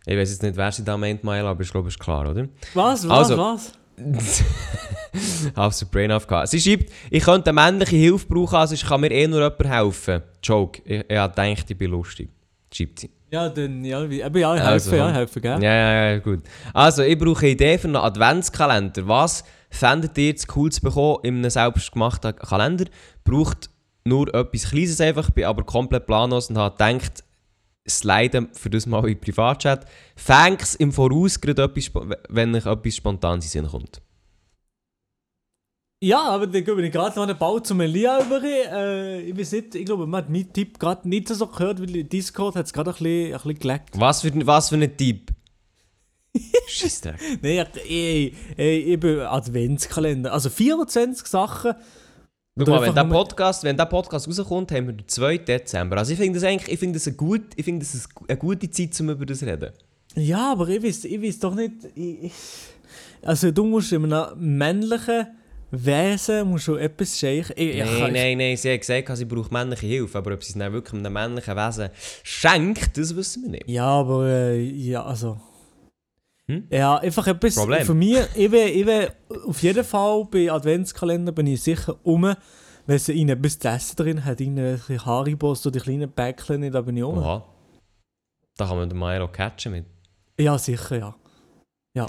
Ich 0.06 0.16
weiß 0.16 0.30
jetzt 0.30 0.44
nicht, 0.44 0.56
wer 0.56 0.72
sie 0.72 0.84
da 0.84 0.98
meint, 0.98 1.24
Mael, 1.24 1.46
aber 1.48 1.64
ich 1.64 1.72
glaube, 1.72 1.88
ist 1.88 2.00
klar, 2.00 2.30
oder? 2.30 2.48
Was? 2.76 3.08
Was? 3.10 3.32
Also- 3.32 3.38
was? 3.38 3.74
Den 5.80 5.90
Brain 5.90 6.12
aufgehauen. 6.12 6.46
Sie 6.46 6.62
schreibt, 6.62 6.92
ich 7.10 7.24
könnte 7.24 7.50
eine 7.50 7.60
männliche 7.60 7.96
Hilfe 7.96 8.28
brauchen, 8.28 8.56
also 8.56 8.76
ich 8.76 8.86
kann 8.86 9.02
mir 9.02 9.10
eh 9.10 9.28
nur 9.28 9.40
jemand 9.42 9.66
helfen. 9.66 10.22
Joke. 10.44 10.80
Ich, 10.86 11.00
ich 11.00 11.08
gedacht, 11.08 11.66
ich 11.72 11.78
bin 11.78 11.90
lustig. 11.90 12.30
Schreibt 12.72 13.00
sie. 13.00 13.10
Ja, 13.30 13.50
dann, 13.50 13.84
ja, 13.84 14.00
aber 14.00 14.40
ja, 14.40 14.56
ich 14.56 14.62
Also, 14.62 14.92
helfe, 14.92 14.98
ja, 14.98 15.04
komm. 15.04 15.12
ich 15.12 15.18
helfe, 15.18 15.42
gell? 15.42 15.64
Ja, 15.64 15.74
ja, 15.74 16.12
ja, 16.12 16.20
gut. 16.20 16.42
Also, 16.74 17.04
ich 17.04 17.18
brauche 17.18 17.42
eine 17.42 17.50
Idee 17.50 17.78
für 17.78 17.88
einen 17.88 17.98
Adventskalender. 17.98 19.08
Was 19.08 19.44
fändet 19.70 20.18
ihr 20.18 20.28
jetzt 20.28 20.56
cool 20.56 20.72
zu 20.72 20.82
bekommen 20.82 21.20
in 21.24 21.38
einem 21.40 21.50
selbstgemachten 21.50 22.36
Kalender? 22.36 22.86
Braucht 23.26 23.70
nur 24.06 24.34
etwas 24.34 24.70
Kleines 24.70 25.02
einfach, 25.02 25.30
bin 25.32 25.44
aber 25.44 25.64
komplett 25.64 26.06
planlos 26.08 26.50
und 26.50 26.58
habe 26.58 26.78
gedacht, 26.78 27.24
sliden 27.90 28.50
für 28.54 28.70
das 28.70 28.86
mal 28.86 29.08
in 29.10 29.20
Privatchat. 29.20 29.86
Thanks 30.26 30.76
im 30.76 30.92
Voraus, 30.94 31.40
gerade 31.40 31.64
etwas, 31.64 31.92
wenn 32.30 32.56
euch 32.56 32.66
etwas 32.66 32.96
spontan 32.96 33.36
in 33.36 33.42
Sinn 33.42 33.68
kommt. 33.68 34.02
Ja, 36.00 36.22
aber 36.30 36.46
dann 36.46 36.64
gehen 36.64 36.78
wir 36.78 36.90
gerade 36.92 37.16
noch 37.16 37.28
einen 37.28 37.38
Bau 37.38 37.60
zum 37.60 37.82
Elia 37.82 38.22
über. 38.24 38.42
Äh, 38.44 39.22
ich 39.22 39.38
weiß 39.38 39.52
nicht, 39.54 39.74
ich 39.76 39.86
glaube, 39.86 40.06
man 40.06 40.24
hat 40.24 40.30
meinen 40.30 40.54
Tipp 40.54 40.78
gerade 40.80 41.10
nicht 41.10 41.28
so 41.28 41.48
gehört, 41.48 41.82
weil 41.82 42.04
Discord 42.04 42.56
hat 42.56 42.68
es 42.68 42.74
gerade 42.74 42.92
ein 42.92 42.94
bisschen, 42.94 43.26
ein 43.34 43.42
bisschen 43.42 43.60
geleckt. 43.60 44.00
Was 44.00 44.22
für, 44.22 44.46
was 44.46 44.70
für 44.70 44.76
ein 44.76 44.96
Typ? 44.96 45.32
Scheissdreck. 46.68 47.16
Nein, 47.42 47.66
ey, 47.90 48.34
ey, 48.58 48.78
ich 48.94 49.00
bin 49.00 49.20
Adventskalender. 49.22 50.32
Also 50.34 50.52
24 50.52 51.26
Sachen. 51.26 51.74
Schau 52.56 52.62
Oder 52.64 52.72
mal, 52.74 52.88
wenn 52.88 52.96
der 52.96 53.04
Podcast, 53.06 53.64
wenn 53.64 53.78
der 53.78 53.86
Podcast 53.86 54.28
rauskommt, 54.28 54.72
haben 54.72 54.88
wir 54.88 54.94
den 54.94 55.08
2. 55.08 55.38
Dezember. 55.40 55.98
Also 55.98 56.12
ich 56.14 56.20
finde 56.20 56.40
das 56.40 56.44
eigentlich, 56.48 56.72
ich 56.74 56.80
finde 56.80 57.00
das, 57.00 57.08
eine, 57.08 57.16
gut, 57.16 57.42
ich 57.56 57.66
finde 57.66 57.84
das 57.86 57.96
eine 57.96 58.04
gu- 58.14 58.26
eine 58.28 58.38
gute 58.38 58.70
Zeit, 58.70 59.00
um 59.02 59.10
über 59.10 59.26
das 59.26 59.40
zu 59.40 59.46
reden. 59.46 59.72
Ja, 60.16 60.52
aber 60.52 60.68
ich 60.70 60.84
weiß, 60.84 61.06
ich 61.06 61.22
weiß 61.22 61.40
doch 61.40 61.56
nicht. 61.56 61.74
Ich, 61.96 62.24
ich, 62.26 62.34
also 63.24 63.50
du 63.50 63.66
musst 63.66 63.92
in 63.94 64.12
einem 64.14 64.58
männlichen 64.58 65.28
Wesen 65.72 66.48
musst 66.50 66.68
du 66.68 66.76
etwas 66.76 67.20
scheichen. 67.20 67.54
Ich, 67.56 67.76
ich, 67.76 67.84
Nein, 67.84 68.14
nein, 68.14 68.38
nein, 68.38 68.58
sie 68.58 68.72
hat 68.72 68.80
gesagt, 68.80 69.18
sie 69.18 69.26
braucht 69.26 69.52
männliche 69.52 69.86
Hilfe, 69.86 70.18
aber 70.18 70.34
ob 70.34 70.44
sie 70.44 70.54
es 70.54 70.58
dann 70.58 70.72
wirklich 70.72 70.94
einem 70.94 71.12
männlichen 71.12 71.56
Wesen 71.56 71.90
schenkt, 72.24 72.98
das 72.98 73.16
wissen 73.16 73.44
wir 73.44 73.50
nicht. 73.52 73.70
Ja, 73.70 73.86
aber 73.86 74.28
äh, 74.28 74.62
ja, 74.62 75.04
also. 75.04 75.40
Hm? 76.46 76.68
Ja, 76.72 76.98
einfach 76.98 77.28
etwas. 77.28 77.56
Problem. 77.56 77.86
Für 77.86 77.94
mich, 77.94 78.18
ich 78.36 78.50
will, 78.52 78.68
ich 78.68 78.86
will 78.86 79.12
auf 79.46 79.62
jeden 79.62 79.84
Fall 79.84 80.26
bei 80.32 80.50
Adventskalender 80.50 81.34
bin 81.34 81.48
ich 81.48 81.62
sicher 81.62 81.98
um, 82.04 82.34
wenn 82.86 83.00
sie 83.00 83.12
ihnen 83.12 83.38
etwas 83.38 83.60
zu 83.60 83.68
essen 83.68 83.96
drin 83.98 84.26
hat, 84.26 84.40
irgendwelche 84.40 85.06
Haribos 85.06 85.66
oder 85.66 85.80
die 85.80 85.84
kleinen 85.84 86.10
Päckchen, 86.10 86.72
da 86.72 86.82
bin 86.82 86.96
ich 86.96 87.04
um. 87.04 87.18
Oha. 87.18 87.44
Da 88.56 88.66
kann 88.66 88.78
man 88.78 88.90
den 88.90 88.98
Milo 88.98 89.28
catchen 89.28 89.74
mit. 89.74 89.86
Ja, 90.40 90.58
sicher, 90.58 91.16
ja. 91.94 92.08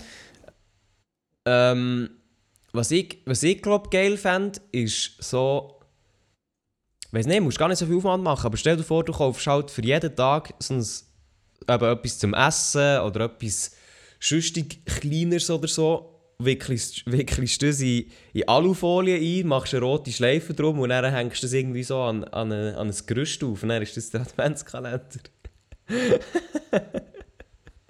Ähm, 1.45 2.11
was 2.73 2.91
ich, 2.91 3.19
was 3.25 3.43
ich 3.43 3.63
glaube 3.63 3.89
geil 3.91 4.17
fände, 4.17 4.61
ist 4.73 5.23
so. 5.23 5.75
Weiß 7.11 7.27
nicht, 7.27 7.39
du 7.39 7.45
musst 7.45 7.59
gar 7.59 7.69
nicht 7.69 7.79
so 7.79 7.87
viel 7.87 7.97
Aufwand 7.97 8.23
machen, 8.23 8.45
aber 8.47 8.57
stell 8.59 8.77
dir 8.77 8.83
vor, 8.83 9.03
du 9.05 9.13
kaufst 9.13 9.47
halt 9.47 9.71
für 9.71 9.83
jeden 9.83 10.15
Tag 10.15 10.53
so 10.59 10.75
ein, 10.75 10.81
eben 10.81 11.85
etwas 11.91 12.19
zum 12.19 12.35
Essen 12.35 13.01
oder 13.01 13.25
etwas 13.27 13.73
schüstig 14.19 14.85
Kleineres 14.85 15.49
oder 15.51 15.69
so. 15.69 16.15
Wickelst, 16.41 17.11
wickelst 17.11 17.63
das 17.63 17.81
in, 17.81 18.11
in 18.33 18.47
Alufolie 18.47 19.17
ein, 19.17 19.49
machst 19.49 19.75
eine 19.75 19.83
rote 19.83 20.13
Schleife 20.13 20.55
drum 20.55 20.79
und 20.79 20.91
dann 20.91 21.13
hängst 21.13 21.43
du 21.43 21.47
das 21.47 21.53
irgendwie 21.53 21.83
so 21.83 21.99
an, 22.01 22.23
an, 22.25 22.53
eine, 22.53 22.77
an 22.77 22.89
ein 22.89 22.95
Gerüst 23.07 23.43
auf 23.43 23.63
und 23.65 23.71
dann 23.71 23.83
ist 23.83 23.97
das 23.97 24.11
der 24.11 24.21
Adventskalender. 24.21 25.01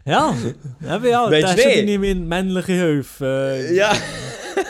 Ja, 0.06 0.34
eben 0.82 1.06
ja, 1.06 1.28
das 1.28 1.54
du 1.56 1.60
ist 1.60 1.76
deine 1.76 2.14
männliche 2.14 2.72
Hilfe. 2.72 3.58
Äh, 3.68 3.76
Ja. 3.76 3.92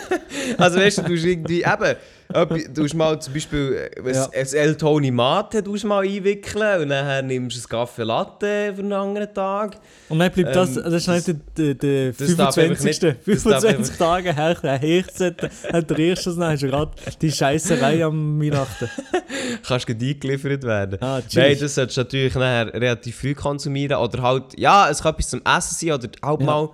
also 0.58 0.78
weißt 0.78 0.98
du, 0.98 1.02
du 1.02 1.12
irgendwie 1.14 1.62
eben, 1.62 1.96
du 2.74 2.96
mal 2.96 3.18
zum 3.20 3.32
Beispiel 3.34 3.90
äh, 3.96 4.12
Ja. 4.12 4.24
ein, 4.24 4.30
ein 4.34 4.54
El 4.54 4.76
Toni 4.76 5.10
Mate 5.10 5.62
tust 5.62 5.84
mal 5.84 6.04
einwickeln 6.04 6.82
und 6.82 6.88
dann 6.90 7.26
nimmst 7.26 7.56
du 7.56 7.60
ein 7.60 7.68
Kaffee 7.70 8.02
Latte 8.02 8.72
für 8.74 8.80
einen 8.82 8.92
anderen 8.92 9.32
Tag. 9.32 9.76
Und 10.08 10.18
dann 10.18 10.30
bleibt 10.32 10.54
das, 10.54 10.76
Ähm, 10.76 10.82
das 10.84 10.94
ist 10.94 11.08
nicht 11.08 11.26
der, 11.28 11.34
der, 11.56 11.74
der 11.74 12.12
das 12.12 12.36
darf 12.36 12.54
25. 12.54 13.04
einfach 13.08 13.26
nicht- 13.26 13.36
das 13.36 13.42
darf 13.44 13.60
25 13.62 13.96
Tage 13.96 14.34
her, 14.34 14.54
der 14.62 14.78
Herzen, 14.78 15.36
der 15.88 15.98
erste, 15.98 16.34
dann 16.36 16.52
hast 16.52 16.62
du 16.62 16.66
gerade 16.68 16.90
die 17.22 17.32
Scheisserei 17.32 18.04
am 18.04 18.40
Weihnachten. 18.40 18.88
Kannst 19.66 19.88
du 19.88 19.92
eingeliefert 19.92 20.62
werden. 20.64 20.98
Ah. 21.00 21.20
Nein, 21.34 21.56
das 21.60 21.74
solltest 21.74 21.96
du 21.96 22.00
natürlich 22.02 22.34
nachher 22.34 22.72
relativ 22.74 23.16
früh 23.20 23.34
konsumieren. 23.34 23.98
Oder 23.98 24.22
halt, 24.22 24.44
ja, 24.58 24.88
es 24.90 25.02
kann 25.02 25.12
etwas 25.14 25.28
zum 25.30 25.40
Essen 25.44 25.74
sein 25.74 25.92
oder 25.92 26.08
halt 26.22 26.40
Ja. 26.40 26.46
mal 26.46 26.68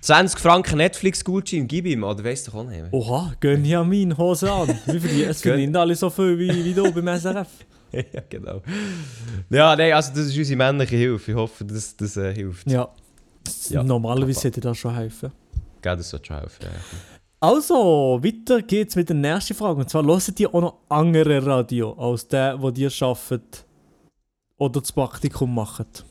20 0.00 0.40
Franken 0.40 0.78
Netflix-Gutschein, 0.78 1.68
gib 1.68 1.86
ihm. 1.86 2.04
Oder 2.04 2.24
weißt 2.24 2.48
du 2.48 2.52
auch 2.52 2.64
nicht. 2.64 2.84
Oha, 2.90 3.34
gönn 3.40 3.64
ja 3.64 3.84
meine 3.84 4.16
Hose 4.16 4.50
an. 4.50 4.78
Es 4.86 5.42
verdienen 5.42 5.76
alle 5.76 5.94
so 5.94 6.08
viel 6.08 6.38
wie, 6.38 6.64
wie 6.64 6.74
du 6.74 6.90
beim 6.92 7.18
SRF. 7.18 7.48
ja, 7.92 8.22
genau. 8.28 8.62
Ja, 9.50 9.76
nein, 9.76 9.92
also 9.92 10.10
das 10.10 10.26
ist 10.26 10.38
unsere 10.38 10.56
männliche 10.56 10.96
Hilfe. 10.96 11.32
Ich 11.32 11.36
hoffe, 11.36 11.64
das, 11.64 11.96
das 11.96 12.16
äh, 12.16 12.34
hilft. 12.34 12.70
Ja. 12.70 12.88
Ja. 13.68 13.82
Normalerweise 13.82 14.48
hätte 14.48 14.60
das 14.60 14.78
schon 14.78 14.94
helfen. 14.94 15.32
Gell, 15.82 15.96
das 15.96 16.10
sollte 16.10 16.26
schon 16.26 16.38
helfen. 16.38 16.62
Ja. 16.62 16.70
Also, 17.40 18.20
weiter 18.22 18.62
geht's 18.62 18.96
mit 18.96 19.08
der 19.08 19.16
nächsten 19.16 19.54
Frage. 19.54 19.80
Und 19.80 19.90
zwar 19.90 20.04
hört 20.04 20.38
ihr 20.38 20.54
auch 20.54 20.60
noch 20.60 20.74
andere 20.88 21.44
Radio 21.44 21.92
als 21.92 22.28
der, 22.28 22.60
wo 22.60 22.70
ihr 22.70 22.92
arbeitet 23.00 23.64
oder 24.58 24.80
das 24.80 24.92
Praktikum 24.92 25.54
macht. 25.54 26.04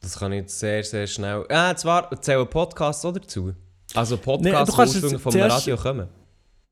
Das 0.00 0.18
kann 0.18 0.32
ich 0.32 0.42
jetzt 0.42 0.58
sehr, 0.58 0.82
sehr 0.84 1.06
schnell. 1.06 1.44
Ah, 1.48 1.74
zwar 1.74 2.10
zählen 2.20 2.48
Podcasts 2.48 3.04
auch 3.04 3.12
dazu. 3.12 3.52
Also 3.94 4.16
Nee, 4.16 4.22
Podcasts, 4.22 5.00
du 5.00 5.08
die 5.08 5.18
vom 5.18 5.32
zuerst- 5.32 5.56
Radio 5.56 5.76
kommen. 5.76 6.08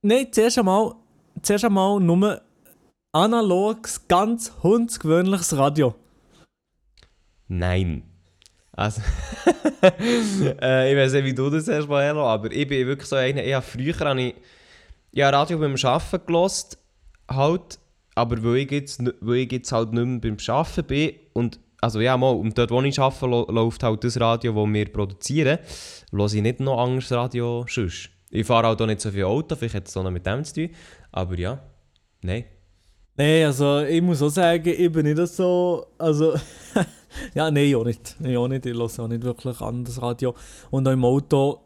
Nein, 0.03 0.29
zuerst 0.31 0.59
einmal, 0.59 0.95
zuerst 1.43 1.65
einmal 1.65 1.99
nur 2.01 2.41
analoges, 3.13 4.07
ganz 4.07 4.53
hundsgewöhnliches 4.63 5.57
Radio. 5.57 5.95
Nein. 7.49 8.03
Also, 8.73 9.01
äh, 9.83 10.93
ich 10.93 10.99
weiß 10.99 11.13
nicht, 11.15 11.25
wie 11.25 11.35
du 11.35 11.49
das 11.49 11.67
hast, 11.67 11.89
Maelo, 11.89 12.27
aber 12.27 12.53
ich 12.53 12.69
bin 12.69 12.87
wirklich 12.87 13.09
so 13.09 13.17
einer, 13.17 13.43
ich 13.43 13.55
habe 13.55 13.65
früher 13.65 13.99
habe 14.01 14.21
ich, 14.21 14.35
ich 15.13 15.23
habe 15.23 15.37
Radio 15.37 15.59
beim 15.59 15.77
Arbeiten 15.83 16.27
gelost, 16.27 16.79
halt, 17.31 17.79
aber 18.15 18.43
weil 18.45 18.57
ich 18.57 18.71
jetzt, 18.71 19.03
weil 19.23 19.37
ich 19.39 19.53
jetzt 19.53 19.73
halt 19.73 19.93
nicht 19.95 20.05
mehr 20.05 20.21
beim 20.21 20.37
Arbeiten 20.55 20.85
bin 20.87 21.13
und 21.33 21.59
also 21.81 22.01
ja, 22.01 22.17
mal, 22.17 22.31
und 22.31 22.57
dort 22.57 22.71
wo 22.71 22.83
ich 22.83 22.99
arbeite, 22.99 23.53
läuft 23.53 23.83
halt 23.83 24.05
das 24.05 24.21
Radio, 24.21 24.53
das 24.53 24.75
wir 24.75 24.93
produzieren, 24.93 25.59
höre 26.11 26.27
ich 26.27 26.43
nicht 26.43 26.61
noch 26.61 26.83
anderes 26.83 27.13
Radio 27.13 27.65
sonst. 27.69 28.11
Ich 28.31 28.47
fahre 28.47 28.69
halt 28.69 28.81
auch 28.81 28.87
nicht 28.87 29.01
so 29.01 29.11
viel 29.11 29.25
Auto, 29.25 29.55
vielleicht 29.57 29.75
hat 29.75 29.89
es 29.89 29.97
auch 29.97 30.03
noch 30.03 30.11
mit 30.11 30.27
dem 30.27 30.45
zu 30.45 30.55
tun, 30.55 30.71
aber 31.13 31.39
ja, 31.39 31.63
nein. 32.23 32.45
Nein, 33.19 33.47
also 33.47 33.81
ich 33.81 34.03
muss 34.03 34.21
auch 34.21 34.29
sagen, 34.29 34.69
ich 34.77 34.93
bin 34.93 35.07
nicht 35.07 35.27
so. 35.29 35.87
Also. 35.97 36.35
ja, 37.35 37.51
nein, 37.51 37.75
auch 37.75 37.85
nicht. 37.85 38.15
Nein, 38.19 38.37
auch 38.37 38.49
nicht. 38.49 38.67
Ich 38.67 38.75
höre 38.75 38.83
auch 38.83 39.09
nicht 39.09 39.23
wirklich 39.23 39.61
an 39.63 39.85
das 39.85 40.03
Radio. 40.03 40.35
Und 40.71 40.87
auch 40.87 40.93
im 40.93 41.05
Auto 41.05 41.61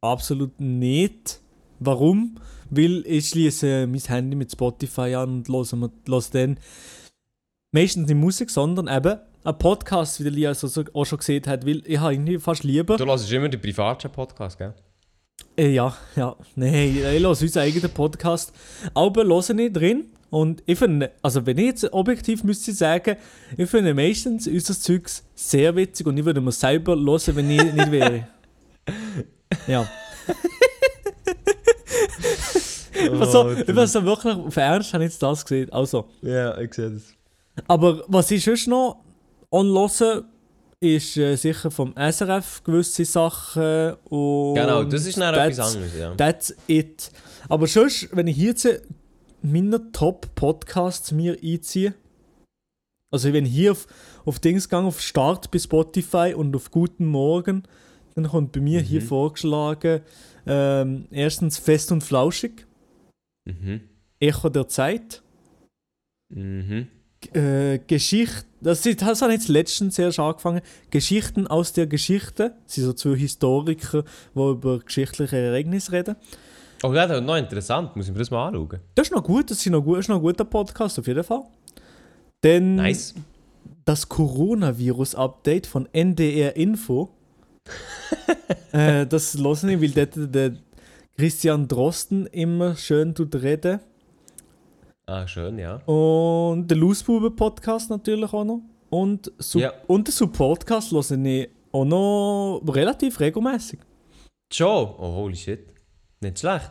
absolut 0.00 0.58
nicht. 0.58 1.40
Warum? 1.80 2.36
Weil 2.70 3.04
ich 3.06 3.28
schließe 3.28 3.86
mein 3.86 4.00
Handy 4.00 4.36
mit 4.36 4.52
Spotify 4.52 5.14
an 5.16 5.44
und 5.44 5.48
höre 5.48 6.22
dann 6.32 6.58
meistens 7.72 8.08
nicht 8.08 8.16
Musik, 8.16 8.48
sondern 8.48 8.88
eben 8.88 9.20
einen 9.46 9.58
Podcast, 9.58 10.18
wie 10.18 10.24
der 10.24 10.32
Lia 10.32 10.54
so, 10.54 10.66
so 10.66 10.82
auch 10.92 11.04
schon 11.04 11.18
gesehen 11.18 11.44
hat. 11.46 11.64
Weil 11.66 11.82
ich 11.86 11.98
habe 11.98 12.14
irgendwie 12.14 12.38
fast 12.38 12.64
lieber. 12.64 12.96
Du 12.96 13.06
hörst 13.06 13.30
immer 13.30 13.48
den 13.48 13.60
privaten 13.60 14.10
Podcast, 14.10 14.58
gell? 14.58 14.74
Äh, 15.56 15.70
ja, 15.70 15.96
ja. 16.16 16.36
Nein, 16.56 16.96
ich 16.96 17.02
höre 17.02 17.28
unseren 17.28 17.62
eigenen 17.62 17.90
Podcast. 17.90 18.52
Aber 18.92 19.24
höre 19.24 19.58
ich 19.58 19.72
drin. 19.72 20.06
Und 20.30 20.62
ich 20.66 20.78
finde, 20.78 21.12
also 21.22 21.46
wenn 21.46 21.56
ich 21.58 21.66
jetzt 21.66 21.92
objektiv 21.92 22.42
müsste 22.42 22.72
sagen, 22.72 23.16
ich 23.56 23.70
finde 23.70 23.94
meistens 23.94 24.48
unser 24.48 24.78
Zeugs 24.78 25.24
sehr 25.36 25.76
witzig 25.76 26.06
und 26.06 26.18
ich 26.18 26.24
würde 26.24 26.40
mir 26.40 26.50
selber 26.50 26.96
hören, 26.96 27.36
wenn 27.36 27.50
ich 27.50 27.72
nicht 27.72 27.90
wäre. 27.90 28.28
Ja. 29.68 29.88
also, 33.12 33.50
ich 33.52 33.66
bin 33.66 33.86
so 33.86 34.04
wirklich 34.04 34.34
auf 34.34 34.56
Ernst, 34.56 34.92
habe 34.92 35.04
ich 35.04 35.10
jetzt 35.10 35.22
das 35.22 35.44
gesehen. 35.44 35.72
Also. 35.72 36.08
Ja, 36.20 36.58
ich 36.58 36.74
sehe 36.74 36.90
das. 36.90 37.14
Aber 37.68 38.02
was 38.08 38.30
ich 38.32 38.42
sonst 38.42 38.66
noch 38.66 39.05
anhöre, 39.50 40.24
ist 40.80 41.16
äh, 41.16 41.36
sicher 41.36 41.70
vom 41.70 41.94
SRF 41.96 42.62
gewisse 42.62 43.04
Sachen 43.04 43.94
und 44.10 44.54
Genau, 44.54 44.84
das 44.84 45.06
ist 45.06 45.16
dann 45.18 45.34
etwas 45.34 45.74
anderes, 45.74 45.96
ja. 45.98 46.14
That's 46.14 46.54
it. 46.66 47.10
Aber 47.48 47.66
sonst, 47.66 48.08
wenn 48.14 48.26
ich 48.26 48.36
hier 48.36 48.48
jetzt 48.50 48.68
meine 49.42 49.90
Top-Podcasts 49.92 51.12
mir 51.12 51.38
einziehe, 51.42 51.94
also 53.10 53.32
wenn 53.32 53.46
ich 53.46 53.52
hier 53.52 53.72
auf, 53.72 53.86
auf 54.24 54.38
Dings 54.40 54.68
gehe, 54.68 54.78
auf 54.80 55.00
Start 55.00 55.50
bei 55.50 55.58
Spotify 55.58 56.34
und 56.36 56.54
auf 56.54 56.70
Guten 56.70 57.06
Morgen, 57.06 57.62
dann 58.14 58.28
kommt 58.28 58.52
bei 58.52 58.60
mir 58.60 58.80
hier 58.80 59.00
Mhm. 59.00 59.06
vorgeschlagen, 59.06 60.00
ähm, 60.46 61.06
erstens 61.10 61.58
Fest 61.58 61.90
und 61.92 62.02
Flauschig, 62.04 62.66
Mhm. 63.46 63.80
Echo 64.20 64.48
der 64.50 64.68
Zeit, 64.68 65.22
Mhm. 66.28 66.88
Äh, 67.36 67.78
Geschichte, 67.86 68.46
das, 68.60 68.82
das 68.82 69.22
ich 69.22 69.28
jetzt 69.28 69.48
letztens 69.48 69.98
erst 69.98 70.18
angefangen, 70.18 70.62
Geschichten 70.90 71.46
aus 71.46 71.72
der 71.72 71.86
Geschichte, 71.86 72.54
das 72.64 72.74
sind 72.74 72.84
so 72.84 72.92
zwei 72.94 73.16
Historiker, 73.16 74.02
die 74.34 74.40
über 74.40 74.78
geschichtliche 74.80 75.36
Ereignisse 75.36 75.92
reden. 75.92 76.16
Oh 76.82 76.92
ja, 76.92 77.06
das 77.06 77.20
ist 77.20 77.24
noch 77.24 77.36
interessant. 77.36 77.96
Muss 77.96 78.06
ich 78.06 78.12
mir 78.12 78.18
das 78.18 78.30
mal 78.30 78.48
anschauen. 78.48 78.80
Das 78.94 79.06
ist 79.08 79.12
noch 79.12 79.22
gut, 79.22 79.50
das 79.50 79.58
ist 79.58 79.66
noch, 79.70 79.82
gut, 79.82 79.98
ist 79.98 80.08
noch 80.08 80.16
ein 80.16 80.22
guter 80.22 80.44
Podcast, 80.44 80.98
auf 80.98 81.06
jeden 81.06 81.24
Fall. 81.24 81.42
Dann 82.40 82.76
Nice. 82.76 83.14
das 83.84 84.08
Coronavirus-Update 84.08 85.66
von 85.66 85.88
NDR 85.92 86.56
Info. 86.56 87.10
äh, 88.72 89.06
das 89.06 89.36
höre 89.36 89.64
ich, 89.64 89.80
weil 89.80 90.06
dort 90.06 90.34
der 90.34 90.56
Christian 91.16 91.66
Drosten 91.66 92.26
immer 92.26 92.76
schön 92.76 93.14
tut 93.14 93.34
reden. 93.36 93.80
Ah, 95.08 95.26
schön, 95.26 95.58
ja. 95.58 95.76
Und 95.86 96.66
der 96.68 96.76
Loosbuben-Podcast 96.78 97.90
natürlich 97.90 98.32
auch 98.32 98.44
noch. 98.44 98.60
Und, 98.90 99.30
Su 99.38 99.60
Ja. 99.60 99.72
und 99.86 100.08
den 100.08 100.12
Support-Cast 100.12 100.90
höre 100.90 101.24
ich 101.26 101.48
auch 101.72 101.84
noch 101.84 102.60
relativ 102.68 103.20
regelmäßig. 103.20 103.78
Schon? 104.52 104.66
Oh, 104.98 105.14
holy 105.16 105.36
shit. 105.36 105.66
Nicht 106.20 106.40
schlecht. 106.40 106.70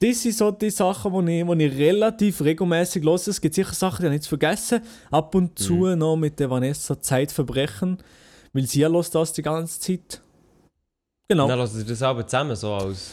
Das 0.00 0.22
sind 0.22 0.34
so 0.34 0.50
die 0.50 0.70
Sachen, 0.70 1.26
die 1.26 1.40
ich, 1.42 1.48
ich 1.72 1.78
relativ 1.78 2.40
regelmäßig 2.42 3.02
höre. 3.04 3.14
Es 3.14 3.40
gibt 3.40 3.54
sicher 3.54 3.74
Sachen, 3.74 4.02
die 4.02 4.08
ich 4.08 4.12
jetzt 4.14 4.28
vergessen. 4.28 4.80
Ab 5.10 5.34
und 5.34 5.58
zu 5.58 5.74
Mhm. 5.74 5.98
noch 5.98 6.16
mit 6.16 6.38
der 6.40 6.48
Vanessa 6.50 6.98
Zeitverbrechen, 7.00 7.98
weil 8.54 8.66
sie 8.66 8.84
hört 8.86 9.14
das 9.14 9.32
die 9.34 9.42
ganze 9.42 9.80
Zeit. 9.80 10.22
Genau. 11.28 11.48
Dann 11.48 11.58
lassen 11.58 11.78
Sie 11.78 11.84
das 11.86 12.02
aber 12.02 12.26
zusammen 12.26 12.56
so 12.56 12.72
als 12.74 13.10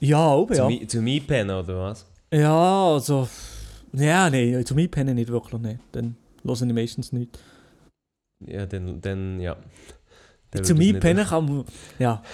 ja, 0.00 0.26
auch, 0.26 0.48
ja. 0.50 0.56
zum, 0.56 0.70
I- 0.70 0.86
zum 0.86 1.06
Einpennen 1.06 1.56
oder 1.56 1.78
was? 1.80 2.06
Ja, 2.32 2.86
also. 2.92 3.28
Ja, 3.96 4.28
nein, 4.30 4.64
zum 4.66 4.78
Einpennen 4.78 5.14
nicht 5.14 5.28
wirklich. 5.30 5.60
Nee. 5.60 5.78
Dann 5.92 6.16
höre 6.44 6.54
ich 6.54 6.72
meistens 6.72 7.12
nicht. 7.12 7.38
Ja, 8.46 8.66
dann, 8.66 9.00
dann 9.00 9.40
ja. 9.40 9.56
Dann 10.50 10.64
zum 10.64 10.80
Einpennen 10.80 11.26
kann 11.26 11.44
man. 11.44 11.64
Ja. 11.98 12.22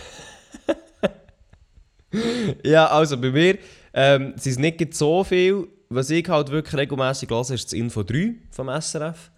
Ja, 2.65 2.87
also 2.89 3.17
bei 3.21 3.31
mir 3.31 3.57
ähm, 3.93 4.35
es 4.37 4.47
ist 4.47 4.59
nicht 4.59 4.95
so 4.95 5.25
viel. 5.25 5.69
Was 5.89 6.11
ich 6.11 6.29
halt 6.29 6.51
wirklich 6.51 6.77
regelmäßig 6.77 7.31
höre, 7.31 7.51
ist 7.51 7.65
das 7.65 7.73
Info 7.73 8.03
3 8.03 8.35
vom 8.51 8.69
SRF. 8.69 9.31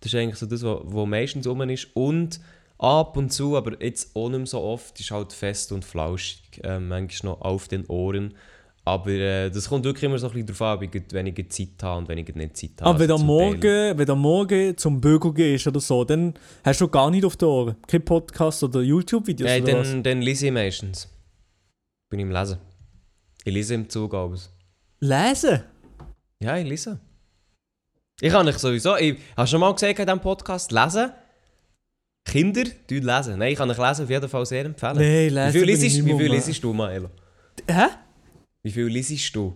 Das 0.00 0.12
ist 0.12 0.18
eigentlich 0.18 0.36
so 0.36 0.46
das, 0.46 0.62
was, 0.62 1.06
meistens 1.06 1.46
rum 1.46 1.60
ist. 1.68 1.88
Und 1.94 2.40
ab 2.78 3.18
und 3.18 3.30
zu, 3.30 3.56
aber 3.56 3.82
jetzt 3.82 4.16
auch 4.16 4.30
nicht 4.30 4.38
mehr 4.38 4.46
so 4.46 4.62
oft, 4.62 4.98
ist 4.98 5.10
halt 5.10 5.34
fest 5.34 5.72
und 5.72 5.84
flauschig, 5.84 6.60
äh, 6.62 6.78
manchmal 6.78 7.34
noch 7.34 7.42
auf 7.42 7.68
den 7.68 7.84
Ohren. 7.86 8.34
Aber 8.92 9.10
äh, 9.10 9.50
das 9.50 9.68
kommt 9.68 9.84
wirklich 9.84 10.02
immer 10.04 10.18
so 10.18 10.26
ein 10.26 10.32
bisschen 10.32 10.46
darauf 10.58 10.82
an, 10.82 10.90
wenn 11.12 11.26
ich 11.28 11.48
Zeit 11.50 11.68
habe 11.82 11.98
und 11.98 12.08
wenn 12.08 12.18
ich 12.18 12.34
nicht 12.34 12.56
Zeit 12.56 12.70
habe. 12.80 12.90
Aber 12.90 12.98
wenn 12.98 13.08
du 13.08 13.14
Also 13.14 13.24
am 13.24 13.28
zum 13.28 13.38
Teil- 13.38 13.46
Morgen, 13.52 13.98
wenn 13.98 14.06
du 14.06 14.16
Morgen 14.16 14.76
zum 14.76 15.00
Bügel 15.00 15.32
gehst 15.32 15.66
oder 15.68 15.78
so, 15.80 16.04
dann 16.04 16.34
hast 16.64 16.80
du 16.80 16.88
gar 16.88 17.08
nicht 17.10 17.24
auf 17.24 17.36
den 17.36 17.46
Ohren. 17.48 17.76
Kein 17.86 18.04
Podcast 18.04 18.64
oder 18.64 18.80
YouTube-Videos 18.80 19.48
Nein, 19.48 19.62
oder 19.62 19.78
was? 19.78 19.90
dann, 19.90 20.02
dann 20.02 20.22
lese 20.22 20.46
ich 20.46 20.52
meistens. 20.52 21.08
Bin 22.10 22.18
ich 22.20 22.26
im 22.26 22.32
Lesen. 22.32 22.58
Ich 23.44 23.54
lese 23.54 23.74
im 23.74 23.88
Zug 23.88 24.12
alles. 24.12 24.50
Lesen? 24.98 25.62
Ja, 26.42 26.56
ich 26.56 26.66
lese. 26.68 26.98
Ich 28.20 28.32
kann 28.32 28.44
nicht 28.44 28.58
sowieso. 28.58 28.96
Ich 28.96 29.16
habe 29.36 29.46
schon 29.46 29.60
mal 29.60 29.72
gesagt 29.72 29.98
in 29.98 30.04
diesem 30.06 30.20
Podcast, 30.20 30.72
lesen. 30.72 31.10
Kinder, 32.24 32.64
die 32.88 32.98
lesen. 33.00 33.38
Nein, 33.38 33.52
ich 33.52 33.58
kann 33.58 33.70
euch 33.70 33.78
lesen 33.78 34.04
auf 34.04 34.10
jeden 34.10 34.28
Fall 34.28 34.44
sehr 34.46 34.64
empfehlen. 34.64 34.96
Nein, 34.96 35.28
lesen 35.32 35.54
wie 35.54 35.58
viel 35.58 35.78
nicht 35.78 36.04
wie 36.06 36.18
viel 36.18 36.32
liest 36.32 36.64
du, 36.64 36.72
Maelo? 36.72 37.08
Hä? 37.68 37.86
Wie 38.62 38.70
viel 38.70 38.86
liest 38.86 39.34
du? 39.34 39.54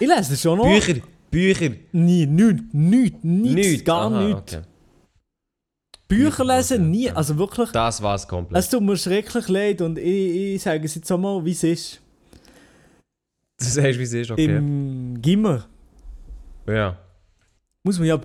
Ich 0.00 0.08
lese 0.08 0.36
schon 0.36 0.58
noch. 0.58 0.64
Bücher! 0.66 1.00
Bücher! 1.30 1.70
Nie, 1.92 2.26
nichts, 2.26 2.62
nichts, 2.72 3.18
nichts, 3.22 3.54
Nichts! 3.54 3.84
gar 3.84 4.10
Aha, 4.12 4.24
nichts. 4.24 4.54
okay. 4.54 4.62
Bücher 6.08 6.44
lesen, 6.44 6.80
okay, 6.82 6.88
nie, 6.90 7.06
okay. 7.08 7.16
also 7.16 7.36
wirklich. 7.38 7.70
Das 7.70 8.00
war 8.02 8.14
es 8.14 8.26
komplett. 8.28 8.58
Es 8.62 8.70
tut 8.70 8.82
mir 8.82 8.96
schrecklich 8.96 9.48
leid 9.48 9.80
und 9.80 9.98
ich, 9.98 10.54
ich 10.54 10.62
sage 10.62 10.84
es 10.84 10.94
jetzt 10.94 11.10
einmal, 11.10 11.44
wie 11.44 11.50
es 11.50 11.64
ist. 11.64 12.00
Du 13.58 13.64
sagst, 13.64 13.98
wie 13.98 14.02
es 14.04 14.12
ist, 14.12 14.30
okay. 14.30 14.44
Im 14.56 15.20
Gimmer 15.20 15.66
Ja. 16.66 16.96
muss 17.82 17.98
man 17.98 18.06
ja, 18.06 18.20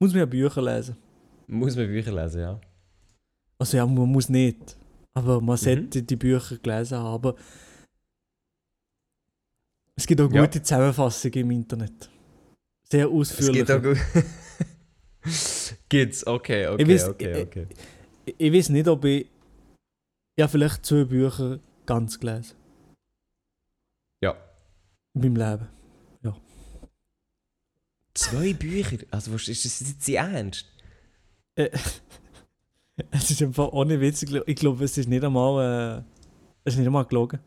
muss 0.00 0.10
man 0.12 0.20
ja 0.20 0.26
Bücher 0.26 0.62
lesen. 0.62 0.96
Muss 1.46 1.76
man 1.76 1.86
Bücher 1.86 2.12
lesen, 2.12 2.40
ja. 2.40 2.60
Also 3.58 3.76
ja, 3.76 3.86
man 3.86 4.08
muss 4.10 4.28
nicht. 4.28 4.76
Aber 5.14 5.40
man 5.40 5.54
Mhm. 5.54 5.60
sollte 5.64 6.02
die 6.02 6.16
Bücher 6.16 6.56
gelesen 6.58 6.98
haben. 6.98 7.34
Es 9.96 10.06
gibt 10.06 10.20
auch 10.20 10.30
Ja. 10.30 10.42
gute 10.44 10.62
Zusammenfassungen 10.62 11.38
im 11.40 11.50
Internet. 11.52 12.10
Sehr 12.90 13.06
Es 13.06 13.12
ausführlich. 13.12 13.66
geht 13.66 13.70
auch 13.70 13.82
gut. 13.82 13.98
Gibt's, 15.88 16.26
okay, 16.26 16.68
okay, 16.68 16.82
Ich 16.82 16.88
weiss, 16.88 17.08
okay, 17.08 17.32
äh, 17.32 17.42
okay. 17.42 17.66
Ich, 18.26 18.34
ich 18.38 18.52
weiß 18.52 18.68
nicht, 18.70 18.86
ob 18.88 19.04
ich. 19.04 19.26
Ja, 20.38 20.46
vielleicht 20.48 20.84
zwei 20.84 21.04
Bücher 21.04 21.58
ganz 21.86 22.20
gelesen. 22.20 22.56
Ja. 24.22 24.36
In 25.14 25.20
meinem 25.32 25.36
Leben. 25.36 25.68
Zwei 28.14 28.54
Bücher? 28.54 28.96
Also, 29.10 29.34
ist 29.34 29.48
das 29.64 29.80
jetzt 29.86 30.08
Ernst? 30.08 30.64
Äh, 31.54 31.68
es 33.10 33.30
ist 33.30 33.42
einfach 33.42 33.68
ohne 33.72 34.00
Witz. 34.00 34.22
Ich 34.22 34.56
glaube, 34.56 34.84
es 34.84 34.96
ist 34.96 35.06
nicht 35.08 35.22
einmal. 35.22 36.02
Äh, 36.02 36.02
es 36.64 36.74
ist 36.74 36.78
nicht 36.78 36.86
einmal 36.86 37.04
gelogen. 37.04 37.40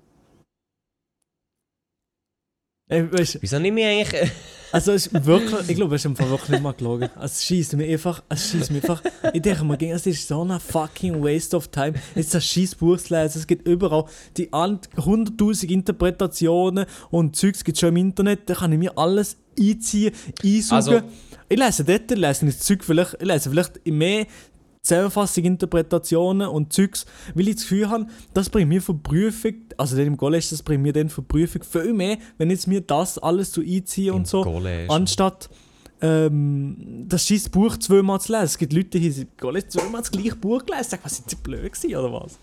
Weißt, 2.90 3.38
Wieso 3.42 3.60
nicht 3.60 3.74
mehr 3.74 3.90
eigentlich... 3.92 4.32
also 4.72 4.94
es 4.94 5.08
ist 5.08 5.26
wirklich, 5.26 5.70
ich 5.70 5.76
glaube, 5.76 5.96
es 5.96 6.02
ist 6.02 6.08
einfach 6.08 6.28
wirklich 6.28 6.50
nicht 6.50 6.64
mal 6.64 6.74
gelogen. 6.74 7.08
Es 7.22 7.44
schießt 7.46 7.76
mir 7.76 7.86
einfach, 7.86 8.24
es 8.30 8.50
schießt 8.50 8.72
mir 8.72 8.78
einfach. 8.78 9.04
Ich 9.32 9.44
denke 9.44 9.64
mir, 9.64 9.78
es 9.94 10.08
ist 10.08 10.28
so 10.28 10.44
ein 10.44 10.60
fucking 10.60 11.22
waste 11.24 11.56
of 11.56 11.68
time, 11.68 11.94
jetzt 12.16 12.34
das 12.34 12.44
scheiß 12.44 12.74
Buch 12.76 12.98
zu 12.98 13.14
lesen. 13.14 13.38
Es 13.38 13.46
gibt 13.46 13.68
überall 13.68 14.06
die 14.38 14.52
an- 14.52 14.80
100.000 14.98 15.70
Interpretationen 15.70 16.86
und 17.12 17.36
Zeugs 17.36 17.64
gibt 17.64 17.78
es 17.78 17.82
schon 17.82 17.90
im 17.90 17.98
Internet. 17.98 18.50
Da 18.50 18.56
kann 18.56 18.72
ich 18.72 18.80
mir 18.80 18.98
alles 18.98 19.38
einziehen, 19.60 20.12
einsaugen. 20.44 20.94
Also- 20.96 21.02
ich 21.52 21.58
lese 21.58 21.84
dort, 21.84 22.12
ich 22.12 22.18
lese 22.18 22.46
das 22.46 22.60
Zeug, 22.60 22.84
vielleicht, 22.84 23.16
ich 23.20 23.28
lese 23.28 23.50
vielleicht 23.50 23.86
mehr 23.88 24.28
Zusammenfassung, 24.90 25.44
Interpretationen 25.46 26.48
und 26.50 26.74
Zeugs, 26.74 27.06
weil 27.34 27.48
ich 27.48 27.56
das 27.56 27.64
Gefühl 27.64 27.90
habe, 27.90 28.08
das 28.34 28.50
bringt 28.50 28.68
mir 28.70 28.82
für 28.82 28.94
die 28.94 29.00
Prüfung, 29.00 29.54
also 29.78 29.96
dann 29.96 30.08
im 30.08 30.18
College, 30.18 30.48
das 30.50 30.62
bringt 30.62 30.84
mir 30.84 30.92
dann 30.94 31.10
für 31.10 31.22
die 31.22 31.28
Prüfung 31.28 31.64
viel 31.64 31.94
mehr, 31.94 32.18
wenn 32.38 32.50
jetzt 32.50 32.68
mir 32.68 32.82
das 32.82 33.18
alles 33.18 33.54
so 33.54 33.62
einziehe 33.62 34.14
und 34.14 34.28
so, 34.28 34.44
College. 34.44 34.90
anstatt 34.92 35.50
ähm, 36.02 37.06
das 37.10 37.28
scheiß 37.28 37.50
Buch 37.50 37.76
zweimal 37.78 38.22
zu 38.22 38.32
lesen. 38.32 38.46
Es 38.46 38.58
gibt 38.58 38.72
Leute, 38.74 39.00
die 39.00 39.10
haben 39.12 39.22
im 39.22 39.28
College 39.38 39.68
zweimal 39.68 40.02
das 40.02 40.12
gleiche 40.12 40.36
Buch 40.36 40.66
gelesen, 40.66 40.90
sagen, 40.92 41.04
was 41.04 41.18
sind 41.18 41.30
sie 41.30 41.36
blöd 41.36 41.74
gewesen, 41.74 41.96
oder 41.96 42.14
was? 42.14 42.40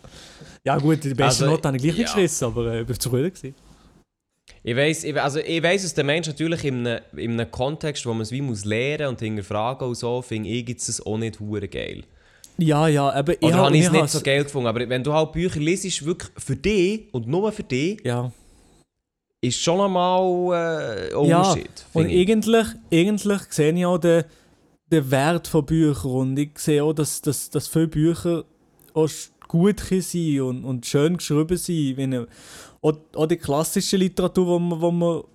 Ja 0.64 0.76
gut, 0.78 1.03
die 1.05 1.09
beste 1.14 1.44
Also, 1.44 1.47
Note 1.47 1.66
habe 1.68 1.76
ich 1.78 1.82
gleich 1.82 1.97
ja. 1.99 2.05
geschrissen, 2.05 2.44
aber 2.44 2.72
äh, 2.72 2.80
ich 2.82 2.86
bin 2.86 2.99
zufrieden 3.01 3.32
gewesen. 3.32 3.55
Ich 4.62 4.76
weiss, 4.76 5.05
ich, 5.05 5.14
we- 5.14 5.22
also 5.22 5.38
ich 5.38 5.62
weiss, 5.62 5.82
dass 5.84 5.94
der 5.94 6.05
Mensch 6.05 6.26
natürlich 6.26 6.64
in 6.64 6.86
einem, 6.86 7.01
in 7.16 7.32
einem 7.40 7.51
Kontext, 7.51 8.05
wo 8.05 8.12
man 8.12 8.22
es 8.22 8.30
wie 8.32 8.42
muss 8.42 8.64
lernen 8.64 9.09
und 9.09 9.20
hinterfragen 9.20 9.88
und 9.88 9.94
so, 9.94 10.22
finde 10.22 10.49
ich 10.51 10.68
jetzt 10.68 10.88
das 10.88 11.01
auch 11.05 11.16
nicht 11.18 11.40
hure 11.40 11.66
geil. 11.68 12.05
Ja, 12.59 12.88
ja, 12.88 13.11
aber 13.11 13.34
ich 13.34 13.42
Oder 13.42 13.57
habe 13.57 13.76
ich 13.76 13.84
es 13.84 13.90
mir 13.92 14.02
nicht 14.02 14.12
so 14.12 14.20
geil 14.20 14.44
gefunden. 14.44 14.66
Aber 14.66 14.88
wenn 14.88 15.04
du 15.04 15.12
halt 15.12 15.32
Bücher 15.32 15.61
liest, 15.61 16.04
wirklich 16.04 16.30
für 16.38 16.57
dich 16.57 17.12
und 17.12 17.26
nur 17.26 17.52
für 17.52 17.62
dich, 17.62 18.00
Ja. 18.04 18.32
ist 19.42 19.61
schon 19.61 19.80
einmal 19.80 20.22
äh, 20.54 21.14
ein 21.14 21.26
Ja, 21.26 21.40
Unterschied. 21.42 21.86
Und 21.92 22.09
ich. 22.09 22.28
eigentlich, 22.28 22.66
eigentlich 22.92 23.42
sehe 23.50 23.72
ich 23.74 23.84
auch 23.86 23.98
den, 23.98 24.24
den 24.90 25.11
Wert 25.11 25.46
von 25.48 25.66
Büchern 25.66 26.11
und 26.11 26.38
ich 26.38 26.59
sehe 26.59 26.82
auch, 26.82 26.92
dass, 26.94 27.20
dass, 27.20 27.50
dass 27.50 27.68
viele 27.68 27.88
Bücher 27.88 28.44
auch 28.94 29.09
gut 29.48 29.80
sein 29.80 30.40
und, 30.40 30.64
und 30.64 30.86
schön 30.86 31.18
geschrieben 31.18 31.57
sind. 31.57 31.96
Wenn, 31.98 32.26
auch, 32.80 32.94
auch 33.14 33.26
die 33.26 33.36
klassische 33.36 33.96
Literatur, 33.96 34.46
wo 34.46 34.59
wir, 34.59 34.80
wo 34.80 35.28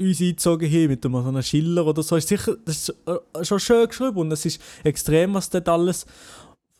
uns 0.00 0.20
eingezogen 0.20 0.68
haben, 0.70 0.88
mit 0.88 1.04
einem, 1.04 1.14
so 1.22 1.28
einem 1.28 1.42
Schiller 1.42 1.86
oder 1.86 2.02
so, 2.02 2.16
ist 2.16 2.28
sicher 2.28 2.56
das 2.64 2.88
ist 2.88 2.94
äh, 3.06 3.44
schon 3.44 3.60
schön 3.60 3.86
geschrieben 3.88 4.16
und 4.18 4.32
es 4.32 4.44
ist 4.44 4.60
extrem, 4.84 5.34
was 5.34 5.48
dort 5.48 5.68
alles 5.68 6.06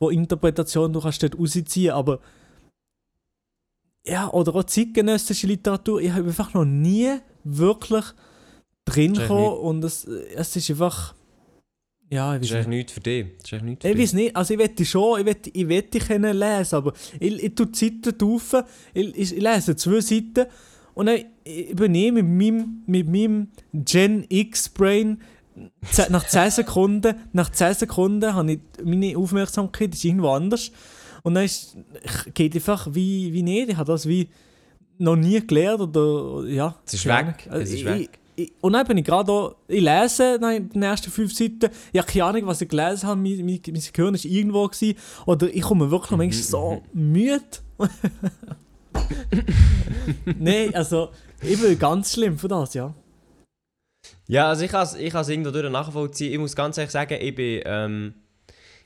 von 0.02 0.12
Interpretation 0.12 0.92
du 0.92 1.00
kannst 1.00 1.22
dort 1.22 1.38
rausziehen, 1.38 1.92
aber 1.92 2.18
ja, 4.04 4.28
oder 4.32 4.54
auch 4.56 4.64
zeitgenössische 4.64 5.46
Literatur, 5.46 6.00
ich 6.00 6.10
habe 6.10 6.26
einfach 6.26 6.52
noch 6.54 6.64
nie 6.64 7.18
wirklich 7.44 8.04
drin 8.84 9.14
Das 9.14 9.22
ist 9.22 9.28
gekommen 9.28 9.58
und 9.58 9.84
es, 9.84 10.04
es 10.04 10.56
ist 10.56 10.70
einfach 10.70 11.14
ja, 12.10 12.36
Das 12.36 12.42
ich 12.44 12.50
ist 12.50 12.56
weiß 12.58 12.66
eigentlich 12.66 12.68
nicht. 12.68 12.76
nichts 12.78 12.92
für 12.92 13.00
dich. 13.00 13.26
Das 13.42 13.52
ist 13.52 13.62
nichts 13.62 13.82
für 13.84 13.88
Ich 13.90 13.94
dich. 13.96 14.02
weiß 14.02 14.12
nicht, 14.14 14.36
also 14.36 14.54
ich 14.54 14.58
wette 14.60 14.84
schon, 14.84 15.20
ich 15.20 15.26
wette, 15.26 15.50
ich 15.50 15.68
wette 15.68 15.98
können 16.00 16.36
lesen, 16.36 16.74
aber 16.74 16.92
ich, 17.20 17.42
ich 17.44 17.54
tue 17.54 17.66
die 17.68 17.78
Seiten 17.78 18.18
drauf, 18.18 18.56
ich, 18.92 19.16
ich, 19.16 19.36
ich 19.36 19.40
lese 19.40 19.76
zwei 19.76 20.00
Seiten 20.00 20.46
und 20.94 21.06
dann 21.06 21.20
übernehme 21.70 22.22
mit 22.24 22.52
meinem, 22.54 22.82
mit 22.86 23.06
meinem 23.08 23.48
Gen 23.72 24.26
X 24.28 24.68
Brain 24.68 25.18
ze- 25.18 25.31
nach 26.08 26.26
10 26.26 26.50
Sekunden, 26.50 27.14
nach 27.32 27.50
10 27.50 27.74
Sekunden 27.74 28.34
habe 28.34 28.52
ich 28.52 28.60
meine 28.84 29.16
Aufmerksamkeit 29.16 29.92
ist 29.94 30.04
irgendwo 30.04 30.30
anders 30.30 30.70
und 31.22 31.34
dann 31.34 31.44
ist, 31.44 31.76
ich- 32.02 32.34
geht 32.34 32.54
einfach 32.54 32.88
wie, 32.92 33.32
wie 33.32 33.42
nicht, 33.42 33.68
ich 33.70 33.76
habe 33.76 33.92
das 33.92 34.06
wie 34.06 34.28
noch 34.98 35.16
nie 35.16 35.44
gelernt 35.46 35.80
oder 35.80 36.46
ja. 36.48 36.76
Es 36.86 36.94
ist 36.94 37.06
weg, 37.06 37.48
es 37.50 37.70
ist 37.72 37.84
weg. 37.84 38.10
Ich, 38.34 38.50
und 38.62 38.72
dann 38.72 38.86
bin 38.86 38.96
ich 38.96 39.04
gerade 39.04 39.26
da, 39.30 39.54
ich 39.68 39.82
lese 39.82 40.38
dann 40.38 40.54
in 40.56 40.68
den 40.70 40.82
ersten 40.82 41.10
fünf 41.10 41.34
Seiten, 41.34 41.68
ich 41.92 42.00
habe 42.00 42.10
keine 42.10 42.24
Ahnung, 42.24 42.46
was 42.46 42.62
ich 42.62 42.68
gelesen 42.68 43.06
habe, 43.08 43.20
mein, 43.20 43.36
mein, 43.44 43.60
mein 43.66 43.82
Gehirn 43.92 44.14
war 44.14 44.24
irgendwo 44.24 44.66
gewesen, 44.68 44.96
oder 45.26 45.54
ich 45.54 45.60
komme 45.60 45.90
wirklich 45.90 46.10
noch 46.12 46.18
manchmal 46.18 46.42
so 46.42 46.82
müde. 46.94 47.42
Nein, 50.38 50.74
also, 50.74 51.10
ich 51.42 51.60
bin 51.60 51.78
ganz 51.78 52.12
schlimm 52.12 52.38
für 52.38 52.48
das, 52.48 52.74
ja. 52.74 52.94
Ja, 54.28 54.48
also 54.48 54.64
ich 54.64 54.70
kann 54.70 54.84
es 54.84 54.94
ich 54.94 55.12
kann's 55.12 55.28
irgendwo 55.28 55.50
durch 55.50 55.70
nachvollziehen. 55.70 56.32
Ich 56.32 56.38
muss 56.38 56.56
ganz 56.56 56.78
ehrlich 56.78 56.92
sagen, 56.92 57.18
ich 57.20 57.34
bin... 57.34 57.62
Ähm, 57.64 58.14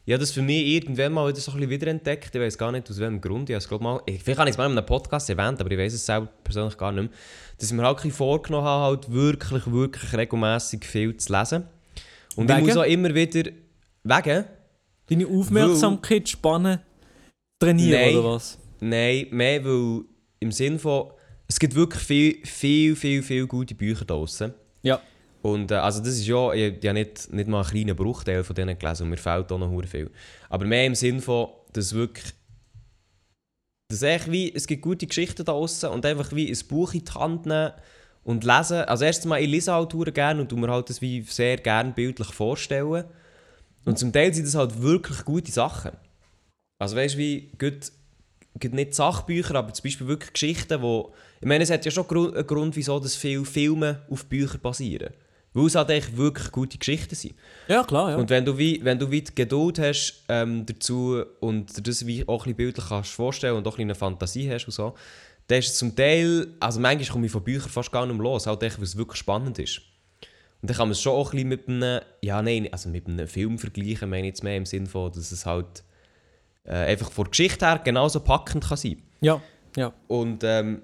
ja, 0.07 0.17
das 0.17 0.31
für 0.31 0.41
mich 0.41 0.65
irgendwann 0.65 1.13
mal 1.13 1.29
wieder 1.29 1.41
so 1.41 1.51
ein 1.51 1.57
bisschen 1.57 1.71
wiederentdeckt. 1.71 2.33
Ich 2.33 2.41
weiß 2.41 2.57
gar 2.57 2.71
nicht, 2.71 2.89
aus 2.89 3.01
welchem 3.01 3.21
Grund. 3.21 3.51
Ich 3.51 3.55
habe 3.55 3.59
es, 3.59 3.69
glaub, 3.69 3.81
mal, 3.81 4.01
ich, 4.07 4.23
vielleicht 4.23 4.39
habe 4.39 4.49
ich 4.49 4.55
es 4.55 4.57
mal 4.57 4.67
in 4.67 4.79
einem 4.79 4.87
Podcast 4.87 5.29
erwähnt, 5.29 5.61
aber 5.61 5.69
ich 5.69 5.79
weiß 5.79 5.95
es 5.95 6.07
selber 6.07 6.29
persönlich 6.45 6.79
gar 6.79 6.93
nicht 6.93 7.11
mehr. 7.11 7.19
Dass 7.59 7.71
ich 7.71 7.77
mir 7.77 7.83
halt 7.83 8.01
vorgenommen 8.13 8.65
habe, 8.65 8.85
halt 8.85 9.13
wirklich, 9.13 9.67
wirklich 9.67 10.17
regelmäßig 10.17 10.85
viel 10.85 11.17
zu 11.17 11.33
lesen. 11.33 11.65
Und 12.37 12.49
Wegen? 12.49 12.61
ich 12.61 12.67
muss 12.67 12.77
auch 12.77 12.85
immer 12.85 13.13
wieder... 13.13 13.51
Wegen? 14.05 14.45
Deine 15.09 15.27
Aufmerksamkeitsspanne 15.27 16.83
trainieren, 17.59 18.01
Nein. 18.01 18.17
oder 18.17 18.35
was? 18.35 18.59
Nein, 18.79 19.27
mehr 19.33 19.65
weil 19.65 20.03
im 20.39 20.53
Sinn 20.53 20.79
von... 20.79 21.11
Es 21.49 21.59
gibt 21.59 21.75
wirklich 21.75 22.03
viel, 22.03 22.47
viel, 22.47 22.95
viel, 22.95 23.23
viel 23.25 23.47
gute 23.49 23.75
Bücher 23.75 24.05
draussen. 24.05 24.55
Ja. 24.83 25.01
Und 25.47 25.71
äh, 25.71 25.77
also 25.77 26.01
das 26.01 26.15
ist 26.15 26.27
ja, 26.27 26.53
ich, 26.53 26.79
ich 26.79 26.89
habe 26.89 26.99
nicht, 26.99 27.33
nicht 27.33 27.49
mal 27.49 27.61
einen 27.61 27.71
kleinen 27.71 27.95
Bruchteil 27.95 28.43
von 28.43 28.57
denen 28.57 28.77
gelesen 28.77 29.05
und 29.05 29.11
mir 29.11 29.17
fehlt 29.17 29.53
auch 29.53 29.59
noch 29.59 29.87
viel. 29.87 30.11
Aber 30.49 30.65
mehr 30.65 30.87
im 30.87 30.97
Sinn 30.97 31.21
von, 31.21 31.49
dass 31.73 31.95
wirklich, 31.95 32.35
dass 33.89 34.03
echt 34.03 34.31
wie, 34.31 34.53
es 34.53 34.67
gibt 34.67 34.83
gute 34.83 35.07
Geschichten 35.07 35.45
da 35.45 35.53
draussen 35.53 35.91
und 35.91 36.05
einfach 36.05 36.33
wie 36.33 36.51
ein 36.51 36.69
Buch 36.69 36.95
in 36.95 37.05
die 37.05 37.13
Hand 37.13 37.47
nehmen 37.47 37.73
und 38.25 38.43
lesen. 38.43 38.79
Also 38.79 39.05
erstens 39.05 39.27
mal, 39.27 39.41
ich 39.41 39.49
lese 39.49 39.73
halt 39.73 39.93
gerne 40.15 40.41
und 40.41 40.49
tu 40.49 40.57
mir 40.57 40.69
halt 40.69 40.91
das 40.91 41.01
wie 41.01 41.23
sehr 41.23 41.59
gerne 41.59 41.93
bildlich 41.93 42.33
vorstellen. 42.33 43.05
Und 43.85 44.01
zum 44.01 44.13
Teil 44.13 44.35
sind 44.35 44.49
das 44.49 44.57
halt 44.57 44.83
wirklich 44.83 45.25
gute 45.25 45.53
Sachen. 45.53 45.93
Also 46.81 46.97
weißt 46.97 47.15
du, 47.15 47.19
wie, 47.19 47.53
gut, 47.57 47.93
gut 48.61 48.75
nicht 48.75 48.95
Sachbücher, 48.95 49.55
aber 49.55 49.73
zum 49.73 49.85
Beispiel 49.85 50.09
wirklich 50.09 50.33
Geschichten, 50.33 50.83
wo... 50.83 51.15
Ich 51.41 51.47
meine, 51.47 51.63
es 51.63 51.71
hat 51.71 51.85
ja 51.85 51.93
schon 51.93 52.11
einen 52.11 52.47
Grund, 52.49 52.75
wieso 52.75 52.99
dass 52.99 53.15
viele 53.15 53.45
Filme 53.45 54.03
auf 54.11 54.27
Büchern 54.27 54.61
basieren. 54.61 55.15
Weil 55.57 55.67
es 55.67 55.75
halt 55.75 55.89
echt 55.89 56.19
wirklich 56.19 56.53
gute 56.53 56.77
Geschichten 56.77 57.15
sind. 57.15 57.35
Ja, 57.67 57.83
klar, 57.83 58.11
ja. 58.11 58.17
Und 58.17 58.29
wenn 58.29 58.45
du 58.45 58.59
wie, 58.59 58.79
wenn 58.85 58.99
du 58.99 59.11
wie 59.11 59.23
die 59.23 59.35
Geduld 59.35 59.79
hast 59.79 60.23
ähm, 60.29 60.67
dazu 60.67 61.25
und 61.41 61.75
dir 61.79 61.83
das 61.83 62.07
wie 62.07 62.29
auch 62.29 62.43
ein 62.43 62.55
bisschen 62.55 62.57
bildlich 62.57 62.87
kannst 62.87 63.13
vorstellen 63.13 63.57
und 63.57 63.67
auch 63.67 63.73
ein 63.73 63.77
bisschen 63.77 63.85
eine 63.87 63.95
Fantasie 63.95 64.53
hast 64.53 64.67
und 64.67 64.73
so, 64.73 64.95
dann 65.47 65.59
ist 65.59 65.69
es 65.69 65.79
zum 65.79 65.97
Teil, 65.97 66.49
also 66.61 66.79
manchmal 66.79 67.09
komme 67.09 67.25
ich 67.25 67.33
von 67.33 67.43
Büchern 67.43 67.71
fast 67.71 67.91
gar 67.91 68.05
nicht 68.05 68.15
mehr 68.15 68.25
los, 68.25 68.47
halt 68.47 68.63
echt, 68.65 68.77
weil 68.77 68.85
es 68.85 68.99
wirklich 68.99 69.19
spannend 69.19 69.59
ist. 69.59 69.81
Und 70.61 70.69
dann 70.69 70.77
kann 70.77 70.89
man 70.89 70.93
es 70.93 71.01
schon 71.01 71.15
auch 71.15 71.33
ein 71.33 71.37
bisschen 71.37 71.49
mit 71.49 71.69
einem, 71.69 72.01
ja 72.21 72.43
nein, 72.43 72.69
also 72.71 72.91
mit 72.91 73.07
einem 73.07 73.27
Film 73.27 73.59
vergleichen, 73.59 74.11
meine 74.11 74.27
ich 74.27 74.33
jetzt 74.33 74.45
mehr 74.45 74.59
im 74.59 74.67
Sinne 74.67 74.87
von, 74.87 75.11
dass 75.11 75.33
es 75.33 75.47
halt 75.47 75.85
äh, 76.65 76.73
einfach 76.73 77.11
von 77.11 77.25
der 77.25 77.31
Geschichte 77.31 77.65
her 77.65 77.81
genauso 77.83 78.21
packend 78.21 78.69
kann 78.69 78.77
sein. 78.77 79.03
ja, 79.23 79.41
ja. 79.75 79.95
Und, 80.07 80.45
ähm, 80.45 80.83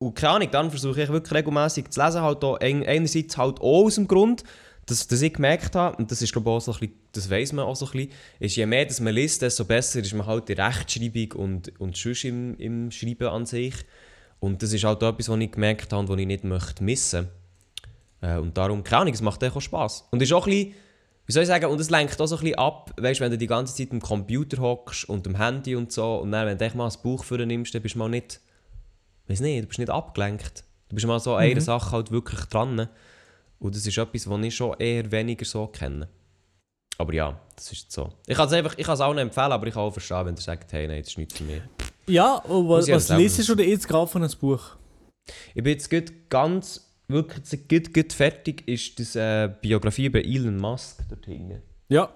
und 0.00 0.14
keine 0.14 0.32
Ahnung, 0.34 0.48
dann 0.50 0.70
versuche 0.70 1.02
ich 1.02 1.08
wirklich 1.10 1.34
regelmäßig 1.34 1.90
zu 1.90 2.02
lesen, 2.02 2.22
halt 2.22 2.42
auch 2.42 2.58
ein, 2.58 2.84
einerseits 2.86 3.36
halt 3.36 3.60
auch 3.60 3.84
aus 3.84 3.96
dem 3.96 4.08
Grund, 4.08 4.44
dass, 4.86 5.06
dass 5.06 5.20
ich 5.20 5.34
gemerkt 5.34 5.76
habe, 5.76 5.98
und 5.98 6.10
das 6.10 6.22
ist 6.22 6.32
glaube 6.32 6.48
ich 6.48 6.56
auch 6.56 6.60
so 6.60 6.72
ein 6.72 6.78
bisschen, 6.78 6.94
das 7.12 7.30
weiß 7.30 7.52
man 7.52 7.66
auch 7.66 7.76
so 7.76 7.84
ein 7.84 7.92
bisschen, 7.92 8.10
ist 8.40 8.56
je 8.56 8.64
mehr 8.64 8.86
dass 8.86 8.98
man 9.00 9.14
liest, 9.14 9.42
desto 9.42 9.66
besser 9.66 10.00
ist 10.00 10.14
man 10.14 10.26
halt 10.26 10.48
in 10.48 10.58
Rechtschreibung 10.58 11.32
und, 11.32 11.80
und 11.80 11.96
sonst 11.98 12.24
im, 12.24 12.56
im 12.56 12.90
Schreiben 12.90 13.28
an 13.28 13.44
sich. 13.44 13.74
Und 14.40 14.62
das 14.62 14.72
ist 14.72 14.84
halt 14.84 15.02
etwas, 15.02 15.28
was 15.28 15.38
ich 15.38 15.52
gemerkt 15.52 15.92
habe 15.92 16.00
und 16.00 16.08
was 16.08 16.18
ich 16.18 16.26
nicht 16.26 16.44
möchte 16.44 16.82
missen 16.82 17.28
äh, 18.22 18.38
Und 18.38 18.56
darum, 18.56 18.82
keine 18.82 19.02
Ahnung, 19.02 19.12
es 19.12 19.20
macht 19.20 19.44
auch 19.44 19.60
Spass. 19.60 20.08
Und 20.10 20.22
ist 20.22 20.32
auch 20.32 20.46
ein 20.46 20.52
bisschen, 20.52 20.74
wie 21.26 21.32
soll 21.32 21.42
ich 21.42 21.48
sagen, 21.48 21.66
und 21.66 21.78
es 21.78 21.90
lenkt 21.90 22.18
auch 22.18 22.26
so 22.26 22.36
ein 22.36 22.40
bisschen 22.40 22.58
ab, 22.58 22.90
weißt, 22.96 23.20
wenn 23.20 23.30
du 23.30 23.36
die 23.36 23.46
ganze 23.46 23.74
Zeit 23.74 23.92
am 23.92 24.00
Computer 24.00 24.62
hockst 24.62 25.06
und 25.10 25.26
am 25.26 25.36
Handy 25.36 25.76
und 25.76 25.92
so, 25.92 26.16
und 26.16 26.32
dann, 26.32 26.46
wenn 26.46 26.56
du 26.56 26.64
echt 26.64 26.74
mal 26.74 26.88
ein 26.88 27.02
Buch 27.02 27.22
für 27.22 27.36
dann 27.36 27.62
bist 27.62 27.74
du 27.74 27.98
mal 27.98 28.08
nicht, 28.08 28.40
weiß 29.30 29.40
nicht, 29.40 29.62
du 29.62 29.66
bist 29.68 29.78
nicht 29.78 29.90
abgelenkt. 29.90 30.64
Du 30.88 30.96
bist 30.96 31.06
mal 31.06 31.20
so 31.20 31.34
an 31.34 31.44
einer 31.44 31.60
Sache 31.60 31.92
halt 31.92 32.10
wirklich 32.10 32.40
dran. 32.46 32.88
Und 33.58 33.74
das 33.74 33.86
ist 33.86 33.96
etwas, 33.96 34.28
was 34.28 34.44
ich 34.44 34.54
schon 34.54 34.78
eher 34.78 35.10
weniger 35.12 35.44
so 35.44 35.66
kenne. 35.66 36.08
Aber 36.98 37.14
ja, 37.14 37.40
das 37.56 37.72
ist 37.72 37.92
so. 37.92 38.10
Ich 38.26 38.36
kann 38.36 38.46
es 38.46 38.52
einfach, 38.52 38.76
ich 38.76 38.84
kann 38.84 38.94
es 38.94 39.00
auch 39.00 39.14
nicht 39.14 39.22
empfehlen, 39.22 39.52
aber 39.52 39.66
ich 39.66 39.74
kann 39.74 39.84
auch 39.84 39.90
verstehen, 39.90 40.26
wenn 40.26 40.34
du 40.34 40.42
sagst, 40.42 40.72
hey, 40.72 40.86
nein, 40.86 41.00
das 41.00 41.08
ist 41.08 41.18
nichts 41.18 41.38
für 41.38 41.44
mich. 41.44 41.62
Ja, 42.06 42.36
und 42.36 42.68
was, 42.68 42.88
was 42.88 43.08
liest 43.10 43.48
du 43.48 43.54
jetzt 43.62 43.88
gerade 43.88 44.06
von 44.06 44.22
einem 44.22 44.32
Buch? 44.38 44.76
Ich 45.54 45.62
bin 45.62 45.72
jetzt 45.72 45.88
gut 45.88 46.12
ganz, 46.28 46.92
wirklich 47.08 47.68
gut, 47.68 47.94
gut 47.94 48.12
fertig, 48.12 48.66
ist 48.66 48.98
das 48.98 49.16
äh, 49.16 49.50
Biografie 49.60 50.06
über 50.06 50.18
Elon 50.18 50.58
Musk 50.58 51.02
dort 51.08 51.24
hinten. 51.24 51.62
Ja. 51.88 52.12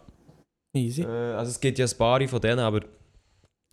Easy. 0.74 1.02
Äh, 1.02 1.06
also 1.06 1.50
es 1.50 1.60
gibt 1.60 1.78
ja 1.78 1.86
ein 1.86 1.96
paar 1.96 2.26
von 2.26 2.40
denen, 2.40 2.58
aber 2.58 2.80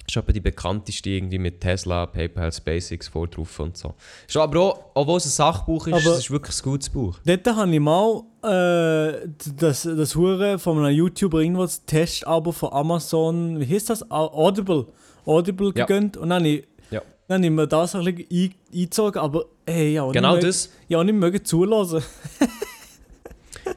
ist 0.08 0.18
etwa 0.18 0.32
die 0.32 0.40
bekannteste 0.42 1.10
irgendwie 1.10 1.38
mit 1.40 1.62
Tesla, 1.62 2.06
PayPal, 2.06 2.52
SpaceX 2.52 3.08
vor 3.08 3.28
drauf 3.28 3.60
und 3.60 3.78
so. 3.78 3.94
Ist 4.28 4.36
aber 4.38 4.60
auch, 4.60 4.80
obwohl 4.94 5.18
es 5.18 5.26
ein 5.26 5.30
Sachbuch 5.30 5.88
ist, 5.88 5.94
Aber- 5.94 6.14
es 6.14 6.20
ist 6.20 6.32
wirklich 6.32 6.58
ein 6.60 6.64
gutes 6.64 6.90
Buch. 6.90 7.20
Dort 7.26 7.48
habe 7.48 7.74
ich 7.74 7.80
mal 7.80 8.24
äh, 8.44 9.28
das, 9.58 9.84
das 9.84 10.16
Hure 10.16 10.60
von 10.60 10.80
einem 10.84 10.96
YouTuber 10.98 11.40
irgendwo 11.42 11.62
das 11.64 11.86
Testabo 11.86 12.52
von 12.52 12.74
Amazon, 12.74 13.60
wie 13.60 13.74
heißt 13.74 13.90
das? 13.90 14.10
Au- 14.12 14.34
Audible. 14.48 14.88
Audible 15.26 15.72
Ja. 15.76 15.86
gegönnt 15.86 16.18
und 16.18 16.30
dann 16.30 16.40
habe 16.40 16.50
ich, 16.50 16.64
Ja. 16.90 17.02
dann 17.28 17.38
habe 17.38 17.46
ich 17.46 17.52
mir 17.52 17.68
das 17.68 17.96
ein 17.96 18.04
bisschen 18.04 18.28
ein- 18.32 18.56
eingezogen, 18.74 19.20
aber 19.20 19.46
hey, 19.68 19.94
ja, 19.94 20.10
Genau 20.12 20.34
nicht, 20.36 20.48
das. 20.48 20.70
Ja, 20.90 21.04
nicht 21.04 21.14
mögen 21.16 21.46
zulassen. 21.46 22.02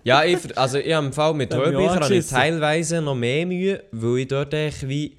Ja, 0.03 0.25
ich, 0.25 0.57
also 0.59 0.79
ich 0.79 0.93
habe 0.93 1.07
im 1.07 1.12
Fall 1.12 1.35
mit 1.35 1.55
Hörbüchern 1.55 2.22
teilweise 2.29 3.01
noch 3.01 3.14
mehr 3.14 3.47
Mühe, 3.47 3.85
weil 3.93 4.18
ich 4.18 4.29
dort 4.29 4.53
echt 4.55 4.87
wie... 4.89 5.16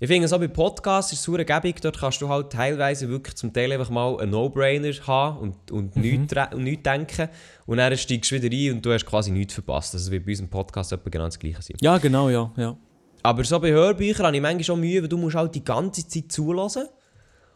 Ich 0.00 0.06
finde, 0.06 0.28
so 0.28 0.38
bei 0.38 0.46
Podcasts 0.46 1.12
ist 1.12 1.18
es 1.18 1.24
super 1.24 1.42
gäbig, 1.44 1.80
dort 1.80 1.98
kannst 1.98 2.20
du 2.22 2.28
halt 2.28 2.52
teilweise 2.52 3.08
wirklich 3.08 3.34
zum 3.34 3.52
Teil 3.52 3.72
einfach 3.72 3.90
mal 3.90 4.20
einen 4.20 4.30
No-Brainer 4.30 4.92
haben 5.06 5.38
und, 5.38 5.70
und, 5.72 5.96
Mhm. 5.96 6.02
nichts, 6.02 6.34
und 6.52 6.62
nichts 6.62 6.82
denken 6.84 7.28
und 7.66 7.78
dann 7.78 7.96
steigst 7.96 8.30
du 8.30 8.40
wieder 8.40 8.54
ein 8.54 8.76
und 8.76 8.86
du 8.86 8.92
hast 8.92 9.04
quasi 9.06 9.32
nichts 9.32 9.54
verpasst. 9.54 9.94
Das 9.94 10.08
wird 10.10 10.24
bei 10.24 10.32
unserem 10.32 10.48
Podcast 10.50 10.92
etwa 10.92 11.10
genau 11.10 11.24
das 11.24 11.38
gleiche 11.38 11.62
sein. 11.62 11.76
Ja, 11.80 11.98
genau, 11.98 12.28
ja. 12.28 12.52
ja. 12.56 12.76
Aber 13.24 13.42
so 13.42 13.58
bei 13.58 13.72
Hörbüchern 13.72 14.26
habe 14.26 14.36
ich 14.36 14.42
manchmal 14.42 14.62
schon 14.64 14.80
Mühe, 14.80 15.02
weil 15.02 15.08
du 15.08 15.18
musst 15.18 15.34
halt 15.34 15.54
die 15.56 15.64
ganze 15.64 16.06
Zeit 16.06 16.30
zulassen. 16.30 16.86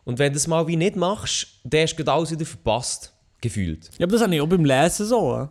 Und 0.04 0.18
wenn 0.18 0.32
du 0.32 0.34
das 0.36 0.48
mal 0.48 0.66
wie 0.66 0.74
nicht 0.76 0.96
machst, 0.96 1.60
dann 1.62 1.82
hast 1.82 1.94
du 1.94 2.12
alles 2.12 2.32
wieder 2.32 2.44
verpasst. 2.44 3.14
Gefühlt. 3.40 3.88
Ja, 3.98 4.06
aber 4.06 4.12
das 4.14 4.22
habe 4.22 4.34
ich 4.34 4.40
auch 4.40 4.48
beim 4.48 4.64
Lesen 4.64 5.06
so. 5.06 5.48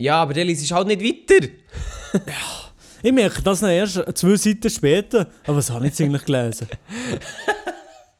Ja, 0.00 0.22
aber 0.22 0.32
dann 0.32 0.46
liest 0.46 0.70
du 0.70 0.74
halt 0.74 0.86
nicht 0.88 1.02
weiter. 1.02 1.48
Ich 3.02 3.12
merke 3.12 3.42
das 3.42 3.62
erst 3.62 4.00
zwei 4.14 4.36
Seiten 4.36 4.70
später. 4.70 5.28
Aber 5.46 5.56
was 5.56 5.70
habe 5.70 5.86
ich 5.86 5.90
jetzt 5.92 6.00
eigentlich 6.00 6.24
gelesen? 6.24 6.68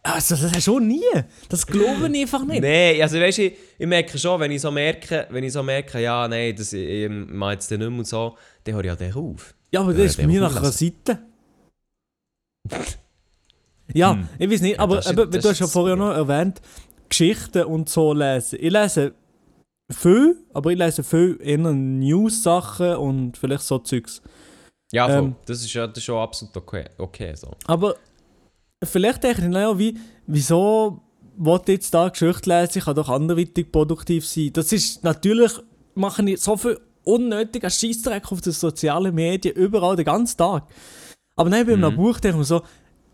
Also, 0.05 0.35
das 0.35 0.43
hast 0.47 0.57
du 0.57 0.61
schon 0.61 0.89
nie. 0.89 1.01
Das 1.49 1.65
glaube 1.65 2.09
ich 2.13 2.23
einfach 2.23 2.45
nicht. 2.45 2.61
Nein, 2.61 3.01
also 3.01 3.21
weißt 3.21 3.39
du, 3.39 3.43
ich, 3.45 3.53
ich 3.79 3.87
merke 3.87 4.19
schon, 4.19 4.41
wenn 4.41 4.51
ich 4.51 4.61
so 4.61 4.73
merke, 4.73 5.29
wenn 5.31 5.45
ich 5.45 5.53
so 5.53 5.63
merke, 5.63 6.01
ja, 6.03 6.27
nein, 6.27 6.57
das 6.57 6.73
ich, 6.73 6.83
ich 7.05 7.09
mache 7.09 7.53
jetzt 7.53 7.71
den 7.71 7.79
nicht 7.79 7.89
mehr 7.89 7.99
und 8.01 8.05
so, 8.09 8.37
dann 8.65 8.75
höre 8.75 8.83
ich 8.83 8.91
halt 8.91 9.01
echt 9.01 9.15
auf. 9.15 9.55
Ja, 9.71 9.81
aber 9.81 9.93
Ja, 9.93 9.99
das 9.99 10.07
ist 10.07 10.17
bei 10.17 10.25
den 10.25 10.31
mir 10.33 10.41
nach 10.41 10.57
einer 10.57 10.73
Seite. 10.73 11.21
Ja, 13.95 14.15
Hm. 14.15 14.29
ich 14.41 14.51
weiß 14.51 14.61
nicht, 14.63 14.81
aber 14.81 14.97
das 14.97 15.07
ist- 15.07 15.13
eben, 15.13 15.31
das 15.31 15.43
du 15.43 15.49
hast 15.51 15.59
ja 15.61 15.67
ist- 15.67 15.73
vorher 15.73 15.95
noch 15.97 16.11
erwähnt, 16.13 16.61
Geschichten 17.09 17.63
und 17.65 17.89
so 17.89 18.13
lesen. 18.13 18.59
Ich 18.61 18.73
lese 18.73 19.15
viel, 19.91 20.37
aber 20.53 20.71
ich 20.73 20.79
lese 20.79 21.05
viel 21.05 21.39
eher 21.41 21.59
News-Sachen 21.59 22.97
und 22.97 23.37
vielleicht 23.37 23.63
so 23.65 23.79
Zeugs. 23.79 24.21
Ja, 24.93 25.07
voll. 25.09 25.19
Ähm. 25.19 25.37
das, 25.47 25.63
ist 25.65 25.73
ja, 25.73 25.87
das 25.87 25.99
ist 25.99 26.11
absolut 26.11 26.57
okay. 26.57 26.85
okay 26.99 27.35
so. 27.35 27.51
Aber 27.67 27.97
vielleicht 28.85 29.23
denke 29.25 29.43
ich, 29.43 29.49
naja, 29.49 29.77
wie, 29.79 29.99
wieso 30.27 31.01
wollte 31.37 31.73
jetzt 31.73 31.93
da 31.95 32.09
Geschichte 32.09 32.49
lesen? 32.51 32.79
Ich 32.79 32.85
kann 32.85 32.95
doch 32.95 33.09
anderweitig 33.09 33.73
produktiv 33.73 34.27
sein. 34.27 34.51
Das 34.53 34.71
ist 34.73 35.03
natürlich, 35.03 35.53
mache 35.95 36.23
ich 36.29 36.41
so 36.41 36.57
viel 36.57 36.79
unnötiger 37.05 37.71
Scheissdreck 37.71 38.31
auf 38.31 38.41
den 38.41 38.53
sozialen 38.53 39.15
Medien, 39.15 39.57
überall, 39.57 39.97
den 39.97 40.05
ganzen 40.05 40.37
Tag. 40.37 40.65
Aber 41.37 41.51
dann 41.51 41.67
bei 41.67 41.73
einem 41.73 41.93
Mhm. 41.93 41.97
Buch 41.97 42.21
denke 42.21 42.37
ich 42.37 42.39
mir 42.39 42.45
so, 42.45 42.63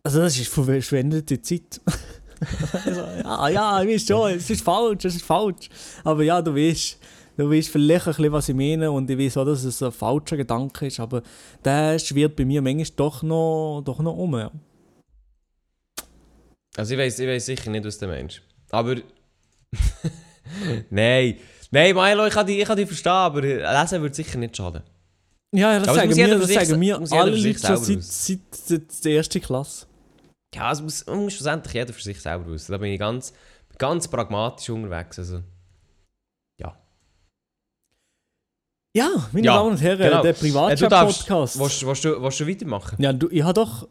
also 0.03 0.21
das 0.21 0.39
ist 0.39 0.49
verschwendete 0.49 1.41
Zeit. 1.41 1.81
also, 2.85 3.01
ja, 3.01 3.49
ja, 3.49 3.83
ich 3.83 3.89
weiß 3.95 4.07
schon, 4.07 4.31
es 4.33 4.51
ist 4.51 4.63
falsch, 4.63 5.05
es 5.05 5.17
ist 5.17 5.25
falsch. 5.25 5.69
Aber 6.05 6.23
ja, 6.23 6.43
du 6.43 6.55
weißt, 6.55 6.99
du 7.39 7.51
weißt 7.51 7.69
vielleicht 7.69 8.07
ein 8.07 8.15
bisschen, 8.15 8.33
was 8.33 8.49
ich 8.49 8.55
meine 8.55 8.91
und 8.91 9.09
ich 9.09 9.19
weiß 9.19 9.39
auch, 9.39 9.45
dass 9.45 9.65
es 9.65 9.83
ein 9.83 9.93
falscher 9.93 10.37
Gedanke 10.37 10.87
ist, 10.87 11.01
aber 11.01 11.23
der 11.65 11.99
schwirrt 11.99 12.37
bei 12.37 12.45
mir 12.45 12.61
manchmal 12.61 12.97
doch 12.97 13.23
noch, 13.23 13.83
doch 13.85 14.01
noch 14.01 14.17
um. 14.17 14.37
Ja. 14.37 14.51
Also 16.77 16.95
ich 16.95 17.01
weiß 17.01 17.19
ich 17.19 17.29
weiss 17.29 17.47
sicher 17.47 17.71
nicht, 17.71 17.85
was 17.85 17.99
du 17.99 18.07
meinst. 18.09 18.43
Aber... 18.71 18.97
nein. 20.91 21.39
Nein, 21.71 21.95
Milo, 21.95 22.27
ich 22.27 22.35
kann 22.35 22.47
dich, 22.47 22.59
ich 22.59 22.65
kann 22.65 22.77
dich 22.77 22.87
verstehen, 22.87 23.13
aber 23.13 23.43
lesen 23.43 24.01
würde 24.01 24.15
sicher 24.15 24.39
nicht 24.39 24.57
schaden. 24.57 24.83
Ja, 25.55 25.73
ja, 25.73 25.81
das 25.81 25.95
sagen 25.95 26.15
mir, 26.15 26.29
für 26.29 26.39
das 26.39 26.69
sagen 26.69 26.79
mir 26.79 27.01
alle 27.11 27.31
Leute 27.31 27.59
schon 27.59 27.77
seit, 27.77 28.03
seit, 28.03 28.41
seit 28.55 29.05
der 29.05 29.17
ersten 29.17 29.41
Klasse. 29.41 29.87
Ja, 30.55 30.73
es 30.73 30.81
muss, 30.81 31.07
muss 31.07 31.35
schlussendlich 31.35 31.75
jeder 31.75 31.93
für 31.93 32.03
sich 32.03 32.21
selber 32.21 32.51
wissen. 32.51 32.73
Da 32.73 32.79
bin 32.79 32.93
ich 32.93 32.99
ganz, 32.99 33.33
ganz 33.77 34.09
pragmatisch 34.09 34.71
unterwegs. 34.71 35.19
Also, 35.19 35.43
Ja, 38.97 39.09
meine 39.33 39.47
Ja, 39.47 39.55
Damen 39.57 39.71
und 39.73 39.83
Herren, 39.83 39.99
genau. 39.99 40.23
der 40.23 40.31
äh, 40.31 40.35
Privatchat-Podcast. 40.35 41.59
willst, 41.61 41.87
willst, 41.87 42.05
du, 42.05 42.23
willst 42.23 42.41
du 42.41 42.47
weitermachen? 42.49 42.97
Ja, 43.01 43.13
du, 43.13 43.29
ich 43.31 43.43
habe 43.43 43.53
doch, 43.55 43.87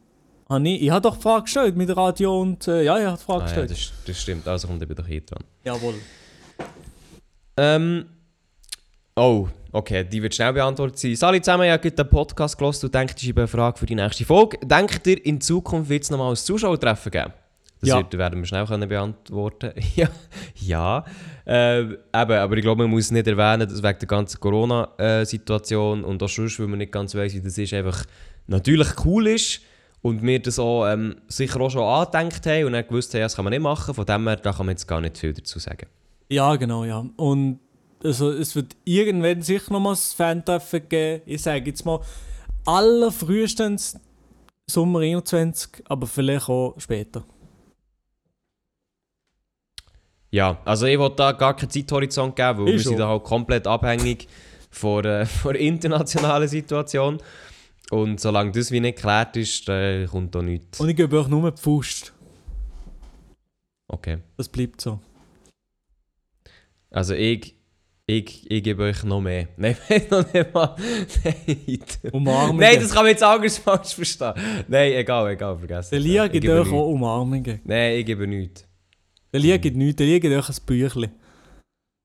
ah, 0.49 0.59
nee, 0.59 0.75
ich 0.75 0.89
hab 0.89 1.03
doch 1.03 1.21
Frage 1.21 1.43
gestellt 1.43 1.75
mit 1.77 1.95
Radio 1.95 2.41
und, 2.41 2.67
äh, 2.67 2.83
ja, 2.83 2.97
ich 2.99 3.05
habe 3.05 3.17
Frage 3.17 3.43
Ah, 3.43 3.47
ja, 3.47 3.61
gestellt. 3.65 3.71
das, 3.71 3.91
das 4.05 4.21
stimmt, 4.21 4.47
also 4.47 4.67
kommt 4.67 4.81
eben 4.81 4.95
doch 4.95 5.05
hier 5.05 5.21
dran. 5.21 5.43
Jawohl. 5.63 5.93
Ähm, 7.57 8.05
oh, 9.15 9.47
okay, 9.71 10.03
die 10.03 10.21
wird 10.21 10.33
schnell 10.33 10.53
beantwortet 10.53 10.97
sein. 10.97 11.15
Sali 11.15 11.41
zusammen, 11.41 11.65
ich 11.65 11.71
habe 11.71 11.91
den 11.91 12.09
Podcast 12.09 12.57
gelesen 12.57 12.87
und 12.87 12.95
denkt, 12.95 13.21
ich 13.21 13.29
habe 13.29 13.41
eine 13.41 13.47
Frage 13.47 13.77
für 13.77 13.85
die 13.85 13.95
nächste 13.95 14.25
Folge. 14.25 14.57
Denkt 14.65 15.05
ihr, 15.07 15.23
in 15.25 15.39
Zukunft 15.39 15.89
wird 15.89 16.03
es 16.03 16.09
nochmal 16.09 16.31
ein 16.31 16.35
Zuschauertreffen 16.35 17.11
geben? 17.11 17.33
Das 17.79 17.89
Ja. 17.89 17.97
wird, 17.97 18.17
werden 18.17 18.39
wir 18.39 18.45
schnell 18.47 18.65
können 18.65 18.89
beantworten 18.89 19.71
Ja, 19.95 20.09
ja. 20.55 21.05
Äh, 21.45 21.81
eben, 21.81 21.97
aber 22.13 22.57
ich 22.57 22.63
glaube, 22.63 22.83
man 22.83 22.91
muss 22.91 23.05
es 23.05 23.11
nicht 23.11 23.27
erwähnen, 23.27 23.67
dass 23.69 23.83
wegen 23.83 23.99
der 23.99 24.07
ganzen 24.07 24.39
Corona-Situation 24.39 26.03
und 26.03 26.21
auch 26.23 26.29
sonst, 26.29 26.59
weil 26.59 26.67
man 26.67 26.79
nicht 26.79 26.91
ganz 26.91 27.13
weiss, 27.15 27.33
wie 27.33 27.41
das 27.41 27.57
ist, 27.57 27.73
einfach 27.73 28.03
natürlich 28.47 28.87
cool 29.05 29.27
ist 29.27 29.61
und 30.01 30.21
wir 30.23 30.41
das 30.41 30.57
auch 30.59 30.87
ähm, 30.87 31.15
sicher 31.27 31.59
auch 31.61 31.69
schon 31.69 31.83
angedenkt 31.83 32.45
haben 32.45 32.65
und 32.65 32.73
dann 32.73 32.87
gewusst 32.87 33.13
haben, 33.13 33.19
ja, 33.19 33.25
das 33.25 33.35
kann 33.35 33.45
man 33.45 33.51
nicht 33.51 33.61
machen. 33.61 33.93
Von 33.93 34.05
dem 34.05 34.27
her, 34.27 34.37
da 34.37 34.51
kann 34.51 34.65
man 34.65 34.73
jetzt 34.73 34.87
gar 34.87 35.01
nicht 35.01 35.17
viel 35.17 35.33
dazu 35.33 35.59
sagen. 35.59 35.87
Ja, 36.29 36.55
genau, 36.55 36.83
ja. 36.83 37.05
Und 37.15 37.59
also, 38.03 38.31
es 38.31 38.55
wird 38.55 38.75
irgendwann 38.85 39.41
sicher 39.41 39.73
noch 39.73 39.79
mal 39.79 39.91
ein 39.93 39.97
Fan-Treffen 39.97 40.87
geben. 40.87 41.21
Ich 41.25 41.41
sage 41.41 41.65
jetzt 41.65 41.83
mal, 41.85 41.99
allerfrühestens 42.65 43.99
Sommer 44.69 44.99
21, 44.99 45.83
aber 45.87 46.05
vielleicht 46.05 46.49
auch 46.49 46.75
später. 46.77 47.23
Ja, 50.31 50.57
also 50.65 50.85
ich 50.85 50.99
wollte 50.99 51.15
da 51.17 51.31
gar 51.31 51.55
keinen 51.55 51.69
Zeithorizont 51.69 52.35
geben, 52.35 52.59
weil 52.59 52.67
Ich 52.69 52.73
wir 52.73 52.79
schon. 52.79 52.89
sind 52.91 52.99
da 52.99 53.07
halt 53.07 53.23
komplett 53.23 53.65
abhängig 53.67 54.27
von, 54.69 55.05
äh, 55.05 55.25
von 55.41 55.53
der 55.53 55.61
internationalen 55.61 56.47
Situation. 56.47 57.19
Und 57.89 58.19
solange 58.19 58.51
das 58.51 58.69
wie 58.71 58.81
nicht 58.81 58.97
geklärt 58.97 59.37
ist, 59.37 59.67
dann 59.69 60.07
kommt 60.07 60.35
da 60.35 60.41
nichts. 60.41 60.79
Und 60.79 60.89
ich 60.89 60.95
gebe 60.95 61.17
euch 61.19 61.27
nur 61.29 61.49
die 61.51 61.61
Faust. 61.61 62.13
Okay. 63.87 64.17
Das 64.35 64.49
bleibt 64.49 64.81
so. 64.81 64.99
Also 66.91 67.13
ich 67.13 67.55
Ich, 68.09 68.49
ich 68.49 68.63
gebe 68.63 68.83
euch 68.83 69.03
noch 69.03 69.21
mehr. 69.21 69.47
Nein, 69.57 69.75
noch 70.09 70.33
nicht 70.33 70.53
mal. 70.53 70.75
Nein, 71.23 71.79
Umarmungen. 72.11 72.59
Nein, 72.61 72.79
das 72.79 72.93
kann 72.93 73.03
man 73.03 73.11
jetzt 73.11 73.23
anders 73.23 73.57
falsch 73.57 73.95
verstehen. 73.95 74.33
Nein, 74.67 74.93
egal, 74.93 75.29
egal, 75.31 75.57
vergessen. 75.57 75.89
Der 75.91 75.99
Lia 75.99 76.27
gibt 76.27 76.47
euch 76.47 76.71
auch 76.71 76.87
Umarmungen. 76.87 77.59
Nein, 77.65 77.97
ich 77.99 78.05
gebe 78.05 78.25
nichts. 78.27 78.65
Der 79.33 79.39
Lia 79.39 79.57
gibt 79.57 79.77
nichts, 79.77 79.97
der 79.97 80.07
Lia 80.07 80.19
gibt 80.19 80.35
euch 80.35 80.49
ein 80.49 80.65
Büchlein. 80.65 81.11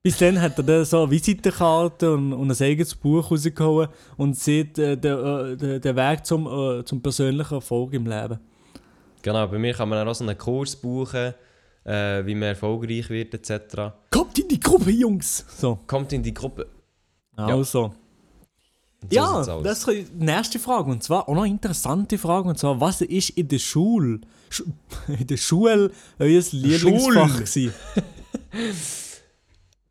Bis 0.05 0.19
dann 0.19 0.41
hat 0.41 0.59
er 0.59 0.65
dann 0.65 0.85
so 0.85 1.03
eine 1.03 1.11
Visitenkarte 1.11 2.13
und, 2.13 2.33
und 2.33 2.51
ein 2.51 2.67
eigenes 2.67 2.95
Buch 2.95 3.31
rausgehauen 3.31 3.89
und 4.17 4.37
sieht 4.37 4.77
äh, 4.79 4.97
den, 4.97 5.63
äh, 5.63 5.81
den, 5.81 5.97
Weg 5.97 6.27
zum, 6.27 6.47
äh, 6.47 6.85
zum 6.85 7.01
persönlichen 7.01 7.55
Erfolg 7.55 7.93
im 7.93 8.07
Leben. 8.07 8.41
Genau, 9.23 9.47
bei 9.47 9.59
mir 9.59 9.73
kann 9.73 9.89
man 9.89 10.07
auch 10.07 10.15
so 10.15 10.25
einen 10.25 10.37
Kurs 10.37 10.75
buchen, 10.75 11.35
äh, 11.85 12.27
wie 12.27 12.35
man 12.35 12.49
erfolgreich 12.49 13.09
wird, 13.11 13.35
etc. 13.35 13.93
Kommt 14.11 14.37
in 14.41 14.49
die 14.49 14.59
Gruppe, 14.59 14.91
Jungs! 14.91 15.45
So, 15.57 15.79
Kommt 15.87 16.13
in 16.13 16.25
die 16.25 16.35
Gruppe. 16.35 16.67
also. 17.37 17.85
Und 19.03 19.11
so 19.11 19.17
ja, 19.17 19.45
das 19.63 19.87
ist 19.87 19.89
die 19.89 20.25
nächste 20.25 20.59
Frage. 20.59 20.91
Und 20.91 21.03
zwar 21.03 21.29
auch 21.29 21.35
noch 21.35 21.43
eine 21.43 21.53
interessante 21.53 22.19
Frage. 22.19 22.49
Und 22.49 22.59
zwar, 22.59 22.81
was 22.81 23.01
ist 23.01 23.31
in 23.31 23.49
der 23.49 23.59
Schule, 23.59 24.21
Schu 24.21 24.27
in 25.09 25.27
der 25.27 25.37
Schule 25.37 25.91
euer 26.19 26.43
Lieblingsfach 26.51 27.37
gewesen? 27.39 27.75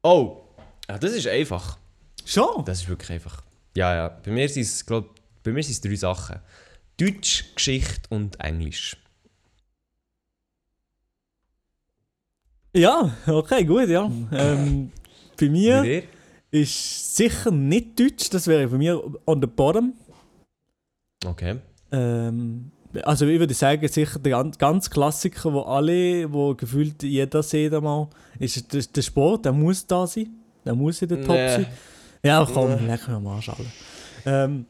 Oh, 0.03 0.41
ja, 0.89 0.97
das 0.97 1.12
ist 1.14 1.28
einfach. 1.28 1.78
Schon? 2.26 2.66
Das 2.66 2.82
ist 2.82 2.89
wirklich 2.89 3.12
einfach. 3.12 3.43
Ja, 3.76 3.93
ja. 3.93 4.09
Bei 4.09 4.32
mir 4.32 4.49
sind 4.49 4.64
es, 4.64 4.84
glaub, 4.86 5.14
bei 5.43 5.51
mir 5.51 5.62
sind 5.64 5.74
es 5.74 5.82
drei 5.82 5.95
Sachen. 5.95 6.39
Deutsch, 6.99 7.53
Geschichte 7.55 8.01
und 8.09 8.39
Englisch. 8.39 8.97
Ja, 12.76 13.16
okay, 13.28 13.64
gut, 13.66 13.89
ja. 13.89 14.09
Ähm, 14.32 14.91
bei 15.38 15.45
Bei 15.45 15.51
mir 15.51 15.82
dir? 15.84 16.03
ist 16.51 17.16
sicher 17.16 17.51
nicht 17.51 17.99
Deutsch, 17.99 18.30
das 18.30 18.47
wäre 18.47 18.68
bei 18.68 18.78
mir 18.78 19.01
on 19.26 19.41
the 19.41 19.47
bottom. 19.47 19.93
Okay. 21.26 21.57
Ähm, 21.91 22.72
also 23.03 23.25
ich 23.25 23.39
würde 23.39 23.53
sagen, 23.53 23.87
sicher 23.87 24.19
der 24.19 24.31
ganz, 24.31 24.57
ganz 24.57 24.89
Klassiker, 24.89 25.53
wo 25.53 25.61
alle, 25.61 26.31
wo 26.31 26.53
gefühlt 26.55 27.01
jeder 27.03 27.41
sieht 27.43 27.73
einmal, 27.73 28.07
ist 28.39 28.73
der, 28.73 28.81
der 28.81 29.01
Sport, 29.01 29.45
der 29.45 29.53
muss 29.53 29.85
da 29.87 30.05
sein. 30.07 30.29
Der 30.65 30.75
muss 30.75 31.01
in 31.01 31.09
der 31.09 31.21
Top 31.21 31.35
Nee. 31.35 31.49
sein. 31.49 31.65
Ja, 32.23 32.47
komm, 32.51 32.69
Nee. 32.75 32.85
leck 32.87 33.07
mir 33.07 33.15
am 33.15 33.27
Arsch 33.27 33.49
alle. 33.49 33.65
Ähm, 34.25 34.65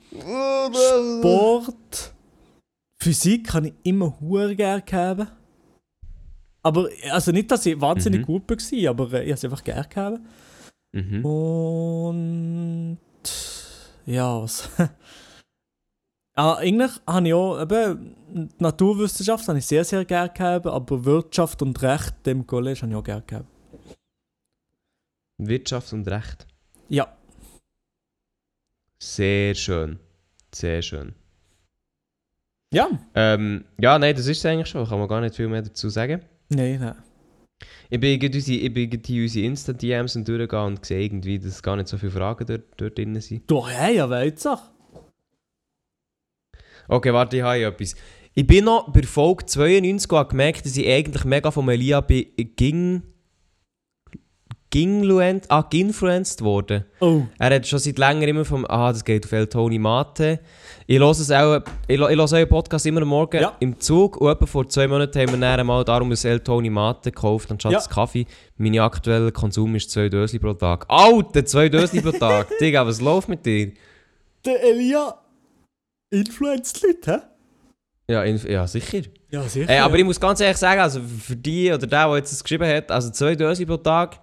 Sport, 1.19 2.13
Physik 3.01 3.53
habe 3.53 3.67
ich 3.67 3.73
immer 3.83 4.17
hure 4.21 4.55
gerne 4.55 4.81
gehabt. 4.81 5.27
Aber, 6.63 6.87
also 7.09 7.31
nicht, 7.31 7.49
dass 7.51 7.65
ich 7.65 7.79
wahnsinnig 7.81 8.21
Mhm. 8.21 8.25
gut 8.25 8.43
war, 8.49 8.89
aber 8.89 9.13
äh, 9.13 9.23
ich 9.23 9.29
habe 9.29 9.33
es 9.33 9.43
einfach 9.45 9.63
gerne 9.63 9.87
gehabt. 9.89 10.19
Mhm. 10.93 11.25
Und 11.25 12.97
ja, 14.05 14.41
was? 14.41 14.69
ah, 16.35 16.55
eigentlich 16.55 16.91
habe 17.07 17.27
ich 17.27 17.33
auch 17.33 17.61
eben, 17.61 18.15
die 18.33 18.63
Naturwissenschaft 18.63 19.47
habe 19.47 19.59
ich 19.59 19.65
sehr, 19.65 19.83
sehr 19.83 20.05
gerne 20.05 20.31
gehabt, 20.33 20.67
aber 20.67 21.05
Wirtschaft 21.05 21.61
und 21.61 21.81
Recht 21.81 22.13
dem 22.25 22.45
College 22.47 22.81
habe 22.81 22.91
ich 22.91 22.97
auch 22.97 23.03
gerne 23.03 23.23
gehabt. 23.23 23.45
Wirtschaft 25.37 25.91
und 25.93 26.07
Recht. 26.07 26.47
Ja, 26.89 27.07
Sehr 28.99 29.55
schön. 29.55 29.99
Sehr 30.53 30.81
schön. 30.81 31.15
ja, 32.73 32.87
Ähm, 33.15 33.65
ja, 33.79 33.97
nein, 33.97 34.15
das 34.15 34.27
ist 34.27 34.39
es 34.39 34.45
eigentlich 34.45 34.67
schon. 34.67 34.85
Kann 34.87 34.99
man 34.99 35.07
gar 35.07 35.21
nicht 35.21 35.35
viel 35.35 35.47
mehr 35.47 35.61
dazu 35.61 35.89
sagen. 35.89 36.21
nein, 36.49 36.79
nein. 36.79 36.95
Ich 37.89 37.99
bin 37.99 38.19
gerade 38.19 38.37
unsere, 38.37 39.45
Insta-DMs 39.45 40.15
und 40.15 40.27
durchgegangen 40.27 40.77
und 40.77 40.85
sehe 40.85 41.03
irgendwie, 41.03 41.39
dass 41.39 41.61
gar 41.61 41.75
nicht 41.75 41.87
so 41.87 41.97
viele 41.97 42.11
Fragen 42.11 42.45
dort, 42.45 42.63
dort 42.77 42.97
drin 42.97 43.19
sind. 43.19 43.49
Du, 43.49 43.67
hey, 43.67 43.97
ja, 43.97 44.09
weißt 44.09 44.45
du. 44.45 44.55
Okay, 46.87 47.13
warte, 47.13 47.37
ich 47.37 47.43
habe 47.43 47.63
etwas. 47.63 47.95
Ich 48.33 48.47
bin 48.47 48.65
noch 48.65 48.89
bei 48.91 49.03
Folge 49.03 49.45
92 49.45 50.09
und 50.11 50.17
habe 50.17 50.29
gemerkt, 50.29 50.65
dass 50.65 50.77
ich 50.77 50.87
eigentlich 50.87 51.25
mega 51.25 51.51
von 51.51 51.67
Elia 51.69 51.99
bin, 52.01 52.25
ging, 52.55 53.03
gingluent, 54.69 55.51
ah, 55.51 55.63
ginfluenced 55.69 56.41
worden. 56.41 56.85
Oh, 57.01 57.23
Er 57.39 57.53
hat 57.55 57.67
schon 57.67 57.79
seit 57.79 57.97
längerem 57.97 58.29
immer 58.37 58.45
vom, 58.45 58.65
ah, 58.69 58.93
das 58.93 59.03
geht 59.03 59.25
auf 59.25 59.31
El 59.33 59.47
Tony 59.47 59.77
Mate. 59.77 60.39
Ich 60.87 60.97
höre 60.97 61.11
es 61.11 61.29
auch, 61.29 61.59
ich, 61.89 61.97
lo- 61.97 62.07
ich 62.07 62.15
höre 62.17 62.31
euren 62.31 62.47
Podcast 62.47 62.85
immer 62.85 63.01
am 63.01 63.09
Morgen 63.09 63.41
Ja. 63.41 63.53
im 63.59 63.77
Zug 63.81 64.15
und 64.15 64.31
etwa 64.31 64.45
vor 64.45 64.69
zwei 64.69 64.87
Monaten 64.87 65.19
haben 65.19 65.33
wir 65.41 65.57
dann 65.57 65.67
mal 65.67 65.83
darum 65.83 66.09
ein 66.11 66.17
El 66.23 66.39
Tony 66.39 66.69
Mate 66.69 67.11
gekauft 67.11 67.51
anstatt 67.51 67.73
Ja. 67.73 67.79
das 67.79 67.89
Kaffee. 67.89 68.25
Mein 68.55 68.79
aktueller 68.79 69.31
Konsum 69.31 69.75
ist 69.75 69.91
zwei 69.91 70.07
Dösli 70.07 70.39
pro 70.39 70.53
Tag. 70.53 70.85
Alter, 70.87 71.43
zwei 71.45 71.67
Dösli 71.67 71.99
pro 71.99 72.11
Tag. 72.13 72.47
Digga, 72.61 72.87
was 72.87 73.01
läuft 73.01 73.27
mit 73.27 73.45
dir? 73.45 73.73
der 74.45 74.63
Elia 74.63 75.15
influenzt 76.11 76.83
Leute, 76.83 77.11
hä? 77.11 77.17
Ja, 78.07 78.23
in, 78.23 78.37
ja 78.45 78.67
sicher. 78.67 79.01
Ja, 79.29 79.43
sicher. 79.43 79.69
Ey, 79.69 79.79
aber 79.79 79.95
ja. 79.95 79.99
ich 79.99 80.05
muss 80.05 80.19
ganz 80.19 80.39
ehrlich 80.41 80.57
sagen, 80.57 80.81
also 80.81 81.01
für 81.01 81.35
die 81.35 81.71
oder 81.71 81.87
der, 81.87 82.07
der 82.07 82.17
jetzt 82.17 82.31
das 82.31 82.43
geschrieben 82.43 82.67
hat, 82.67 82.91
also 82.91 83.09
zwei 83.09 83.35
Dösli 83.35 83.65
pro 83.65 83.77
Tag, 83.77 84.19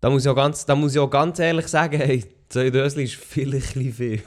da 0.00 0.10
muss 0.10 0.24
ich 0.24 0.28
auch 0.28 0.34
ganz, 0.34 0.66
da 0.66 0.74
muss 0.74 0.92
ich 0.92 0.98
auch 0.98 1.08
ganz 1.08 1.38
ehrlich 1.38 1.68
sagen, 1.68 1.98
hey, 2.00 2.24
zwei 2.48 2.70
Dösli 2.70 3.04
ist 3.04 3.14
vielleicht 3.14 3.76
ein 3.76 3.92
viel. 3.92 4.22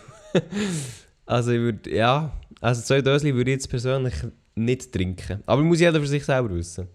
also 1.26 1.52
ich 1.52 1.60
würde, 1.60 1.94
ja, 1.94 2.32
also 2.62 2.82
zwei 2.82 3.02
Dösli 3.02 3.36
würde 3.36 3.52
ich 3.52 3.56
jetzt 3.56 3.70
persönlich 3.70 4.14
nicht 4.56 4.92
trinken. 4.92 5.44
Aber 5.46 5.62
muss 5.62 5.80
jeder 5.80 6.00
für 6.00 6.08
sich 6.08 6.24
selber 6.24 6.56
wissen. 6.56 6.88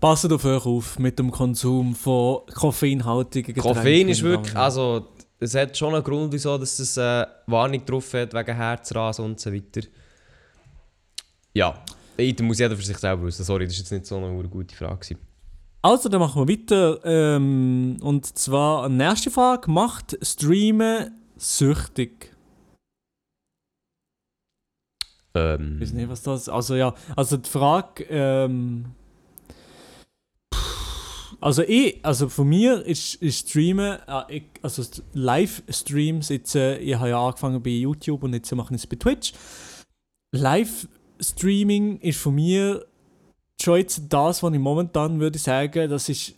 Passt 0.00 0.30
auf 0.30 0.44
euch 0.44 0.66
auf 0.66 0.98
mit 0.98 1.18
dem 1.18 1.30
Konsum 1.30 1.94
von 1.94 2.40
koffeinhaltigen 2.54 3.54
Getränken. 3.54 3.76
Koffein 3.76 4.08
ist 4.08 4.22
wirklich, 4.22 4.56
also 4.56 5.08
es 5.40 5.54
hat 5.54 5.76
schon 5.76 5.94
einen 5.94 6.04
Grund, 6.04 6.32
wieso 6.32 6.58
dass 6.58 6.78
es 6.78 6.96
äh, 6.96 7.26
Warnung 7.46 7.84
drauf 7.84 8.12
hat, 8.14 8.34
wegen 8.34 8.56
Herzrasen 8.56 9.24
und 9.24 9.40
so 9.40 9.52
weiter. 9.52 9.82
Ja, 11.54 11.82
da 12.16 12.44
muss 12.44 12.58
jeder 12.58 12.76
für 12.76 12.82
sich 12.82 12.98
selber 12.98 13.24
wissen. 13.24 13.44
Sorry, 13.44 13.66
das 13.66 13.74
war 13.74 13.80
jetzt 13.80 13.92
nicht 13.92 14.06
so 14.06 14.16
eine 14.16 14.48
gute 14.48 14.74
Frage. 14.74 15.16
Also, 15.80 16.08
dann 16.08 16.20
machen 16.20 16.46
wir 16.46 16.58
weiter. 16.58 17.00
Ähm, 17.04 17.98
und 18.00 18.26
zwar 18.36 18.84
eine 18.84 19.08
nächste 19.08 19.30
Frage. 19.30 19.70
Macht 19.70 20.18
Streamen 20.22 21.12
süchtig? 21.36 22.34
Ähm, 25.34 25.76
Ich 25.76 25.88
weiß 25.88 25.92
nicht, 25.92 26.08
was 26.08 26.22
das 26.22 26.48
Also 26.48 26.74
ja, 26.74 26.94
also 27.14 27.36
die 27.36 27.48
Frage, 27.48 28.04
ähm, 28.10 28.86
also 31.40 31.62
ich, 31.62 32.04
also 32.04 32.28
von 32.28 32.48
mir 32.48 32.84
ist, 32.84 33.14
ist 33.16 33.48
Streamen, 33.48 33.98
äh, 34.28 34.40
also 34.62 34.82
st- 34.82 35.02
Live-Streams, 35.12 36.28
jetzt, 36.30 36.54
äh, 36.54 36.78
ich 36.78 36.94
habe 36.94 37.10
ja 37.10 37.24
angefangen 37.24 37.62
bei 37.62 37.70
YouTube 37.70 38.22
und 38.22 38.34
jetzt 38.34 38.52
mache 38.54 38.74
ich 38.74 38.80
es 38.80 38.86
bei 38.86 38.96
Twitch. 38.96 39.32
Live-Streaming 40.32 41.98
ist 42.00 42.18
von 42.18 42.34
mir 42.34 42.84
schon 43.60 43.78
jetzt 43.78 44.02
das, 44.08 44.42
was 44.42 44.52
ich 44.52 44.58
momentan 44.58 45.20
würde 45.20 45.38
sagen, 45.38 45.88
das 45.88 46.08
ist 46.08 46.34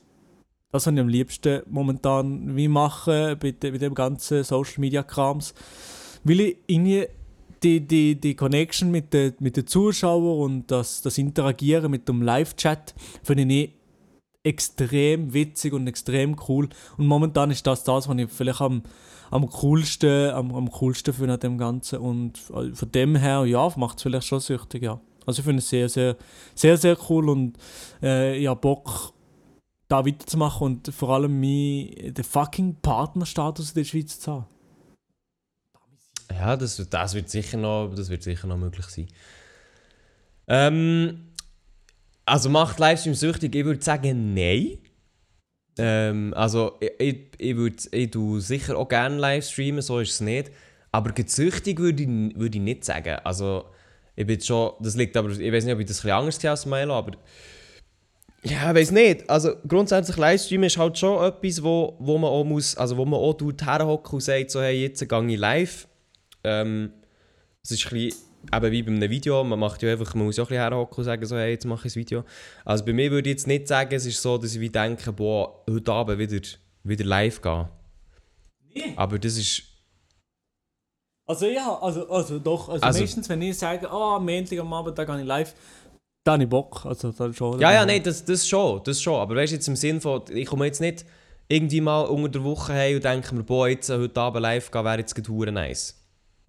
das, 0.73 0.87
was 0.87 0.95
ich 0.95 1.01
am 1.01 1.09
liebsten 1.09 1.63
momentan 1.69 2.55
wie 2.55 2.69
mache 2.69 3.37
bei, 3.37 3.51
de, 3.51 3.77
dem 3.77 3.95
ganzen 3.95 4.45
Social-Media-Krams. 4.45 5.55
Weil 6.23 6.41
ich 6.41 6.57
irgendwie 6.67 7.07
die, 7.63 7.81
die, 7.81 8.15
die 8.15 8.35
Connection 8.35 8.91
mit 8.91 9.13
den 9.13 9.35
mit 9.41 9.69
Zuschauern 9.69 10.41
und 10.41 10.71
das, 10.71 11.03
das 11.03 11.19
Interagieren 11.19 11.91
mit 11.91 12.09
dem 12.09 12.23
Live-Chat 12.23 12.95
finde 13.23 13.53
ich 13.55 13.73
extrem 14.43 15.33
witzig 15.33 15.73
und 15.73 15.87
extrem 15.87 16.37
cool. 16.49 16.69
Und 16.97 17.07
momentan 17.07 17.51
ist 17.51 17.67
das 17.67 17.85
das, 17.85 18.09
was 18.09 18.17
ich 18.17 18.31
vielleicht 18.31 18.61
am, 18.61 18.83
am 19.31 19.49
coolsten, 19.49 20.31
am, 20.31 20.55
am 20.55 20.71
coolsten 20.71 21.13
finde 21.13 21.35
an 21.35 21.41
dem 21.41 21.59
Ganzen. 21.59 21.99
Und 21.99 22.39
äh, 22.51 22.75
von 22.75 22.93
dem 22.93 23.17
her, 23.17 23.45
ja, 23.45 23.71
macht 23.77 23.99
es 23.99 24.03
vielleicht 24.03 24.27
schon 24.27 24.41
süchtig, 24.41 24.83
ja. 24.83 25.01
Also 25.27 25.41
ich 25.41 25.45
finde 25.45 25.59
es 25.59 25.69
sehr, 25.69 25.89
sehr, 25.89 26.17
sehr, 26.55 26.77
sehr 26.77 26.97
cool 27.09 27.29
und 27.29 27.57
äh, 28.03 28.37
ich 28.39 28.49
habe 28.49 28.61
Bock, 28.61 29.13
da 29.91 30.07
weiterzumachen 30.07 30.67
und 30.67 30.95
vor 30.95 31.11
allem 31.11 31.41
mein, 31.41 32.15
den 32.15 32.25
fucking 32.25 32.77
Partnerstatus 32.81 33.71
in 33.71 33.75
der 33.75 33.85
Schweiz 33.85 34.21
zu 34.21 34.33
haben. 34.33 34.47
Ja, 36.31 36.57
das, 36.57 36.77
das, 36.89 37.15
wird 37.15 37.29
sicher 37.29 37.59
noch, 37.59 37.93
das 37.95 38.09
wird 38.09 38.23
sicher 38.23 38.47
noch 38.47 38.57
möglich 38.57 38.87
sein. 38.87 39.09
Ähm, 40.47 41.30
also 42.31 42.49
macht 42.49 42.79
Livestream 42.79 43.15
süchtig? 43.15 43.55
Ich 43.55 43.65
würde 43.65 43.83
sagen, 43.83 44.35
nein. 44.35 44.79
Ähm, 45.79 46.33
also 46.37 46.79
ich, 46.81 46.93
ich, 46.99 47.17
ich 47.39 47.57
würde 47.57 47.77
ich 47.91 48.11
tue 48.11 48.41
sicher 48.41 48.77
auch 48.77 48.89
gerne 48.89 49.17
Livestreamen, 49.17 49.83
so 49.83 49.99
ist 49.99 50.13
es 50.13 50.21
nicht. 50.21 50.51
Aber 50.93 51.13
gezüchtig 51.13 51.79
würde 51.79 52.03
ich, 52.03 52.09
würde 52.39 52.59
ich 52.59 52.63
nicht 52.63 52.85
sagen. 52.85 53.19
Also 53.25 53.65
ich 54.15 54.27
bin 54.27 54.41
schon, 54.41 54.73
das 54.81 54.97
liegt 54.97 55.17
aber, 55.17 55.31
ich 55.31 55.53
weiß 55.53 55.65
nicht, 55.65 55.75
ob 55.75 55.81
ich 55.81 55.87
das 55.87 55.99
ein 55.99 56.03
bisschen 56.03 56.11
anders 56.11 56.41
sehe 56.41 56.51
als 56.51 56.67
Milo, 56.67 56.95
aber 56.95 57.13
ja, 58.43 58.71
ich 58.71 58.77
weiß 58.77 58.91
nicht. 58.93 59.29
Also 59.29 59.55
grundsätzlich 59.67 60.17
Livestream 60.17 60.63
ist 60.63 60.79
halt 60.79 60.99
schon 60.99 61.23
etwas, 61.23 61.63
wo, 61.63 61.97
wo 61.99 62.17
man 62.17 62.31
auch 62.31 62.45
muss, 62.45 62.77
also 62.77 62.97
wo 62.97 63.05
man 63.05 63.21
auch 63.21 63.37
herhocken 63.39 64.15
und 64.15 64.21
sagt 64.21 64.51
so, 64.51 64.63
hey, 64.63 64.83
jetzt 64.83 65.07
gehe 65.07 65.27
ich 65.27 65.39
live. 65.39 65.89
Ähm, 66.45 66.93
es 67.63 67.73
ist 67.73 67.87
ein 67.87 67.91
bisschen, 67.91 68.30
eben 68.55 68.73
wie 68.73 68.83
bei 68.83 68.93
einem 68.93 69.11
Video, 69.11 69.45
man 69.45 69.59
macht 69.59 69.83
ja 69.83 69.93
einfach, 69.93 70.15
man 70.15 70.27
muss 70.27 70.37
ja 70.37 70.45
auch 70.45 70.49
ein 70.49 70.57
bisschen 70.57 70.63
herhocken 70.71 70.99
und 70.99 71.05
sagen 71.05 71.27
so, 71.27 71.37
hey, 71.37 71.53
jetzt 71.53 71.67
mache 71.67 71.87
ich 71.89 71.95
ein 71.95 72.01
Video. 72.01 72.25
Also 72.65 72.85
bei 72.85 72.93
mir 72.93 73.11
würde 73.11 73.29
ich 73.29 73.35
jetzt 73.35 73.47
nicht 73.47 73.69
sagen, 73.69 73.95
es 73.95 74.07
ist 74.07 74.21
so, 74.21 74.39
dass 74.39 74.55
ich 74.55 74.61
wie 74.61 74.71
denke, 74.71 75.13
boah, 75.13 75.63
heute 75.69 75.93
Abend 75.93 76.19
wieder, 76.19 76.41
wieder 76.85 77.05
live 77.05 77.41
gehen. 77.41 77.67
Aber 78.97 79.19
das 79.19 79.37
ist... 79.37 79.63
Also 81.27 81.47
ja, 81.47 81.79
also, 81.81 82.09
also 82.11 82.39
doch. 82.39 82.69
Also, 82.69 82.85
Also- 82.85 83.01
meistens, 83.01 83.29
wenn 83.29 83.43
ich 83.43 83.57
sage, 83.57 83.87
oh, 83.91 84.17
am 84.17 84.25
Montag 84.27 84.59
am 84.59 84.73
Abend, 84.73 84.99
da 84.99 85.05
gehe 85.05 85.21
ich 85.21 85.27
live, 85.27 85.55
da 86.25 86.33
habe 86.33 86.43
ich 86.43 86.49
Bock. 86.49 86.85
Also 86.85 87.13
da 87.13 87.33
schon. 87.33 87.61
Ja, 87.61 87.73
ja, 87.73 87.87
nein, 87.87 88.03
das, 88.03 88.25
das 88.25 88.47
schon, 88.47 88.83
das 88.85 89.01
schon. 89.01 89.15
Aber 89.15 89.37
weißt 89.37 89.53
du, 89.53 89.57
jetzt 89.57 89.69
im 89.69 89.77
Sinn 89.77 90.01
von, 90.01 90.23
ich 90.33 90.47
komme 90.47 90.67
jetzt 90.67 90.81
nicht 90.81 91.05
irgendwie 91.49 91.81
mal 91.81 92.03
unter 92.03 92.29
der 92.29 92.45
Woche 92.45 92.73
heim 92.75 92.97
und 92.97 93.05
denke 93.05 93.35
mir, 93.35 93.43
boah, 93.43 93.69
jetzt 93.69 93.91
äh, 93.91 93.97
heute 93.99 94.21
Abend 94.21 94.43
live 94.43 94.71
gehen, 94.71 94.85
wäre 94.85 94.99
jetzt 94.99 95.15
gerade 95.15 95.53
nice. 95.53 96.00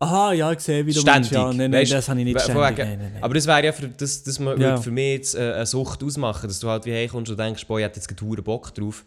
Aha, 0.02 0.34
ja, 0.34 0.52
ich 0.52 0.60
sehe, 0.60 0.86
wie 0.86 0.93
du 0.93 0.99
Ständig. 0.99 1.32
meinst. 1.32 1.32
Ja, 1.32 1.45
nein, 1.54 1.58
nein, 1.70 1.74
Weisst, 1.74 1.91
das 1.93 2.10
habe 2.10 2.20
ich 2.20 2.26
nicht 2.26 2.41
ständig. 2.41 2.64
wegen- 2.64 2.76
Nein, 2.89 2.99
nein, 2.99 3.12
nein. 3.14 3.24
Aber 3.24 3.34
das 3.36 3.45
wäre 3.45 3.66
ja 3.66 3.72
für, 3.72 3.88
das, 3.88 4.24
das 4.24 4.38
Ja. 4.39 4.45
würde 4.45 4.82
für 4.82 4.91
mich 4.91 5.14
jetzt 5.18 5.36
äh, 5.36 5.54
eine 5.54 5.66
Sucht 5.66 6.04
ausmachen, 6.04 6.47
dass 6.47 6.60
du 6.60 6.68
halt 6.70 6.86
wie 6.86 6.93
heimkommst 6.93 7.30
und 7.32 7.39
denkst, 7.39 7.66
boah, 7.68 7.78
ich 7.80 7.86
hätte 7.86 7.99
jetzt 7.99 8.22
hure 8.22 8.41
Bock 8.41 8.74
drauf. 8.74 9.06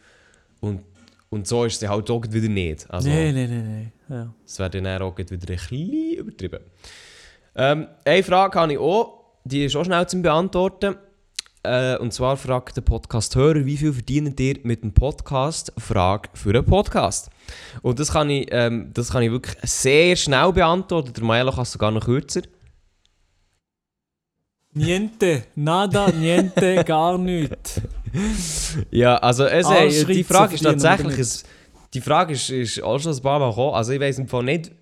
Und, 0.61 0.83
und 1.31 1.49
so 1.49 1.65
ist 1.65 1.83
es 1.83 1.89
halt 1.89 2.09
auch 2.11 2.23
wieder 2.31 2.49
nicht. 2.49 2.89
Also, 2.91 3.09
nein, 3.09 3.35
nein, 3.35 3.51
nein, 3.51 3.93
nein. 4.09 4.19
Ja. 4.19 4.35
Das 4.45 4.59
wäre 4.61 4.71
dann 4.71 5.03
auch 5.03 5.19
wieder 5.19 5.33
ein 5.35 5.39
bisschen 5.41 6.13
übertrieben. 6.17 6.61
Ähm, 7.57 7.89
eine 8.05 8.23
Frage 8.23 8.61
habe 8.61 8.73
ich 8.75 8.79
auch, 8.79 9.25
die 9.45 9.65
ist 9.65 9.75
auch 9.77 9.85
schnell 9.85 10.07
zu 10.07 10.23
beantworten. 10.23 10.95
Äh, 11.65 11.97
und 11.97 12.13
zwar 12.13 12.37
fragt 12.37 12.77
der 12.77 12.83
Podcast-Hörer, 12.83 13.65
wie 13.65 13.77
viel 13.79 13.93
verdient 13.93 14.39
ihr 14.39 14.59
mit 14.65 14.83
dem 14.85 14.93
Podcast? 14.93 15.73
Frage 15.79 16.29
für 16.35 16.51
einen 16.51 16.65
Podcast. 16.65 17.31
Und 17.83 17.99
das 17.99 18.13
kann 18.13 18.31
ich, 18.31 18.49
ähm, 18.51 18.91
das 18.93 19.11
kann 19.11 19.23
ich 19.23 19.31
wirklich 19.31 19.57
sehr 19.63 20.17
schnell 20.17 20.53
beantworten. 20.53 21.13
Der 21.13 21.25
Maelo 21.25 21.53
kann 21.53 21.63
es 21.63 21.73
sogar 21.73 21.91
noch 21.91 22.05
kürzer. 22.05 22.43
Niente, 24.77 25.45
nada, 25.55 26.11
niente, 26.11 26.83
gar 26.87 27.17
nichts. 27.17 27.81
Ja, 28.91 29.17
also 29.19 29.45
es, 29.45 29.67
Alle 29.67 29.87
äh, 29.87 30.05
die 30.05 30.25
Frage 30.25 30.55
ist 30.55 30.63
tatsächlich, 30.63 31.19
es, 31.19 31.45
die 31.95 32.01
Frage 32.01 32.33
ist, 32.33 32.51
ist 32.51 32.83
auch 32.83 32.99
schon 32.99 33.15
ein 33.15 33.23
paar 33.23 33.39
Mal 33.39 33.51
gekommen. 33.51 33.75
Also 33.75 33.93
ich 33.93 34.01
weiß 34.01 34.19
im 34.19 34.27
Fall 34.27 34.43
nicht, 34.43 34.73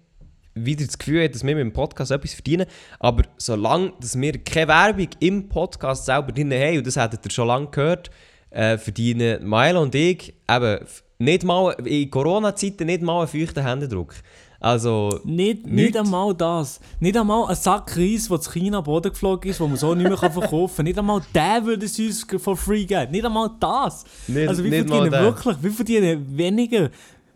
wie 0.55 0.73
ihr 0.73 0.87
das 0.87 0.97
Gefühl 0.97 1.23
habt, 1.23 1.35
dass 1.35 1.45
wir 1.45 1.55
mit 1.55 1.63
dem 1.63 1.73
Podcast 1.73 2.11
etwas 2.11 2.35
verdienen, 2.35 2.67
aber 3.01 3.25
solange 3.37 3.93
dass 4.01 4.19
wir 4.19 4.39
keine 4.43 4.69
Werbung 4.69 5.09
im 5.21 5.49
Podcast 5.49 6.07
selber 6.07 6.33
drin 6.33 6.53
haben, 6.53 6.79
und 6.79 6.87
das 6.87 6.97
hättet 6.97 7.25
ihr 7.25 7.31
schon 7.31 7.49
lange 7.49 7.69
gehört, 7.69 8.11
äh, 8.51 8.79
verdienen 8.79 9.49
Milo 9.49 9.83
und 9.83 9.95
ich 9.95 10.35
eben 10.49 10.87
nicht 11.25 11.45
mal, 11.45 11.73
in 11.85 12.11
Corona-Zeiten 12.11 12.87
nicht 12.87 13.03
mal 13.03 13.21
einen 13.21 13.29
feuchten 13.29 13.65
Händedruck. 13.65 14.15
Also, 14.61 15.19
Nicht, 15.25 15.65
Nicht. 15.67 15.75
nicht 15.75 15.97
einmal 15.97 16.35
das. 16.35 16.79
Nicht 17.01 17.17
einmal 17.17 17.49
ein 17.49 17.57
Sack 17.57 17.97
Reis, 17.97 18.29
der 18.29 18.41
zu 18.41 18.53
China 18.53 18.79
am 18.79 18.85
Boden 18.85 19.11
geflogen 19.11 19.51
ist, 19.51 19.59
wo 19.59 19.67
man 19.67 19.77
so 19.77 19.93
nicht 19.93 20.07
mehr 20.07 20.17
verkaufen 20.31 20.77
kann. 20.77 20.85
Nicht 20.85 20.99
einmal 20.99 21.21
der 21.35 21.65
würde 21.65 21.87
es 21.87 21.99
uns 21.99 22.25
for 22.39 22.57
free 22.57 22.85
geben. 22.85 23.11
Nicht 23.11 23.25
einmal 23.25 23.51
das. 23.59 24.05
Nicht- 24.29 24.47
also 24.49 24.63
mal 24.63 24.71
verdienen 24.71 25.11
wirklich, 25.11 25.57
wir 25.63 25.71
verdienen 25.73 26.39
weniger 26.39 26.91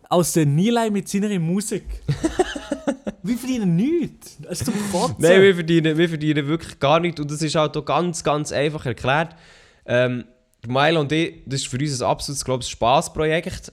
als 0.09 0.34
der 0.34 0.47
Nilay 0.47 0.89
mit 0.89 1.09
seiner 1.09 1.37
Musik. 1.41 1.84
wir 3.24 3.37
verdienen 3.37 3.74
nichts. 3.74 4.39
Das 4.41 4.61
ist 4.61 4.66
zum 4.66 4.74
Kotzen. 4.93 5.16
Nein, 5.18 5.43
wir 5.43 5.55
verdienen, 5.55 5.99
wir 5.99 6.09
verdienen 6.09 6.47
wirklich 6.47 6.78
gar 6.78 7.01
nichts 7.01 7.20
und 7.20 7.28
das 7.28 7.43
ist 7.43 7.57
halt 7.57 7.76
auch 7.76 7.84
ganz, 7.84 8.22
ganz 8.22 8.53
einfach 8.53 8.87
erklärt. 8.87 9.34
Ähm, 9.84 10.24
der 10.67 10.73
Milo 10.73 11.01
und 11.01 11.12
ich, 11.12 11.43
das 11.47 11.61
ist 11.61 11.69
für 11.69 11.79
uns 11.79 12.01
ein 12.01 12.07
absolutes, 12.07 12.45
glaube 12.45 12.62
ich, 12.62 12.69
Spaßprojekt. 12.69 13.73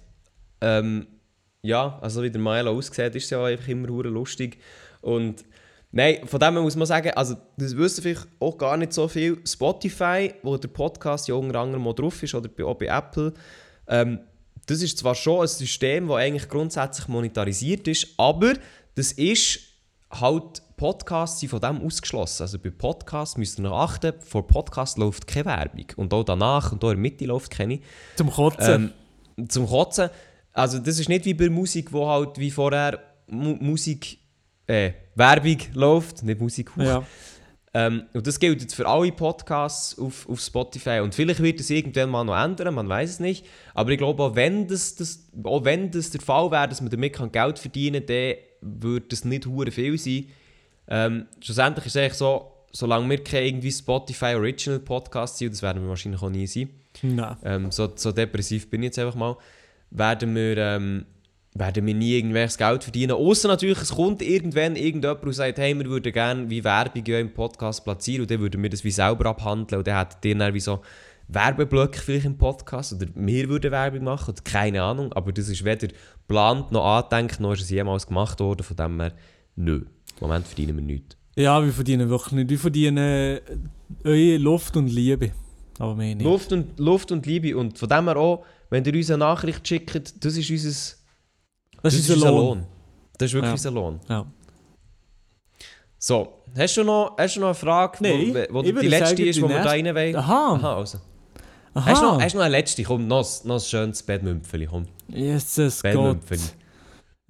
Ähm, 0.61 1.07
ja, 1.61 1.97
also 2.01 2.23
wie 2.23 2.31
der 2.31 2.41
Milo 2.41 2.71
aussieht, 2.71 3.15
ist 3.15 3.25
es 3.25 3.29
ja 3.29 3.43
einfach 3.43 3.67
immer 3.67 3.87
lustig. 3.87 4.57
Und 5.01 5.43
nein, 5.91 6.25
von 6.27 6.39
dem 6.39 6.55
muss 6.55 6.75
man 6.75 6.85
sagen, 6.85 7.11
also 7.11 7.35
das 7.57 7.75
wissen 7.75 8.01
vielleicht 8.01 8.27
auch 8.39 8.57
gar 8.57 8.77
nicht 8.77 8.93
so 8.93 9.07
viel. 9.07 9.39
Spotify, 9.45 10.33
wo 10.43 10.57
der 10.57 10.69
Podcast 10.69 11.27
ja 11.27 11.35
unter 11.35 11.59
anderem 11.59 11.87
auch 11.87 11.93
drauf 11.93 12.21
ist, 12.23 12.33
oder 12.35 12.49
bei- 12.49 12.63
auch 12.63 12.75
bei 12.77 12.85
Apple, 12.87 13.33
ähm, 13.87 14.19
das 14.65 14.81
ist 14.81 14.97
zwar 14.97 15.15
schon 15.15 15.41
ein 15.41 15.47
System, 15.47 16.07
das 16.07 16.17
eigentlich 16.17 16.47
grundsätzlich 16.47 17.07
monetarisiert 17.09 17.87
ist, 17.87 18.07
aber 18.17 18.53
das 18.95 19.11
ist 19.11 19.59
halt 20.09 20.61
Podcasts 20.83 21.39
sind 21.39 21.47
von 21.47 21.61
dem 21.61 21.79
ausgeschlossen. 21.79 22.43
Also 22.43 22.59
bei 22.59 22.69
Podcasts 22.69 23.37
müsst 23.37 23.57
ihr 23.57 23.61
noch 23.61 23.79
achten, 23.79 24.15
vor 24.19 24.45
Podcast 24.45 24.97
läuft 24.97 25.27
keine 25.27 25.45
Werbung. 25.45 25.85
Und 25.95 26.13
auch 26.13 26.25
danach 26.25 26.73
und 26.73 26.83
auch 26.83 26.89
in 26.89 26.95
der 26.95 27.01
Mitte 27.01 27.23
läuft 27.23 27.51
keine. 27.51 27.79
Zum 28.17 28.29
Kotzen. 28.29 28.91
Ähm, 29.37 29.47
zum 29.47 29.65
Kotzen. 29.65 30.09
Also 30.51 30.79
das 30.79 30.99
ist 30.99 31.07
nicht 31.07 31.23
wie 31.23 31.35
bei 31.35 31.49
Musik, 31.49 31.93
wo 31.93 32.09
halt 32.09 32.37
wie 32.37 32.51
vorher 32.51 32.99
Mu 33.27 33.55
Musik, 33.61 34.17
äh, 34.67 34.91
Werbung 35.15 35.57
läuft, 35.73 36.21
nicht 36.23 36.41
Musik. 36.41 36.75
huch. 36.75 36.83
ja. 36.83 37.03
Ähm, 37.73 38.03
und 38.13 38.27
das 38.27 38.37
gilt 38.37 38.61
jetzt 38.61 38.75
für 38.75 38.85
alle 38.85 39.13
Podcasts 39.13 39.97
auf, 39.97 40.27
auf 40.27 40.41
Spotify. 40.41 40.99
Und 40.99 41.15
vielleicht 41.15 41.41
wird 41.41 41.61
es 41.61 41.69
irgendwann 41.69 42.09
mal 42.09 42.25
noch 42.25 42.35
ändern, 42.37 42.73
man 42.73 42.89
weiß 42.89 43.09
es 43.09 43.19
nicht. 43.21 43.45
Aber 43.73 43.91
ich 43.91 43.97
glaube, 43.97 44.21
auch 44.21 44.35
wenn 44.35 44.67
das, 44.67 44.95
das, 44.95 45.29
auch 45.45 45.63
wenn 45.63 45.91
das 45.91 46.09
der 46.09 46.19
Fall 46.19 46.51
wäre, 46.51 46.67
dass 46.67 46.81
man 46.81 46.89
damit 46.89 47.17
Geld 47.31 47.57
verdienen 47.57 48.05
kann, 48.05 48.35
dann 48.59 48.79
würde 48.81 49.05
das 49.07 49.23
nicht 49.23 49.45
hure 49.45 49.71
viel 49.71 49.97
sein. 49.97 50.27
Ähm, 50.87 51.27
schlussendlich 51.41 51.85
ist 51.85 51.95
es 51.95 52.01
eigentlich 52.01 52.13
so, 52.13 52.51
solange 52.71 53.09
wir 53.09 53.23
keine 53.23 53.47
irgendwie 53.47 53.71
Spotify 53.71 54.35
Original 54.35 54.79
Podcasts 54.79 55.37
sind, 55.37 55.47
und 55.47 55.53
das 55.53 55.61
werden 55.61 55.83
wir 55.83 55.89
wahrscheinlich 55.89 56.21
auch 56.21 56.29
nie 56.29 56.47
sein, 56.47 56.69
ähm, 57.43 57.71
so, 57.71 57.91
so 57.95 58.11
depressiv 58.11 58.69
bin 58.69 58.81
ich 58.83 58.87
jetzt 58.87 58.99
einfach 58.99 59.15
mal, 59.15 59.37
werden 59.91 60.35
wir, 60.35 60.57
ähm, 60.57 61.05
werden 61.53 61.85
wir 61.85 61.93
nie 61.93 62.17
irgendwelches 62.17 62.57
Geld 62.57 62.83
verdienen. 62.83 63.11
Außer 63.11 63.47
natürlich, 63.47 63.79
es 63.79 63.93
kommt 63.93 64.21
irgendwann 64.21 64.75
irgendjemand 64.75 65.23
und 65.23 65.33
sagt, 65.33 65.59
hey, 65.59 65.77
wir 65.77 65.85
würden 65.85 66.11
gerne 66.11 66.49
wie 66.49 66.63
Werbung 66.63 67.05
ja 67.05 67.19
im 67.19 67.33
Podcast 67.33 67.83
platzieren 67.83 68.21
und 68.21 68.31
dann 68.31 68.39
würden 68.39 68.61
wir 68.61 68.69
das 68.69 68.83
wie 68.83 68.91
selber 68.91 69.27
abhandeln 69.27 69.79
und 69.79 69.87
dann 69.87 69.97
hättet 69.97 70.25
ihr 70.25 70.35
dann 70.35 70.53
wie 70.53 70.59
so 70.59 70.81
Werbeblöcke 71.27 71.99
vielleicht 71.99 72.25
im 72.25 72.37
Podcast 72.37 72.93
oder 72.93 73.07
wir 73.15 73.49
würden 73.49 73.71
Werbung 73.71 74.03
machen 74.03 74.33
oder 74.33 74.41
keine 74.43 74.81
Ahnung, 74.81 75.13
aber 75.13 75.31
das 75.31 75.47
ist 75.47 75.63
weder 75.63 75.87
geplant 75.87 76.71
noch 76.71 76.85
angedenkt, 76.85 77.39
noch 77.39 77.53
ist 77.53 77.61
es 77.61 77.69
jemals 77.69 78.07
gemacht 78.07 78.39
worden, 78.39 78.63
von 78.63 78.75
dem 78.75 78.99
her, 78.99 79.13
nö. 79.55 79.85
Im 80.23 80.29
Moment 80.29 80.47
verdienen 80.47 80.77
wir 80.77 80.83
nichts. 80.83 81.17
Ja, 81.35 81.61
wir 81.63 81.73
verdienen 81.73 82.09
wirklich 82.09 82.31
nicht. 82.31 82.49
Wir 82.49 82.59
verdienen 82.59 82.97
äh, 82.97 83.41
eure 84.05 84.37
Luft 84.37 84.77
und 84.77 84.87
Liebe. 84.87 85.31
Aber 85.79 85.95
mehr 85.95 86.15
nicht. 86.15 86.23
Luft 86.23 86.53
und, 86.53 86.79
Luft 86.79 87.11
und 87.11 87.25
Liebe 87.25 87.57
und 87.57 87.77
von 87.77 87.89
dem 87.89 88.05
her 88.05 88.15
auch, 88.15 88.45
wenn 88.69 88.85
ihr 88.85 88.93
uns 88.95 89.09
eine 89.09 89.17
Nachricht 89.17 89.67
schickt, 89.67 90.23
das 90.23 90.37
ist 90.37 90.49
unser 90.49 90.69
das, 91.81 91.93
ist 91.93 92.09
unser 92.09 92.31
Lohn. 92.31 92.65
Das 93.17 93.27
ist 93.29 93.33
wirklich 93.33 93.49
Ja. 93.49 93.51
unser 93.53 93.71
Lohn. 93.71 93.99
Ja. 94.07 94.25
So, 95.97 96.41
hast 96.57 96.77
du 96.77 96.83
noch, 96.83 97.15
hast 97.17 97.35
du 97.35 97.39
noch 97.41 97.47
eine 97.47 97.55
Frage, 97.55 97.97
Nein, 98.01 98.33
wo, 98.49 98.55
wo 98.55 98.61
ich 98.61 98.75
die 98.79 98.87
letzte 98.87 99.23
ist, 99.23 99.35
die 99.37 99.41
wir 99.41 99.49
da 99.49 99.63
rein 99.63 99.85
wollen? 99.93 100.15
Aha. 100.15 100.53
Aha, 100.55 100.75
also. 100.77 100.99
Aha. 101.73 101.85
Hast 101.89 102.01
du 102.01 102.05
noch, 102.05 102.21
hast 102.21 102.33
du 102.33 102.37
noch 102.37 102.45
eine 102.45 102.51
letzte? 102.57 102.83
Komm, 102.83 103.07
noch, 103.07 103.19
ein- 103.25 103.47
noch 103.47 103.55
ein 103.55 103.59
schönes 103.61 104.03
Bettmümpfeli, 104.03 104.67
komm. 104.67 104.85
Jesus 105.09 105.81
Gott. 105.81 106.19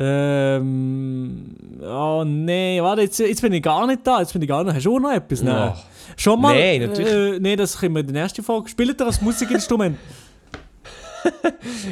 Ähm. 0.06 1.56
Oh 1.82 2.24
nee, 2.26 2.82
warte, 2.82 3.04
jetzt, 3.04 3.20
jetzt 3.20 3.42
bin 3.42 3.54
ich 3.54 3.64
gar 3.64 3.88
nicht 3.88 4.06
da. 4.06 4.20
Jetzt 4.20 4.34
bin 4.34 4.42
ich 4.42 4.48
gar 4.48 4.64
nicht. 4.64 4.76
Hast 4.76 4.86
du 4.86 4.96
auch 4.96 5.00
noch 5.00 5.12
etwas? 5.12 5.42
Nein. 5.42 5.74
Schon 6.18 6.42
mal? 6.42 6.54
Nein, 6.56 6.90
natürlich. 6.90 7.36
Äh, 7.36 7.40
nee, 7.40 7.56
das 7.56 7.78
können 7.78 7.96
wir 7.96 8.02
in 8.02 8.14
der 8.14 8.24
nächsten 8.24 8.44
Folge. 8.50 8.70
Spielt 8.70 9.00
ihr 9.00 9.06
als 9.06 9.22
Musikinstrument? 9.22 9.98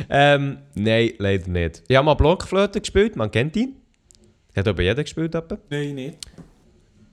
Ähm, 0.09 0.57
nein, 0.75 1.11
leider 1.17 1.49
nicht. 1.49 1.83
Ich 1.87 1.95
habe 1.95 2.05
mal 2.05 2.15
Blockflöte 2.15 2.81
gespielt, 2.81 3.15
man 3.15 3.31
kennt 3.31 3.55
ihn. 3.55 3.75
Hat 4.55 4.67
aber 4.67 4.81
jeder 4.83 5.03
gespielt, 5.03 5.33
etwa? 5.33 5.57
Nein, 5.69 5.95
nicht. 5.95 6.17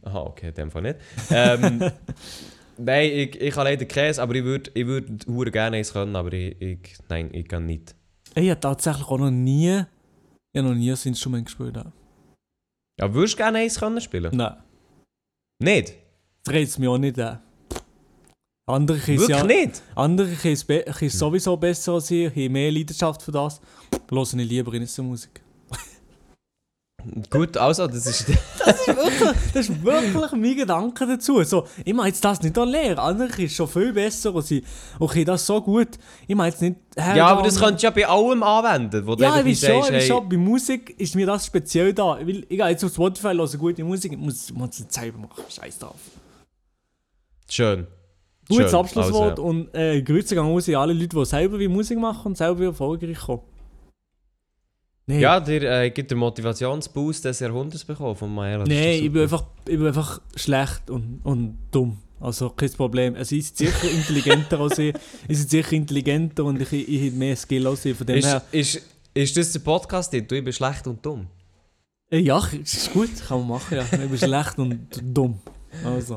Aha, 0.03 0.21
okay, 0.23 0.49
in 0.49 0.55
dem 0.55 0.71
Fall 0.73 0.83
nicht. 0.83 0.97
Ähm, 1.31 1.81
nein, 2.77 3.11
ich, 3.13 3.41
ich 3.41 3.57
habe 3.57 3.71
leider 3.71 3.85
Käse, 3.85 4.21
aber 4.21 4.35
ich 4.35 4.43
würde 4.43 4.71
ich 4.75 4.87
würd 4.87 5.53
gerne 5.53 5.77
eins 5.77 5.93
können, 5.93 6.17
aber 6.17 6.33
ich, 6.33 6.61
ich, 6.61 6.79
nein, 7.09 7.29
ich 7.33 7.47
kann 7.47 7.67
nicht. 7.67 7.95
Ich 8.35 8.51
habe 8.51 8.61
tatsächlich 8.61 9.07
auch 9.07 9.19
noch 9.19 9.31
nie. 9.31 9.83
Ich 10.59 10.65
habe 10.65 10.75
noch 10.75 10.79
nie 10.81 10.91
ein 10.91 10.99
Instrument 11.05 11.45
gespielt. 11.47 11.77
Ja. 11.77 11.93
Ja, 12.99 13.15
würdest 13.15 13.35
du 13.35 13.37
gerne 13.37 13.59
eins 13.59 13.79
können 13.79 14.01
spielen? 14.01 14.37
Nein. 14.37 14.57
Nicht? 15.63 15.95
Das 16.43 16.53
reizt 16.53 16.81
mich 16.81 16.89
auch 16.89 16.99
nicht 16.99 17.17
an. 17.21 17.41
Andere 18.69 18.99
können 18.99 19.19
Wirklich 19.21 19.39
ja. 19.39 19.45
nicht? 19.47 19.83
Andere 19.95 20.35
können 20.35 20.55
es 20.55 20.65
be- 20.65 20.85
es 20.85 21.19
sowieso 21.19 21.57
besser 21.57 21.93
als 21.93 22.11
ich, 22.11 22.29
haben 22.29 22.53
mehr 22.53 22.73
Leidenschaft 22.73 23.23
für 23.23 23.31
das. 23.31 23.61
Hören 24.11 24.39
ich 24.41 24.49
lieber 24.49 24.75
in 24.75 24.83
Musik. 25.07 25.41
Gut, 27.31 27.57
also, 27.57 27.87
das 27.87 28.07
ist... 28.07 28.27
Das 28.69 28.81
ist 28.81 28.89
wirklich, 28.89 29.37
das 29.55 29.69
ist 29.69 29.83
wirklich 29.83 30.33
mein 30.33 30.57
Gedanke 30.57 31.07
dazu. 31.07 31.43
So, 31.43 31.67
ich 31.83 31.95
meine 31.95 32.09
jetzt 32.09 32.23
das 32.23 32.43
nicht 32.43 32.59
an 32.59 32.69
Lehre. 32.69 33.01
Andere 33.01 33.43
ist 33.43 33.55
schon 33.55 33.67
viel 33.67 33.93
besser 33.95 34.35
und 34.35 34.45
sie 34.45 34.63
okay, 34.99 35.25
das 35.25 35.47
so 35.47 35.63
gut. 35.63 35.89
Ich 36.27 36.35
meine 36.35 36.51
jetzt 36.51 36.61
nicht. 36.61 36.77
ja, 36.97 37.29
aber 37.29 37.43
das 37.43 37.59
könntest 37.59 37.83
du 37.83 37.87
ja 37.87 37.91
bei 37.91 38.07
allem 38.07 38.43
anwenden, 38.43 39.07
wo 39.07 39.15
du 39.15 39.23
Ja, 39.23 39.33
einfach 39.33 39.49
ich 39.49 39.63
weiß 39.63 39.87
schon, 39.87 39.95
hey, 39.95 40.07
schon, 40.07 40.29
bei 40.29 40.37
Musik 40.37 40.95
ist 40.99 41.15
mir 41.15 41.27
das 41.27 41.47
speziell 41.47 41.95
da. 41.95 42.19
Weil 42.21 42.41
ich 42.41 42.49
gehe 42.49 42.69
jetzt 42.69 42.85
auf 42.85 42.93
Spotify, 42.93 43.29
höre 43.29 43.47
gute 43.57 43.85
Musik, 43.85 44.13
ich 44.13 44.19
muss, 44.19 44.53
muss 44.53 44.71
es 44.73 44.81
nicht 44.81 44.93
selber 44.93 45.19
machen. 45.19 45.45
Scheiß 45.49 45.79
drauf. 45.79 45.97
Schön. 47.49 47.87
Gutes 48.49 48.71
Schön, 48.71 48.81
Abschlusswort 48.81 49.31
also, 49.31 49.45
und 49.45 49.75
äh, 49.75 50.03
Grüße 50.03 50.35
gehen 50.35 50.45
raus 50.45 50.69
an 50.69 50.75
alle 50.75 50.93
Leute, 50.93 51.17
die 51.17 51.25
selber 51.25 51.59
wie 51.59 51.69
Musik 51.69 51.99
machen 51.99 52.29
und 52.29 52.37
selber 52.37 52.61
wie 52.61 52.65
erfolgreich 52.65 53.19
kommen. 53.19 53.43
Nee, 55.09 55.21
Ja, 55.21 55.41
dir 55.41 55.63
äh, 55.63 55.91
gibt 55.91 56.11
den 56.11 56.19
Motivationsboost 56.19 57.25
des 57.25 57.41
Jahrhunderts 57.41 57.83
bekommen 57.85 58.15
von 58.15 58.33
Maela. 58.35 58.63
ist 58.65 58.71
doch 58.71 58.77
ich, 58.77 59.11
bin 59.13 59.23
einfach, 59.23 59.45
ich 59.67 59.77
bin 59.79 59.87
einfach 59.87 60.21
schlecht 60.37 60.91
und, 60.91 61.21
und 61.25 61.57
dumm. 61.71 61.97
Also 62.21 62.51
kein 62.51 62.71
Problem. 62.73 63.15
Also, 63.15 63.35
ich 63.35 63.47
sind 63.47 63.57
sicher 63.57 63.91
intelligenter 63.91 64.61
als 64.61 64.79
ich. 64.79 64.95
Ich 65.29 65.39
sind 65.39 65.51
sicher 65.51 65.73
intelligenter 65.73 66.45
und 66.45 66.61
ich, 66.61 66.73
ich 66.73 67.07
habe 67.09 67.17
mehr 67.17 67.37
Skill 67.37 67.67
als 67.67 67.85
ich. 67.87 67.97
Von 67.97 68.07
dem 68.07 68.17
Ist, 68.17 68.27
her. 68.27 68.43
ist, 68.53 68.83
Ist 69.15 69.37
das 69.37 69.53
der 69.53 69.61
Podcast, 69.61 70.13
du 70.13 70.19
ich 70.19 70.27
bin 70.29 70.53
schlecht 70.53 70.87
und 70.87 71.05
dumm? 71.05 71.27
Äh, 72.11 72.19
Ja, 72.19 72.43
ist 72.63 72.93
gut, 72.93 73.09
kann 73.27 73.39
man 73.41 73.49
machen, 73.49 73.79
ja. 73.79 73.85
Ich 73.85 74.11
bin 74.11 74.19
schlecht 74.19 74.59
und 74.59 74.89
dumm. 75.03 75.41
Also. 75.85 76.17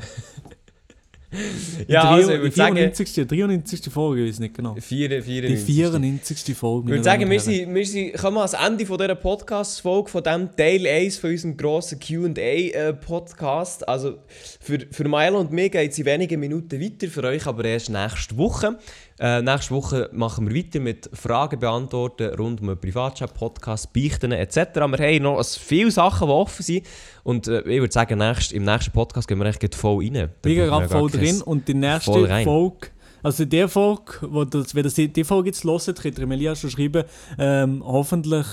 Ja, 1.88 2.02
die, 2.02 2.08
also 2.08 2.34
ich 2.34 2.42
würde 2.42 2.56
sagen, 2.56 2.76
94. 2.76 3.28
93. 3.28 3.94
Folge, 3.94 4.24
ich 4.24 4.30
weiß 4.30 4.40
nicht 4.40 4.54
genau. 4.54 4.76
4, 4.78 5.24
4, 5.24 5.42
Die 5.44 5.58
94. 5.58 6.58
Folge. 6.58 6.88
Ich 6.88 6.92
würde 6.92 7.04
sagen, 7.04 7.30
wir 7.30 7.40
sind, 7.40 7.74
wir 7.74 7.86
sind, 7.86 8.14
kommen 8.14 8.38
ans 8.38 8.54
Ende 8.54 8.86
von 8.86 8.98
dieser 8.98 9.16
Podcast-Folge, 9.16 10.10
von 10.10 10.24
diesem 10.24 10.56
Teil 10.56 10.86
1 10.86 11.18
von 11.18 11.30
unserem 11.30 11.56
grossen 11.56 12.00
Q&A-Podcast. 12.00 13.88
Also 13.88 14.18
für, 14.60 14.80
für 14.92 15.08
Milo 15.08 15.40
und 15.40 15.52
mir 15.52 15.70
geht 15.70 15.92
es 15.92 16.00
in 16.00 16.06
wenigen 16.06 16.40
Minuten 16.40 16.82
weiter, 16.82 17.08
für 17.08 17.24
euch 17.24 17.48
aber 17.48 17.64
erst 17.64 17.90
nächste 17.90 18.38
Woche. 18.38 18.78
Äh, 19.22 19.44
nächste 19.44 19.76
Woche 19.76 20.10
machen 20.14 20.50
wir 20.50 20.56
weiter 20.56 20.80
mit 20.80 21.08
Fragen 21.14 21.60
beantworten 21.60 22.34
rund 22.40 22.60
um 22.60 22.70
einen 22.70 22.80
Privatchat-Podcast, 22.80 23.94
Beichten 23.94 24.32
etc. 24.32 24.58
Wir 24.74 24.84
haben 24.84 25.22
noch 25.22 25.46
viele 25.46 25.92
Sachen, 25.92 26.28
die 26.28 26.34
offen 26.34 26.64
sind. 26.64 26.88
Und 27.24 27.48
äh, 27.48 27.60
ich 27.60 27.82
würde 27.82 27.94
sagen, 27.94 28.18
nächst, 28.18 28.52
im 28.52 28.64
nächsten 28.64 28.92
Podcast 28.92 29.28
gehen 29.28 29.38
wir 29.38 29.46
echt 29.46 29.76
voll 29.76 30.04
rein. 30.04 30.30
Wir 30.42 30.66
gar 30.66 30.90
voll 30.90 31.12
drin 31.12 31.44
und 31.44 31.68
die 31.68 31.76
nächste. 31.76 32.12
Folge, 32.44 32.88
also 33.22 33.46
die 33.46 33.68
Folge, 33.68 34.14
wo 34.22 34.44
das, 34.44 34.74
wenn 34.74 34.90
ihr 34.90 35.08
die 35.08 35.24
Folge 35.24 35.50
jetzt 35.50 35.64
hört, 35.64 36.02
könnt 36.02 36.18
ihr 36.18 36.26
mir 36.26 36.34
Elia 36.34 36.56
schon 36.56 36.72
schreiben, 36.72 37.04
ähm, 37.38 37.84
hoffentlich 37.86 38.48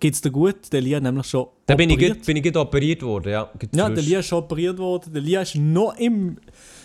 geht 0.00 0.14
es 0.14 0.20
dir 0.20 0.30
gut. 0.30 0.72
Der 0.72 0.80
Lia 0.80 0.96
hat 0.96 1.02
nämlich 1.02 1.26
schon 1.26 1.46
Da 1.66 1.74
bin 1.74 1.90
ich, 1.90 1.98
gut- 1.98 2.24
bin 2.24 2.36
ich 2.36 2.42
gut 2.42 2.56
operiert 2.56 3.02
worden, 3.02 3.30
ja. 3.30 3.50
Ja, 3.74 3.88
der 3.88 4.02
Lia 4.02 4.18
ist 4.20 4.26
schon 4.26 4.38
operiert 4.38 4.78
worden. 4.78 5.12
Der 5.12 5.22
Lia 5.22 5.42
ist 5.42 5.54
noch 5.56 5.96
im 5.98 6.38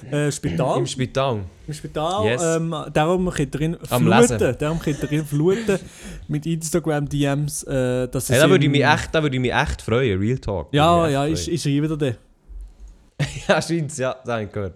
äh, 0.10 0.32
Spital. 0.32 0.80
Im 0.80 0.88
Spital. 0.88 1.40
Im 1.68 1.74
Spital. 1.74 2.26
Yes. 2.26 2.42
Ähm, 2.44 2.76
darum 2.94 3.30
könnt 3.30 3.56
ihr 3.56 3.62
ihn 3.62 3.78
Am 3.90 4.04
fluten. 4.06 4.56
Darum 4.60 4.80
könnt 4.80 5.04
ihr 5.04 5.12
ihn 5.12 5.26
fluten 5.26 5.80
mit 6.28 6.46
Instagram-DMs, 6.46 7.64
äh, 7.64 8.08
dass 8.08 8.30
Hey, 8.30 8.40
da 8.40 8.50
würde 8.50 8.66
ich 8.66 8.72
mich 8.72 8.84
echt, 8.86 9.14
da 9.14 9.22
würde 9.22 9.36
ich 9.36 9.42
mich 9.42 9.54
echt 9.54 9.82
freuen, 9.82 10.20
Real 10.20 10.38
Talk. 10.38 10.68
Ja, 10.74 11.08
ich 11.08 11.14
ja, 11.14 11.26
ist 11.26 11.66
er 11.66 11.84
wieder 11.84 11.98
der. 11.98 12.14
freuen. 12.14 12.18
ja, 13.48 13.62
scheint's, 13.62 13.98
ja, 13.98 14.16
das 14.24 14.34
habe 14.34 14.44
ich 14.44 14.52
gehört. 14.52 14.76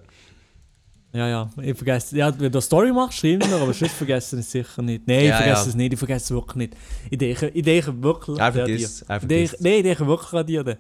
Ja, 1.16 1.28
ja, 1.30 1.50
ich 1.62 1.78
vergesse. 1.78 2.18
Ja, 2.18 2.28
wenn 2.38 2.52
du 2.52 2.58
eine 2.58 2.62
Story 2.62 2.92
machst, 2.92 3.20
schreiben 3.20 3.42
wir, 3.50 3.56
aber 3.56 3.74
sonst 3.74 3.94
vergessen 3.94 4.40
es 4.40 4.52
sicher 4.52 4.82
nicht. 4.82 5.08
Nein, 5.08 5.20
ich 5.20 5.26
Ja, 5.28 5.38
vergesse 5.38 5.64
ja. 5.64 5.70
es 5.70 5.76
nicht, 5.76 5.94
ich 5.94 6.00
vergesse 6.00 6.26
es 6.26 6.32
wirklich 6.32 6.56
nicht. 6.58 6.74
Ich 7.10 7.18
denke, 7.18 7.48
ich 7.48 7.64
denke 7.64 8.04
wirklich 8.04 8.38
Er 8.38 8.46
an 8.48 8.54
vergisst, 8.54 9.06
er 9.08 9.16
Ich 9.16 9.28
denke, 9.28 9.48
vergisst. 9.48 9.62
nein, 9.62 9.74
ich 9.74 9.84
denke 9.84 10.08
wirklich 10.08 10.34
an 10.34 10.66
dann. 10.66 10.78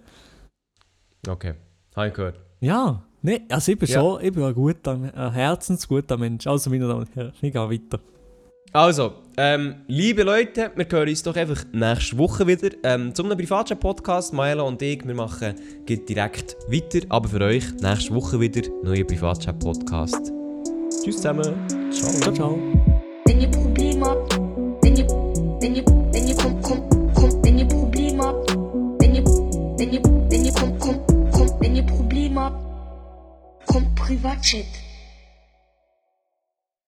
Okay, 1.27 1.53
habe 1.95 2.07
ich 2.07 2.13
gehört. 2.13 2.39
Ja, 2.59 3.01
nee, 3.21 3.41
also 3.49 3.71
ich 3.71 3.79
bin 3.79 3.87
Ja. 3.89 3.99
schon, 4.01 4.23
ich 4.25 4.33
bin 4.33 4.43
ein 4.43 4.53
guter, 4.53 4.91
ein 4.91 5.31
herzensguter 5.33 6.17
Mensch. 6.17 6.45
Also, 6.47 6.69
meine 6.69 6.87
Damen 6.87 7.01
und 7.01 7.15
Herren, 7.15 7.31
ich 7.41 7.53
gehe 7.53 7.69
weiter. 7.69 7.99
Also, 8.75 9.13
ähm, 9.37 9.75
liebe 9.87 10.23
Leute, 10.23 10.69
wir 10.75 10.85
hören 10.91 11.07
uns 11.07 11.23
doch 11.23 11.37
einfach 11.37 11.63
nächste 11.71 12.17
Woche 12.17 12.45
wieder 12.45 12.75
ähm, 12.83 13.15
zu 13.15 13.23
einem 13.23 13.37
Privatchat-Podcast. 13.37 14.33
Maela 14.33 14.63
und 14.63 14.81
ich, 14.81 15.07
wir 15.07 15.15
machen 15.15 15.55
geht 15.85 16.09
direkt 16.09 16.57
weiter, 16.67 17.05
aber 17.07 17.29
für 17.29 17.39
euch 17.39 17.63
nächste 17.81 18.13
Woche 18.13 18.37
wieder 18.37 18.63
neuer 18.83 19.05
Privatchat-Podcast. 19.05 20.33
Tschüss 21.01 21.15
zusammen. 21.15 21.55
Ciao. 21.89 22.11
Ciao, 22.19 22.33
ciao. 22.33 22.59
Wenn 23.23 23.39
ihr 23.39 23.47
Probleme 23.49 24.05
habt, 24.07 24.35
wenn 24.83 24.97
ihr, 24.97 25.07
wenn 25.07 25.75
ihr, 25.75 25.85
wenn 26.11 26.27
ihr 26.27 26.35
kommt, 26.35 26.61
kommt, 26.61 27.15
kommt, 27.15 27.45
wenn 27.45 27.57
ihr 27.57 27.67
Probleme 27.69 28.23
habt, 28.25 28.57
wenn 28.99 29.15
ihr, 29.15 29.23
wenn 29.23 29.93
ihr, 29.93 30.03
wenn 30.03 30.43
ihr 30.43 30.53
kommt, 30.53 30.79
kommt, 30.81 31.31
kommt, 31.31 31.61
wenn 31.61 31.75
ihr 31.77 31.83
Probleme 31.83 32.41
habt, 32.41 33.67
kommt 33.67 33.95
Privatchat. 33.95 34.65